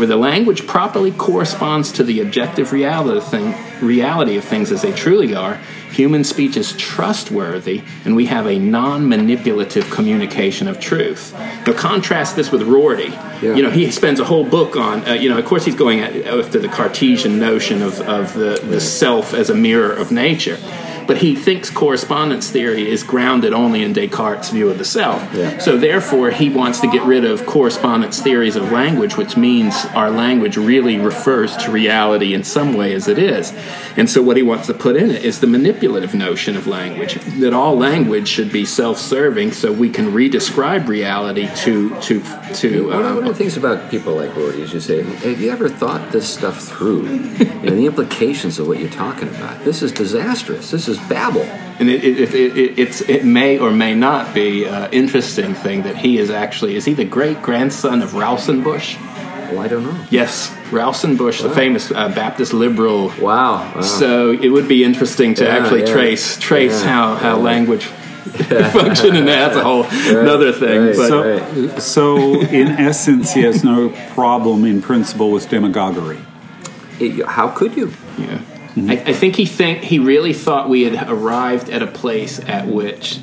Where 0.00 0.06
the 0.06 0.16
language 0.16 0.66
properly 0.66 1.12
corresponds 1.12 1.92
to 1.92 2.02
the 2.02 2.20
objective 2.22 2.72
reality 2.72 3.18
of, 3.18 3.28
thing, 3.28 3.54
reality 3.86 4.38
of 4.38 4.44
things 4.44 4.72
as 4.72 4.80
they 4.80 4.92
truly 4.92 5.34
are, 5.34 5.56
human 5.92 6.24
speech 6.24 6.56
is 6.56 6.72
trustworthy, 6.72 7.82
and 8.06 8.16
we 8.16 8.24
have 8.24 8.46
a 8.46 8.58
non 8.58 9.10
manipulative 9.10 9.90
communication 9.90 10.68
of 10.68 10.80
truth. 10.80 11.34
Now, 11.66 11.74
contrast 11.74 12.34
this 12.34 12.50
with 12.50 12.62
Rorty. 12.62 13.08
Yeah. 13.42 13.56
You 13.56 13.62
know, 13.62 13.68
he 13.70 13.90
spends 13.90 14.20
a 14.20 14.24
whole 14.24 14.48
book 14.48 14.74
on, 14.74 15.06
uh, 15.06 15.12
you 15.12 15.28
know, 15.28 15.36
of 15.36 15.44
course, 15.44 15.66
he's 15.66 15.74
going 15.74 16.00
after 16.00 16.58
the 16.58 16.68
Cartesian 16.68 17.38
notion 17.38 17.82
of, 17.82 18.00
of 18.00 18.32
the, 18.32 18.58
the 18.64 18.80
self 18.80 19.34
as 19.34 19.50
a 19.50 19.54
mirror 19.54 19.92
of 19.92 20.10
nature. 20.10 20.56
But 21.10 21.18
he 21.18 21.34
thinks 21.34 21.70
correspondence 21.70 22.50
theory 22.50 22.88
is 22.88 23.02
grounded 23.02 23.52
only 23.52 23.82
in 23.82 23.92
Descartes' 23.92 24.50
view 24.50 24.70
of 24.70 24.78
the 24.78 24.84
self. 24.84 25.20
Yeah. 25.34 25.58
So 25.58 25.76
therefore, 25.76 26.30
he 26.30 26.48
wants 26.48 26.78
to 26.82 26.86
get 26.86 27.02
rid 27.02 27.24
of 27.24 27.46
correspondence 27.46 28.22
theories 28.22 28.54
of 28.54 28.70
language, 28.70 29.16
which 29.16 29.36
means 29.36 29.74
our 29.86 30.08
language 30.08 30.56
really 30.56 30.98
refers 30.98 31.56
to 31.56 31.72
reality 31.72 32.32
in 32.32 32.44
some 32.44 32.74
way 32.74 32.92
as 32.94 33.08
it 33.08 33.18
is. 33.18 33.52
And 33.96 34.08
so 34.08 34.22
what 34.22 34.36
he 34.36 34.44
wants 34.44 34.68
to 34.68 34.74
put 34.74 34.94
in 34.94 35.10
it 35.10 35.24
is 35.24 35.40
the 35.40 35.48
manipulative 35.48 36.14
notion 36.14 36.56
of 36.56 36.68
language, 36.68 37.14
that 37.40 37.52
all 37.52 37.76
language 37.76 38.28
should 38.28 38.52
be 38.52 38.64
self-serving 38.64 39.50
so 39.50 39.72
we 39.72 39.90
can 39.90 40.12
redescribe 40.12 40.86
reality 40.86 41.48
to 41.64 41.90
to 42.02 42.22
to 42.54 42.86
One 42.88 43.04
of- 43.04 43.14
one 43.16 43.24
of 43.24 43.24
the 43.24 43.34
things 43.34 43.56
about 43.56 43.90
people 43.90 44.14
like 44.14 44.32
Rorty 44.36 44.62
is 44.62 44.72
you 44.72 44.78
say, 44.78 45.02
have 45.02 45.40
you 45.40 45.50
ever 45.50 45.68
thought 45.68 46.12
this 46.12 46.28
stuff 46.32 46.60
through? 46.62 47.02
you 47.38 47.44
know, 47.64 47.74
the 47.74 47.86
implications 47.86 48.60
of 48.60 48.68
what 48.68 48.78
you're 48.78 48.88
talking 49.06 49.28
about. 49.28 49.64
This 49.64 49.82
is 49.82 49.90
disastrous. 49.90 50.70
This 50.70 50.86
is 50.86 50.99
babble. 51.08 51.42
And 51.78 51.88
it, 51.88 52.04
it, 52.04 52.34
it, 52.34 52.56
it, 52.58 52.78
it's, 52.78 53.00
it 53.02 53.24
may 53.24 53.58
or 53.58 53.70
may 53.70 53.94
not 53.94 54.34
be 54.34 54.64
an 54.66 54.92
interesting 54.92 55.54
thing 55.54 55.82
that 55.84 55.96
he 55.96 56.18
is 56.18 56.28
actually, 56.30 56.76
is 56.76 56.84
he 56.84 56.92
the 56.92 57.06
great 57.06 57.40
grandson 57.40 58.02
of 58.02 58.10
Rauschenbusch? 58.10 59.00
Well, 59.50 59.60
I 59.60 59.68
don't 59.68 59.84
know. 59.84 60.04
Yes, 60.10 60.50
Rauschenbusch, 60.70 61.42
the 61.42 61.50
famous 61.50 61.90
uh, 61.90 62.08
Baptist 62.10 62.52
liberal. 62.52 63.08
Wow. 63.20 63.72
wow. 63.74 63.80
So 63.80 64.30
it 64.30 64.48
would 64.50 64.68
be 64.68 64.84
interesting 64.84 65.34
to 65.36 65.44
Yeah, 65.44 65.56
actually 65.56 65.80
yeah. 65.84 65.92
trace 65.92 66.38
trace 66.38 66.82
Yeah, 66.84 66.88
how, 66.92 67.14
how 67.16 67.36
yeah. 67.36 67.42
language 67.42 67.84
function, 68.72 69.16
and 69.16 69.26
that's 69.26 69.56
a 69.56 69.64
whole 69.64 69.84
another 69.84 70.52
thing. 70.52 70.86
right. 70.88 70.96
But 70.96 71.08
So, 71.08 71.78
so 71.78 72.40
in 72.42 72.68
essence, 72.68 73.32
he 73.32 73.40
has 73.42 73.64
no 73.64 73.88
problem 74.14 74.64
in 74.66 74.82
principle 74.82 75.30
with 75.32 75.48
demagoguery. 75.48 76.18
It- 77.00 77.24
how 77.26 77.48
could 77.48 77.74
you? 77.76 77.92
Yeah. 78.18 78.40
I, 78.76 79.02
I 79.06 79.12
think 79.12 79.36
he 79.36 79.46
think 79.46 79.82
he 79.82 79.98
really 79.98 80.32
thought 80.32 80.68
we 80.68 80.82
had 80.84 81.08
arrived 81.10 81.68
at 81.70 81.82
a 81.82 81.86
place 81.86 82.38
at 82.40 82.66
which 82.68 83.18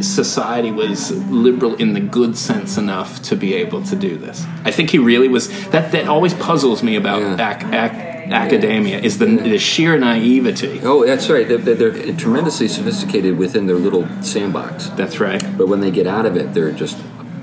society 0.00 0.70
was 0.70 1.10
liberal 1.30 1.74
in 1.76 1.92
the 1.92 2.00
good 2.00 2.36
sense 2.36 2.78
enough 2.78 3.20
to 3.22 3.36
be 3.36 3.54
able 3.54 3.82
to 3.84 3.96
do 3.96 4.16
this. 4.16 4.44
I 4.64 4.70
think 4.70 4.90
he 4.90 4.98
really 4.98 5.28
was. 5.28 5.48
That 5.70 5.92
that 5.92 6.06
always 6.08 6.32
puzzles 6.34 6.82
me 6.82 6.96
about 6.96 7.20
Yeah. 7.20 7.56
ac- 7.56 7.66
ac- 7.66 8.32
academia 8.32 8.98
is 9.00 9.18
the, 9.18 9.26
the 9.26 9.58
sheer 9.58 9.98
naivety. 9.98 10.80
Oh, 10.84 11.04
that's 11.04 11.28
right. 11.28 11.46
They're, 11.48 11.58
they're 11.58 12.14
tremendously 12.16 12.68
sophisticated 12.68 13.36
within 13.36 13.66
their 13.66 13.76
little 13.76 14.06
sandbox. 14.22 14.86
That's 14.90 15.18
right. 15.20 15.42
But 15.58 15.66
when 15.68 15.80
they 15.80 15.90
get 15.90 16.06
out 16.06 16.24
of 16.26 16.36
it, 16.36 16.54
they're 16.54 16.72
just 16.72 16.96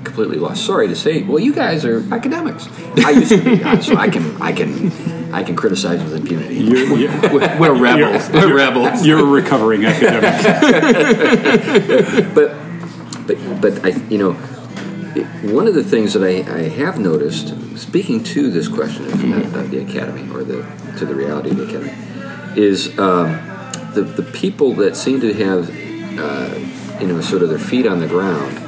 completely 0.04 0.38
lost. 0.38 0.64
Sorry 0.64 0.88
to 0.88 0.96
say. 0.96 1.22
Well, 1.22 1.38
you 1.38 1.54
guys 1.54 1.84
are 1.84 2.02
academics. 2.12 2.68
I 2.98 3.10
used 3.10 3.30
to 3.30 3.42
be, 3.42 3.58
so 3.82 3.96
I 3.96 4.08
can, 4.08 4.40
I 4.40 4.52
can, 4.52 4.92
I 5.32 5.42
can 5.42 5.56
criticize 5.56 6.02
with 6.02 6.14
impunity. 6.14 6.56
You're, 6.56 6.96
you're, 6.96 7.32
We're, 7.32 7.58
we're 7.60 7.78
rebels. 7.78 8.30
We're 8.30 8.54
rebels. 8.54 9.06
you're 9.06 9.20
a 9.20 9.24
recovering 9.24 9.84
academic. 9.84 10.22
but 12.34 12.56
but 13.26 13.60
but 13.60 13.84
I 13.84 13.88
you 14.08 14.18
know 14.18 14.32
one 15.52 15.66
of 15.66 15.74
the 15.74 15.84
things 15.84 16.14
that 16.14 16.22
I, 16.22 16.50
I 16.52 16.68
have 16.68 16.98
noticed 16.98 17.54
speaking 17.78 18.22
to 18.24 18.50
this 18.50 18.68
question 18.68 19.06
of, 19.06 19.54
of 19.54 19.70
the 19.70 19.80
academy 19.80 20.30
or 20.32 20.44
the 20.44 20.66
to 20.98 21.06
the 21.06 21.14
reality 21.14 21.50
of 21.50 21.56
the 21.58 21.64
academy 21.64 21.92
is 22.60 22.98
um, 22.98 23.32
the 23.94 24.02
the 24.02 24.22
people 24.22 24.72
that 24.74 24.96
seem 24.96 25.20
to 25.20 25.32
have 25.34 25.70
uh, 26.18 26.58
you 27.00 27.06
know 27.06 27.20
sort 27.20 27.42
of 27.42 27.48
their 27.48 27.58
feet 27.58 27.86
on 27.86 28.00
the 28.00 28.08
ground 28.08 28.58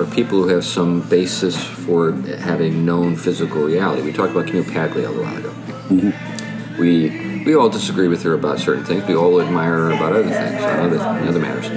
are 0.00 0.06
people 0.06 0.42
who 0.42 0.48
have 0.48 0.64
some 0.64 1.02
basis 1.08 1.62
for 1.62 2.12
having 2.12 2.84
known 2.84 3.16
physical 3.16 3.62
reality. 3.62 4.02
We 4.02 4.12
talked 4.12 4.32
about 4.32 4.46
Camille 4.46 4.64
Paglia 4.64 5.08
a 5.08 5.10
little 5.10 5.24
while 5.24 5.36
ago. 5.36 5.50
Mm-hmm. 5.88 6.80
We 6.80 7.44
we 7.44 7.54
all 7.54 7.68
disagree 7.68 8.08
with 8.08 8.22
her 8.22 8.34
about 8.34 8.58
certain 8.58 8.84
things. 8.84 9.04
We 9.06 9.14
all 9.14 9.40
admire 9.40 9.74
her 9.74 9.90
about 9.90 10.12
other 10.12 10.30
things, 10.30 10.62
on 10.62 10.80
other 10.80 10.98
other 10.98 11.38
matters. 11.38 11.68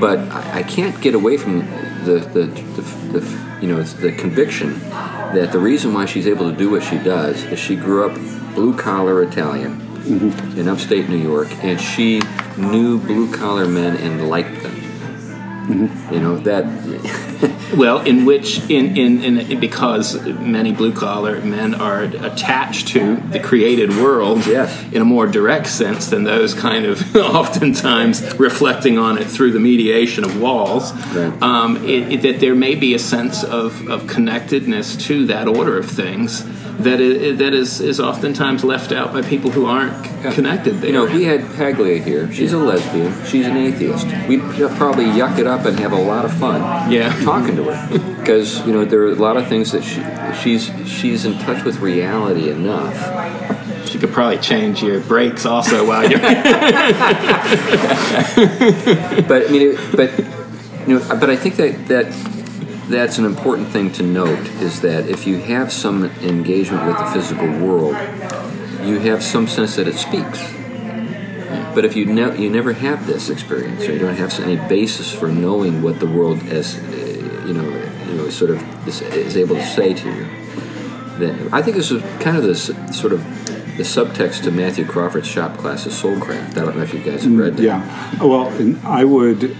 But 0.00 0.18
I, 0.30 0.60
I 0.60 0.62
can't 0.62 1.00
get 1.00 1.14
away 1.14 1.36
from 1.36 1.60
the 2.04 2.18
the, 2.34 2.46
the, 2.46 3.18
the 3.18 3.58
you 3.62 3.68
know 3.68 3.82
the 3.82 4.12
conviction 4.12 4.78
that 5.34 5.50
the 5.52 5.58
reason 5.58 5.94
why 5.94 6.04
she's 6.04 6.26
able 6.26 6.50
to 6.50 6.56
do 6.56 6.70
what 6.70 6.82
she 6.82 6.98
does 6.98 7.42
is 7.44 7.58
she 7.58 7.76
grew 7.76 8.08
up 8.08 8.14
blue 8.54 8.76
collar 8.76 9.22
Italian 9.22 9.80
mm-hmm. 9.80 10.58
in 10.58 10.68
upstate 10.68 11.08
New 11.08 11.16
York, 11.16 11.48
and 11.64 11.80
she 11.80 12.20
knew 12.58 12.98
blue 12.98 13.32
collar 13.32 13.66
men 13.66 13.96
and 13.96 14.28
liked 14.28 14.62
them. 14.62 14.91
You 15.68 16.20
know 16.20 16.36
that. 16.38 16.64
Well, 17.76 18.00
in 18.00 18.26
which, 18.26 18.58
in, 18.68 18.98
in, 18.98 19.22
in 19.40 19.58
because 19.58 20.22
many 20.26 20.72
blue 20.72 20.92
collar 20.92 21.40
men 21.40 21.74
are 21.74 22.02
attached 22.02 22.88
to 22.88 23.16
the 23.16 23.40
created 23.40 23.88
world 23.96 24.46
Yes. 24.46 24.78
in 24.92 25.00
a 25.00 25.06
more 25.06 25.26
direct 25.26 25.68
sense 25.68 26.08
than 26.08 26.24
those 26.24 26.52
kind 26.52 26.84
of 26.84 27.16
oftentimes 27.62 28.38
reflecting 28.38 28.98
on 28.98 29.16
it 29.16 29.26
through 29.26 29.52
the 29.52 29.58
mediation 29.60 30.22
of 30.22 30.38
walls, 30.38 30.92
Right. 31.14 31.32
um, 31.42 31.78
it, 31.86 32.12
it, 32.12 32.22
that 32.22 32.40
there 32.40 32.54
may 32.54 32.74
be 32.74 32.92
a 32.92 32.98
sense 32.98 33.42
of, 33.42 33.88
of 33.88 34.06
connectedness 34.06 34.94
to 35.06 35.24
that 35.28 35.48
order 35.48 35.78
of 35.78 35.86
things 35.90 36.44
that 36.84 37.00
is, 37.00 37.38
that 37.38 37.52
is, 37.54 37.80
is 37.80 38.00
oftentimes 38.00 38.64
left 38.64 38.92
out 38.92 39.12
by 39.12 39.22
people 39.22 39.50
who 39.50 39.66
aren't 39.66 40.06
c- 40.06 40.34
connected 40.34 40.80
there. 40.80 40.86
You 40.90 40.92
know, 40.92 41.06
if 41.06 41.12
we 41.12 41.24
had 41.24 41.40
Paglia 41.56 41.98
here, 42.02 42.32
she's 42.32 42.52
a 42.52 42.58
lesbian, 42.58 43.12
she's 43.26 43.46
an 43.46 43.56
atheist. 43.56 44.06
We'd 44.28 44.40
probably 44.76 45.06
yuck 45.06 45.38
it 45.38 45.46
up 45.46 45.66
and 45.66 45.78
have 45.80 45.92
a 45.92 46.00
lot 46.00 46.24
of 46.24 46.32
fun 46.34 46.90
Yeah. 46.90 47.12
talking 47.24 47.56
to 47.56 47.64
her. 47.64 48.08
Because, 48.22 48.64
you 48.64 48.72
know, 48.72 48.84
there 48.84 49.00
are 49.02 49.10
a 49.10 49.14
lot 49.16 49.36
of 49.36 49.48
things 49.48 49.72
that 49.72 49.82
she, 49.82 50.00
she's, 50.40 50.70
she's 50.88 51.24
in 51.24 51.36
touch 51.40 51.64
with 51.64 51.80
reality 51.80 52.50
enough. 52.50 52.94
you 53.92 53.98
could 53.98 54.12
probably 54.12 54.38
change 54.38 54.80
your 54.80 55.00
brakes 55.00 55.44
also 55.44 55.84
while 55.84 56.08
you're. 56.08 56.20
But, 59.26 59.48
I 59.48 59.50
mean, 59.50 59.72
it, 59.72 59.96
but, 59.96 60.10
you 60.86 60.98
know, 60.98 61.18
but 61.18 61.30
I 61.30 61.36
think 61.36 61.56
that, 61.56 61.88
that 61.88 62.06
that's 62.92 63.16
an 63.18 63.24
important 63.24 63.68
thing 63.68 63.90
to 63.92 64.02
note 64.02 64.46
is 64.60 64.82
that 64.82 65.08
if 65.08 65.26
you 65.26 65.38
have 65.38 65.72
some 65.72 66.04
engagement 66.20 66.86
with 66.86 66.98
the 66.98 67.06
physical 67.06 67.48
world, 67.48 67.96
you 68.86 68.98
have 69.00 69.22
some 69.22 69.48
sense 69.48 69.76
that 69.76 69.88
it 69.88 69.94
speaks. 69.94 70.40
But 71.74 71.86
if 71.86 71.96
you 71.96 72.04
ne- 72.04 72.38
you 72.38 72.50
never 72.50 72.74
have 72.74 73.06
this 73.06 73.30
experience, 73.30 73.88
or 73.88 73.92
you 73.92 73.98
don't 73.98 74.16
have 74.16 74.38
any 74.40 74.56
basis 74.56 75.12
for 75.12 75.28
knowing 75.28 75.80
what 75.82 76.00
the 76.00 76.06
world 76.06 76.42
as 76.48 76.76
uh, 76.76 77.44
you 77.46 77.54
know, 77.54 77.68
you 78.08 78.14
know, 78.14 78.28
sort 78.28 78.50
of 78.50 78.88
is, 78.88 79.00
is 79.00 79.36
able 79.38 79.56
to 79.56 79.64
say 79.64 79.94
to 79.94 80.06
you, 80.14 80.24
then 81.18 81.48
I 81.50 81.62
think 81.62 81.76
this 81.76 81.90
is 81.90 82.02
kind 82.22 82.36
of 82.36 82.42
this 82.42 82.66
sort 82.92 83.14
of 83.14 83.24
the 83.78 83.84
subtext 83.84 84.42
to 84.42 84.50
Matthew 84.50 84.84
Crawford's 84.84 85.26
shop 85.26 85.56
class 85.56 85.86
of 85.86 85.92
Soulcraft. 85.92 86.58
I 86.58 86.64
don't 86.66 86.76
know 86.76 86.82
if 86.82 86.92
you 86.92 87.00
guys 87.00 87.24
have 87.24 87.38
read 87.38 87.56
that. 87.56 87.62
Yeah. 87.62 88.22
Well, 88.22 88.52
I 88.84 89.04
would 89.04 89.56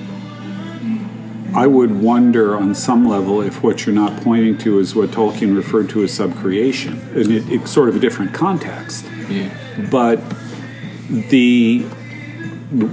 I 1.55 1.67
would 1.67 2.01
wonder 2.01 2.57
on 2.57 2.75
some 2.75 3.07
level 3.07 3.43
if 3.43 3.63
what 3.63 3.85
you're 3.85 3.95
not 3.95 4.23
pointing 4.23 4.57
to 4.59 4.79
is 4.79 4.95
what 4.95 5.11
Tolkien 5.11 5.55
referred 5.55 5.91
to 5.91 6.03
as 6.03 6.11
subcreation, 6.19 6.93
and 7.15 7.31
it, 7.31 7.49
it's 7.51 7.71
sort 7.71 7.89
of 7.89 7.97
a 7.97 7.99
different 8.01 8.33
context. 8.33 9.05
Yeah. 9.29 9.51
But 9.91 10.21
the 11.11 11.85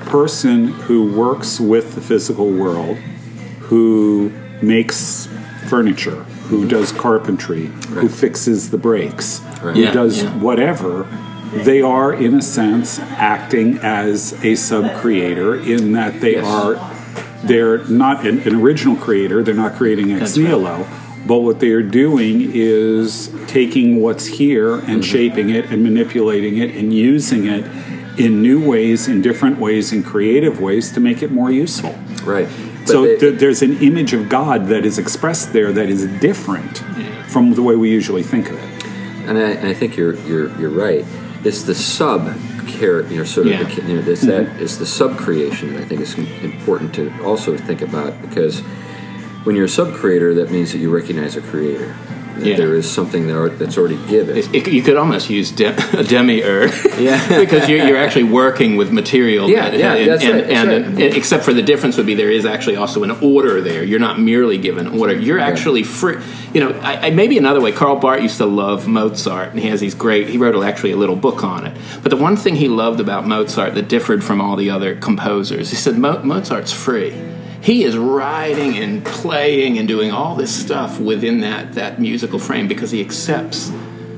person 0.08 0.68
who 0.68 1.14
works 1.18 1.60
with 1.60 1.96
the 1.96 2.02
physical 2.02 2.50
world, 2.52 2.98
who 3.62 4.32
makes 4.62 5.28
furniture, 5.68 6.24
who 6.50 6.68
does 6.68 6.92
carpentry, 6.92 7.68
who 7.68 8.10
fixes 8.10 8.72
the 8.72 8.78
brakes, 8.78 9.40
Right. 9.64 9.76
who 9.76 9.82
Yeah, 9.84 9.92
does 9.94 10.24
yeah. 10.24 10.38
whatever, 10.40 11.08
they 11.54 11.82
are, 11.82 12.12
in 12.14 12.36
a 12.36 12.42
sense, 12.42 13.00
acting 13.00 13.78
as 13.82 14.34
a 14.44 14.56
sub 14.56 14.96
creator 14.96 15.56
in 15.56 15.94
that 15.94 16.20
they 16.22 16.34
Yes. 16.34 16.46
are, 16.46 16.76
they're 17.44 17.80
not 17.88 18.26
an, 18.26 18.40
an 18.48 18.56
original 18.56 18.96
creator, 18.96 19.44
they're 19.44 19.54
not 19.54 19.76
creating 19.76 20.12
ex 20.12 20.36
nihilo. 20.38 20.88
But 21.28 21.40
what 21.40 21.60
they 21.60 21.72
are 21.72 21.84
doing 21.84 22.50
is 22.54 23.30
taking 23.48 24.02
what's 24.02 24.26
here 24.26 24.76
and 24.76 24.84
Mm-hmm. 24.84 25.02
shaping 25.02 25.50
it 25.50 25.66
and 25.70 25.84
manipulating 25.84 26.58
it 26.58 26.76
and 26.76 26.94
using 26.94 27.46
it 27.46 27.66
in 28.18 28.42
new 28.42 28.66
ways, 28.66 29.08
in 29.08 29.22
different 29.22 29.60
ways, 29.60 29.92
in 29.94 30.02
creative 30.04 30.60
ways 30.60 30.92
to 30.94 31.00
make 31.00 31.22
it 31.22 31.32
more 31.32 31.52
useful. 31.52 31.94
Right. 32.24 32.48
But 32.80 32.88
so 32.88 33.04
they- 33.04 33.18
th- 33.18 33.40
there's 33.40 33.62
an 33.62 33.78
image 33.82 34.14
of 34.14 34.28
God 34.30 34.68
that 34.68 34.86
is 34.86 34.98
expressed 34.98 35.54
there 35.54 35.72
that 35.74 35.90
is 35.90 36.08
different 36.20 36.80
from 37.28 37.54
the 37.54 37.62
way 37.64 37.76
we 37.76 37.90
usually 37.92 38.24
think 38.24 38.50
of 38.50 38.58
it. 38.58 38.86
And 39.28 39.38
I, 39.38 39.52
and 39.52 39.68
I 39.68 39.74
think 39.74 39.96
you're 39.96 40.16
you're 40.22 40.50
you're 40.60 40.72
right. 40.72 41.06
It's 41.44 41.64
the 41.64 41.76
sub 41.76 42.34
care, 42.70 43.06
you 43.08 43.18
know, 43.18 43.24
sort 43.24 43.48
of. 43.48 43.54
Yeah. 43.54 43.64
The, 43.64 43.82
you 43.82 43.96
know, 43.96 44.12
it's 44.12 44.22
that 44.22 44.48
mm-hmm. 44.48 44.64
it's 44.64 44.78
the 44.78 44.86
sub 44.86 45.18
creation 45.18 45.74
that 45.74 45.82
I 45.82 45.86
think 45.86 46.02
is 46.02 46.16
important 46.16 46.94
to 46.96 47.12
also 47.24 47.58
think 47.58 47.82
about 47.82 48.22
because 48.22 48.62
when 49.44 49.56
you're 49.56 49.66
a 49.66 49.70
sub 49.70 49.94
creator, 49.94 50.34
that 50.36 50.52
means 50.52 50.72
that 50.72 50.80
you 50.80 50.94
recognize 50.94 51.36
a 51.36 51.42
creator. 51.42 51.96
That 52.40 52.48
Yeah. 52.48 52.58
there 52.58 52.76
is 52.76 52.90
something 52.90 53.28
that 53.28 53.38
are, 53.38 53.50
that's 53.50 53.78
already 53.78 53.98
given. 54.08 54.38
It, 54.38 54.68
you 54.68 54.82
could 54.82 54.98
almost 54.98 55.30
use 55.30 55.52
de- 55.52 55.76
a 56.00 56.04
demi-ur, 56.04 56.68
Yeah. 57.00 57.40
because 57.44 57.70
you're, 57.70 57.86
you're 57.86 57.98
actually 57.98 58.24
working 58.24 58.76
with 58.76 58.92
material. 58.92 59.50
Yeah, 59.50 59.72
yeah, 59.74 59.94
and, 59.94 60.10
that's 60.10 60.24
and, 60.24 60.34
right, 60.34 60.48
that's 60.48 60.68
right. 60.68 60.86
and 60.86 61.00
except 61.16 61.44
for 61.46 61.54
the 61.54 61.62
difference 61.62 61.98
would 61.98 62.06
be 62.06 62.16
there 62.16 62.32
is 62.32 62.46
actually 62.46 62.76
also 62.78 63.04
an 63.04 63.12
order 63.12 63.62
there. 63.62 63.84
You're 63.84 64.00
not 64.00 64.20
merely 64.20 64.58
given 64.58 64.88
order. 65.00 65.14
You're 65.18 65.40
actually 65.40 65.84
free. 65.84 66.18
You 66.54 66.62
know, 66.62 66.72
I, 66.80 67.08
I, 67.08 67.10
maybe 67.12 67.38
another 67.38 67.62
way. 67.62 67.72
Karl 67.72 67.98
Barth 67.98 68.22
used 68.22 68.38
to 68.38 68.46
love 68.46 68.88
Mozart, 68.88 69.50
and 69.52 69.60
he 69.60 69.68
has 69.70 69.80
these 69.80 69.96
great. 69.96 70.30
He 70.30 70.38
wrote 70.38 70.62
actually 70.64 70.92
a 70.92 70.98
little 70.98 71.16
book 71.16 71.44
on 71.44 71.66
it. 71.66 71.78
But 72.02 72.10
the 72.10 72.18
one 72.18 72.36
thing 72.36 72.56
he 72.56 72.68
loved 72.68 73.00
about 73.00 73.28
Mozart 73.28 73.76
that 73.76 73.88
differed 73.88 74.24
from 74.24 74.42
all 74.42 74.56
the 74.56 74.70
other 74.70 74.96
composers, 74.96 75.70
he 75.70 75.76
said 75.76 75.98
Mo- 75.98 76.24
Mozart's 76.24 76.74
free. 76.74 77.14
He 77.62 77.84
is 77.84 77.98
writing 77.98 78.78
and 78.78 79.06
playing 79.06 79.78
and 79.78 79.88
doing 79.88 80.12
all 80.12 80.36
this 80.36 80.54
stuff 80.54 81.00
within 81.00 81.42
that, 81.42 81.74
that 81.74 82.00
musical 82.00 82.40
frame 82.40 82.68
because 82.68 82.92
he 82.92 83.02
accepts 83.02 83.72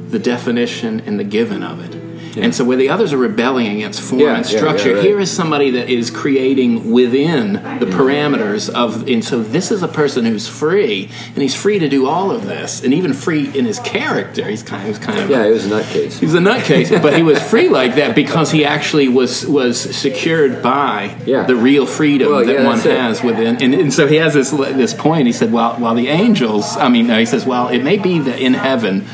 the 0.10 0.20
definition 0.20 1.00
and 1.02 1.20
the 1.20 1.24
given 1.24 1.64
of 1.64 1.84
it. 1.84 2.01
And 2.38 2.54
so 2.56 2.64
where 2.64 2.78
the 2.78 2.90
others 2.90 3.14
are 3.14 3.18
rebelling 3.18 3.68
against 3.68 4.02
form 4.02 4.22
Yeah, 4.22 4.36
and 4.36 4.46
yeah, 4.46 4.52
yeah, 4.52 4.58
structure, 4.60 4.96
right. 4.96 5.04
here 5.04 5.20
is 5.20 5.30
somebody 5.32 5.72
that 5.72 5.90
is 5.90 6.10
creating 6.10 6.92
within 6.92 7.54
the 7.54 7.86
parameters 7.86 8.70
of 8.70 9.08
and 9.08 9.24
so 9.24 9.42
this 9.42 9.72
is 9.72 9.84
a 9.84 9.88
person 9.88 10.26
who's 10.26 10.48
free 10.48 11.10
and 11.34 11.38
he's 11.38 11.56
free 11.56 11.80
to 11.80 11.90
do 11.90 12.08
all 12.08 12.32
of 12.32 12.46
this 12.46 12.84
and 12.84 12.94
even 12.94 13.14
free 13.14 13.48
in 13.58 13.66
his 13.66 13.80
character. 13.80 14.48
He's 14.48 14.64
kind 14.64 14.88
of, 14.88 14.98
he 14.98 15.04
kind 15.04 15.20
of 15.20 15.30
yeah, 15.30 15.46
he 15.46 15.52
was 15.52 15.66
a 15.66 15.70
nutcase. 15.70 16.20
he 16.20 16.26
was 16.26 16.36
a 16.36 16.40
nutcase, 16.40 17.02
but 17.02 17.16
he 17.16 17.24
was 17.24 17.42
free 17.42 17.70
like 17.70 17.96
that 17.96 18.16
because 18.16 18.52
he 18.52 18.66
actually 18.66 19.08
was 19.08 19.46
was 19.48 19.80
secured 19.80 20.62
by 20.62 21.16
Yeah. 21.26 21.44
the 21.44 21.56
real 21.56 21.86
freedom 21.86 22.30
Well, 22.32 22.46
that 22.46 22.52
yeah, 22.54 22.66
one 22.66 22.76
that's 22.78 22.86
it. 22.86 22.98
has 22.98 23.24
within. 23.24 23.62
And, 23.62 23.74
and 23.74 23.94
so 23.94 24.08
he 24.08 24.16
has 24.18 24.34
this 24.34 24.52
this 24.52 24.94
point. 24.94 25.28
He 25.28 25.34
said, 25.34 25.52
"Well, 25.52 25.76
while 25.76 25.96
the 25.96 26.08
angels, 26.08 26.78
I 26.78 26.90
mean, 26.90 27.08
no, 27.08 27.18
he 27.20 27.26
says, 27.26 27.46
well, 27.46 27.68
it 27.70 27.84
may 27.84 27.98
be 27.98 28.20
that 28.20 28.40
in 28.40 28.54
heaven." 28.54 29.06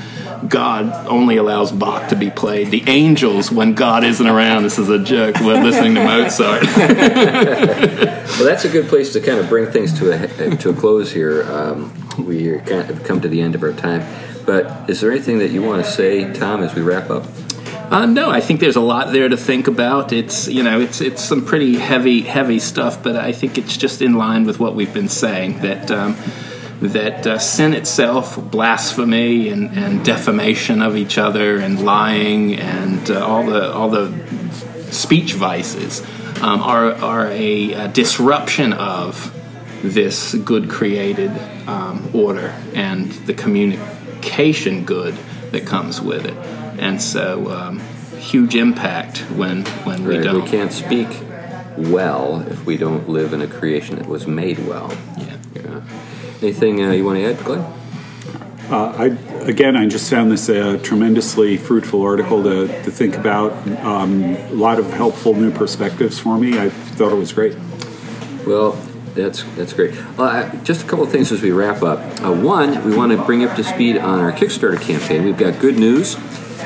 God 0.47 1.07
only 1.07 1.37
allows 1.37 1.71
Bach 1.71 2.09
to 2.09 2.15
be 2.15 2.29
played. 2.29 2.71
The 2.71 2.83
angels, 2.87 3.51
when 3.51 3.73
God 3.73 4.03
isn't 4.03 4.27
around, 4.27 4.63
this 4.63 4.77
is 4.79 4.89
a 4.89 4.99
joke. 4.99 5.39
We're 5.39 5.63
listening 5.63 5.95
to 5.95 6.03
Mozart. 6.03 6.63
Well, 8.37 8.45
that's 8.45 8.65
a 8.65 8.69
good 8.69 8.87
place 8.87 9.13
to 9.13 9.21
kind 9.21 9.39
of 9.39 9.49
bring 9.49 9.71
things 9.71 9.97
to 9.97 10.11
a 10.11 10.55
to 10.57 10.69
a 10.69 10.73
close 10.73 11.11
here. 11.11 11.41
Um, 11.43 11.91
we 12.19 12.49
are 12.49 12.59
kind 12.59 12.87
of 12.87 13.03
come 13.03 13.19
to 13.21 13.27
the 13.27 13.41
end 13.41 13.55
of 13.55 13.63
our 13.63 13.73
time, 13.73 14.05
but 14.45 14.87
is 14.87 15.01
there 15.01 15.11
anything 15.11 15.39
that 15.39 15.49
you 15.49 15.63
want 15.63 15.83
to 15.83 15.89
say, 15.89 16.31
Tom, 16.33 16.61
as 16.61 16.75
we 16.75 16.83
wrap 16.83 17.09
up? 17.09 17.25
Uh, 17.89 18.05
no, 18.05 18.29
I 18.29 18.41
think 18.41 18.59
there's 18.59 18.75
a 18.75 18.81
lot 18.81 19.11
there 19.11 19.27
to 19.29 19.37
think 19.37 19.67
about. 19.67 20.13
It's 20.13 20.47
you 20.47 20.61
know, 20.61 20.79
it's 20.79 21.01
it's 21.01 21.23
some 21.23 21.45
pretty 21.45 21.77
heavy 21.77 22.21
heavy 22.21 22.59
stuff, 22.59 23.01
but 23.01 23.15
I 23.15 23.31
think 23.31 23.57
it's 23.57 23.75
just 23.75 24.03
in 24.03 24.13
line 24.15 24.45
with 24.45 24.59
what 24.59 24.75
we've 24.75 24.93
been 24.93 25.09
saying 25.09 25.61
that 25.61 25.89
um, 25.89 26.15
that 26.81 27.25
uh, 27.25 27.39
sin 27.39 27.73
itself, 27.73 28.37
blasphemy 28.51 29.49
and, 29.49 29.75
and 29.77 30.05
defamation 30.05 30.81
of 30.81 30.95
each 30.95 31.17
other, 31.17 31.57
and 31.57 31.83
lying, 31.83 32.55
and 32.55 33.09
uh, 33.09 33.25
all 33.25 33.45
the 33.45 33.73
all 33.73 33.89
the 33.89 34.11
speech 34.91 35.33
vices 35.33 36.01
um, 36.41 36.61
are 36.61 36.93
are 36.93 37.27
a, 37.31 37.73
uh 37.73 37.87
disruption 37.87 38.73
of 38.73 39.33
this 39.83 40.33
good 40.35 40.69
created 40.69 41.31
um, 41.67 42.09
order 42.13 42.53
and 42.73 43.11
the 43.27 43.33
communication 43.33 44.85
good 44.85 45.15
that 45.51 45.65
comes 45.65 46.01
with 46.01 46.25
it. 46.25 46.33
And 46.79 47.01
so, 47.01 47.49
um, 47.51 47.79
huge 48.19 48.55
impact 48.55 49.19
when 49.35 49.65
when 49.85 50.03
we 50.05 50.15
Right, 50.17 50.23
don't. 50.23 50.43
we 50.43 50.49
can't 50.49 50.71
speak 50.71 51.07
well 51.77 52.41
if 52.49 52.65
we 52.65 52.77
don't 52.77 53.07
live 53.09 53.33
in 53.33 53.41
a 53.41 53.47
creation 53.47 53.95
that 53.97 54.07
was 54.07 54.25
made 54.27 54.59
well. 54.67 54.91
Yeah. 55.17 55.37
Yeah. 55.55 55.81
Anything 56.41 56.83
uh, 56.83 56.91
you 56.91 57.03
want 57.03 57.17
to 57.17 57.25
add, 57.25 57.43
Glenn? 57.43 57.73
Uh, 58.69 58.93
I, 58.97 59.05
again, 59.47 59.77
I 59.77 59.87
just 59.87 60.09
found 60.09 60.29
this 60.29 60.49
a 60.49 60.77
tremendously 60.77 61.55
fruitful 61.57 62.01
article 62.01 62.43
to, 62.43 62.67
to 62.67 62.91
think 62.91 63.15
about. 63.15 63.53
Um, 63.79 64.23
a 64.23 64.53
lot 64.53 64.77
of 64.77 64.91
helpful 64.91 65.33
new 65.33 65.51
perspectives 65.51 66.19
for 66.19 66.37
me. 66.37 66.59
I 66.59 66.69
thought 66.69 67.11
it 67.11 67.15
was 67.15 67.31
great. 67.31 67.55
Well, 68.45 68.73
that's 69.15 69.43
that's 69.55 69.73
great. 69.73 69.97
I, 70.19 70.55
just 70.63 70.85
a 70.85 70.87
couple 70.87 71.05
of 71.05 71.11
things 71.11 71.31
as 71.31 71.41
we 71.41 71.51
wrap 71.51 71.81
up. 71.81 71.99
Uh, 72.21 72.33
one, 72.33 72.83
we 72.85 72.95
want 72.95 73.13
to 73.13 73.23
bring 73.23 73.43
up 73.43 73.55
to 73.55 73.63
speed 73.63 73.97
on 73.97 74.19
our 74.19 74.31
Kickstarter 74.31 74.79
campaign. 74.79 75.23
We've 75.23 75.37
got 75.37 75.59
good 75.59 75.79
news. 75.79 76.17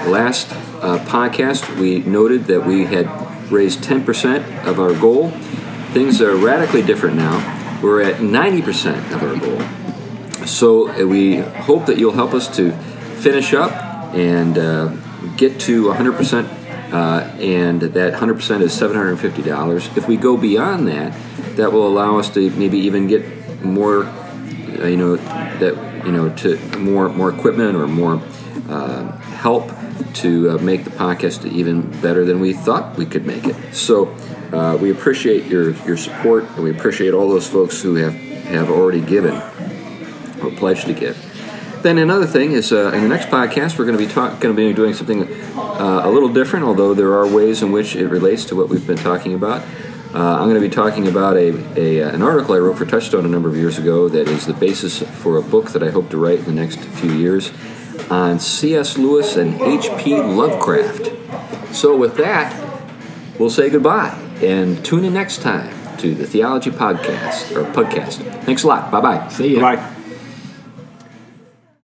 Last 0.07 0.51
uh, 0.81 0.97
podcast, 1.05 1.79
we 1.79 1.99
noted 1.99 2.45
that 2.45 2.65
we 2.65 2.85
had 2.85 3.07
raised 3.51 3.83
10% 3.83 4.65
of 4.65 4.79
our 4.79 4.93
goal. 4.99 5.29
Things 5.93 6.21
are 6.21 6.35
radically 6.35 6.81
different 6.81 7.15
now. 7.15 7.60
We're 7.81 8.01
at 8.01 8.17
90% 8.17 9.11
of 9.13 9.23
our 9.23 9.35
goal. 9.37 10.45
So 10.45 10.89
uh, 10.89 11.05
we 11.05 11.37
hope 11.37 11.85
that 11.87 11.97
you'll 11.97 12.13
help 12.13 12.33
us 12.33 12.53
to 12.57 12.71
finish 13.21 13.53
up 13.53 13.71
and 14.13 14.57
uh, 14.57 14.87
get 15.37 15.59
to 15.61 15.85
100%, 15.85 16.93
uh, 16.93 16.97
and 17.39 17.81
that 17.81 18.13
100% 18.13 18.61
is 18.61 18.79
$750. 18.79 19.97
If 19.97 20.07
we 20.07 20.17
go 20.17 20.37
beyond 20.37 20.87
that, 20.87 21.17
that 21.55 21.71
will 21.71 21.87
allow 21.87 22.17
us 22.17 22.29
to 22.33 22.49
maybe 22.51 22.79
even 22.79 23.07
get 23.07 23.63
more, 23.63 24.05
uh, 24.05 24.87
you 24.87 24.97
know, 24.97 25.15
that 25.15 25.91
you 26.05 26.11
know, 26.11 26.29
to 26.37 26.57
more 26.77 27.09
more 27.09 27.29
equipment 27.29 27.75
or 27.75 27.87
more 27.87 28.21
uh, 28.69 29.11
help 29.17 29.71
to 30.13 30.51
uh, 30.51 30.57
make 30.57 30.83
the 30.83 30.89
podcast 30.89 31.45
even 31.45 31.81
better 32.01 32.25
than 32.25 32.39
we 32.39 32.53
thought 32.53 32.97
we 32.97 33.05
could 33.05 33.25
make 33.25 33.45
it. 33.45 33.55
So 33.73 34.15
uh, 34.53 34.77
we 34.79 34.91
appreciate 34.91 35.45
your 35.45 35.71
your 35.85 35.97
support, 35.97 36.43
and 36.43 36.63
we 36.63 36.71
appreciate 36.71 37.13
all 37.13 37.29
those 37.29 37.47
folks 37.47 37.81
who 37.81 37.95
have 37.95 38.13
have 38.13 38.69
already 38.69 39.01
given 39.01 39.35
or 40.41 40.51
pledged 40.51 40.87
to 40.87 40.93
give. 40.93 41.17
Then 41.81 41.97
another 41.97 42.27
thing 42.27 42.51
is 42.51 42.71
uh, 42.71 42.91
in 42.93 43.01
the 43.01 43.07
next 43.07 43.29
podcast 43.29 43.79
we're 43.79 43.85
going 43.85 43.97
to 43.97 44.05
be 44.05 44.11
talk- 44.11 44.39
going 44.39 44.55
to 44.55 44.61
be 44.61 44.71
doing 44.73 44.93
something 44.93 45.23
uh, 45.23 46.01
a 46.03 46.09
little 46.09 46.29
different, 46.29 46.65
although 46.65 46.93
there 46.93 47.13
are 47.13 47.27
ways 47.27 47.63
in 47.63 47.71
which 47.71 47.95
it 47.95 48.07
relates 48.07 48.45
to 48.45 48.55
what 48.55 48.69
we've 48.69 48.85
been 48.85 48.97
talking 48.97 49.33
about. 49.33 49.63
Uh, 50.13 50.19
I'm 50.19 50.49
going 50.49 50.61
to 50.61 50.67
be 50.67 50.69
talking 50.69 51.07
about 51.07 51.37
a, 51.37 51.79
a 51.79 52.13
an 52.13 52.21
article 52.21 52.53
I 52.53 52.59
wrote 52.59 52.77
for 52.77 52.85
Touchstone 52.85 53.25
a 53.25 53.29
number 53.29 53.47
of 53.47 53.55
years 53.55 53.77
ago 53.77 54.09
that 54.09 54.27
is 54.27 54.45
the 54.45 54.53
basis 54.53 55.01
for 55.01 55.37
a 55.37 55.41
book 55.41 55.71
that 55.71 55.81
I 55.81 55.89
hope 55.89 56.09
to 56.09 56.17
write 56.17 56.39
in 56.39 56.45
the 56.45 56.51
next 56.51 56.79
few 56.79 57.13
years 57.13 57.51
on 58.09 58.39
C.S. 58.39 58.97
Lewis 58.97 59.37
and 59.37 59.59
H.P. 59.61 60.21
Lovecraft. 60.21 61.73
So 61.73 61.95
with 61.95 62.17
that, 62.17 62.53
we'll 63.39 63.49
say 63.49 63.69
goodbye 63.69 64.20
and 64.43 64.83
tune 64.83 65.05
in 65.05 65.13
next 65.13 65.41
time 65.41 65.73
to 65.97 66.15
the 66.15 66.25
Theology 66.25 66.71
Podcast 66.71 67.55
or 67.55 67.63
podcast. 67.71 68.17
Thanks 68.43 68.63
a 68.63 68.67
lot. 68.67 68.91
Bye 68.91 69.01
bye. 69.01 69.27
See 69.29 69.55
you. 69.55 69.61
Bye. 69.61 70.00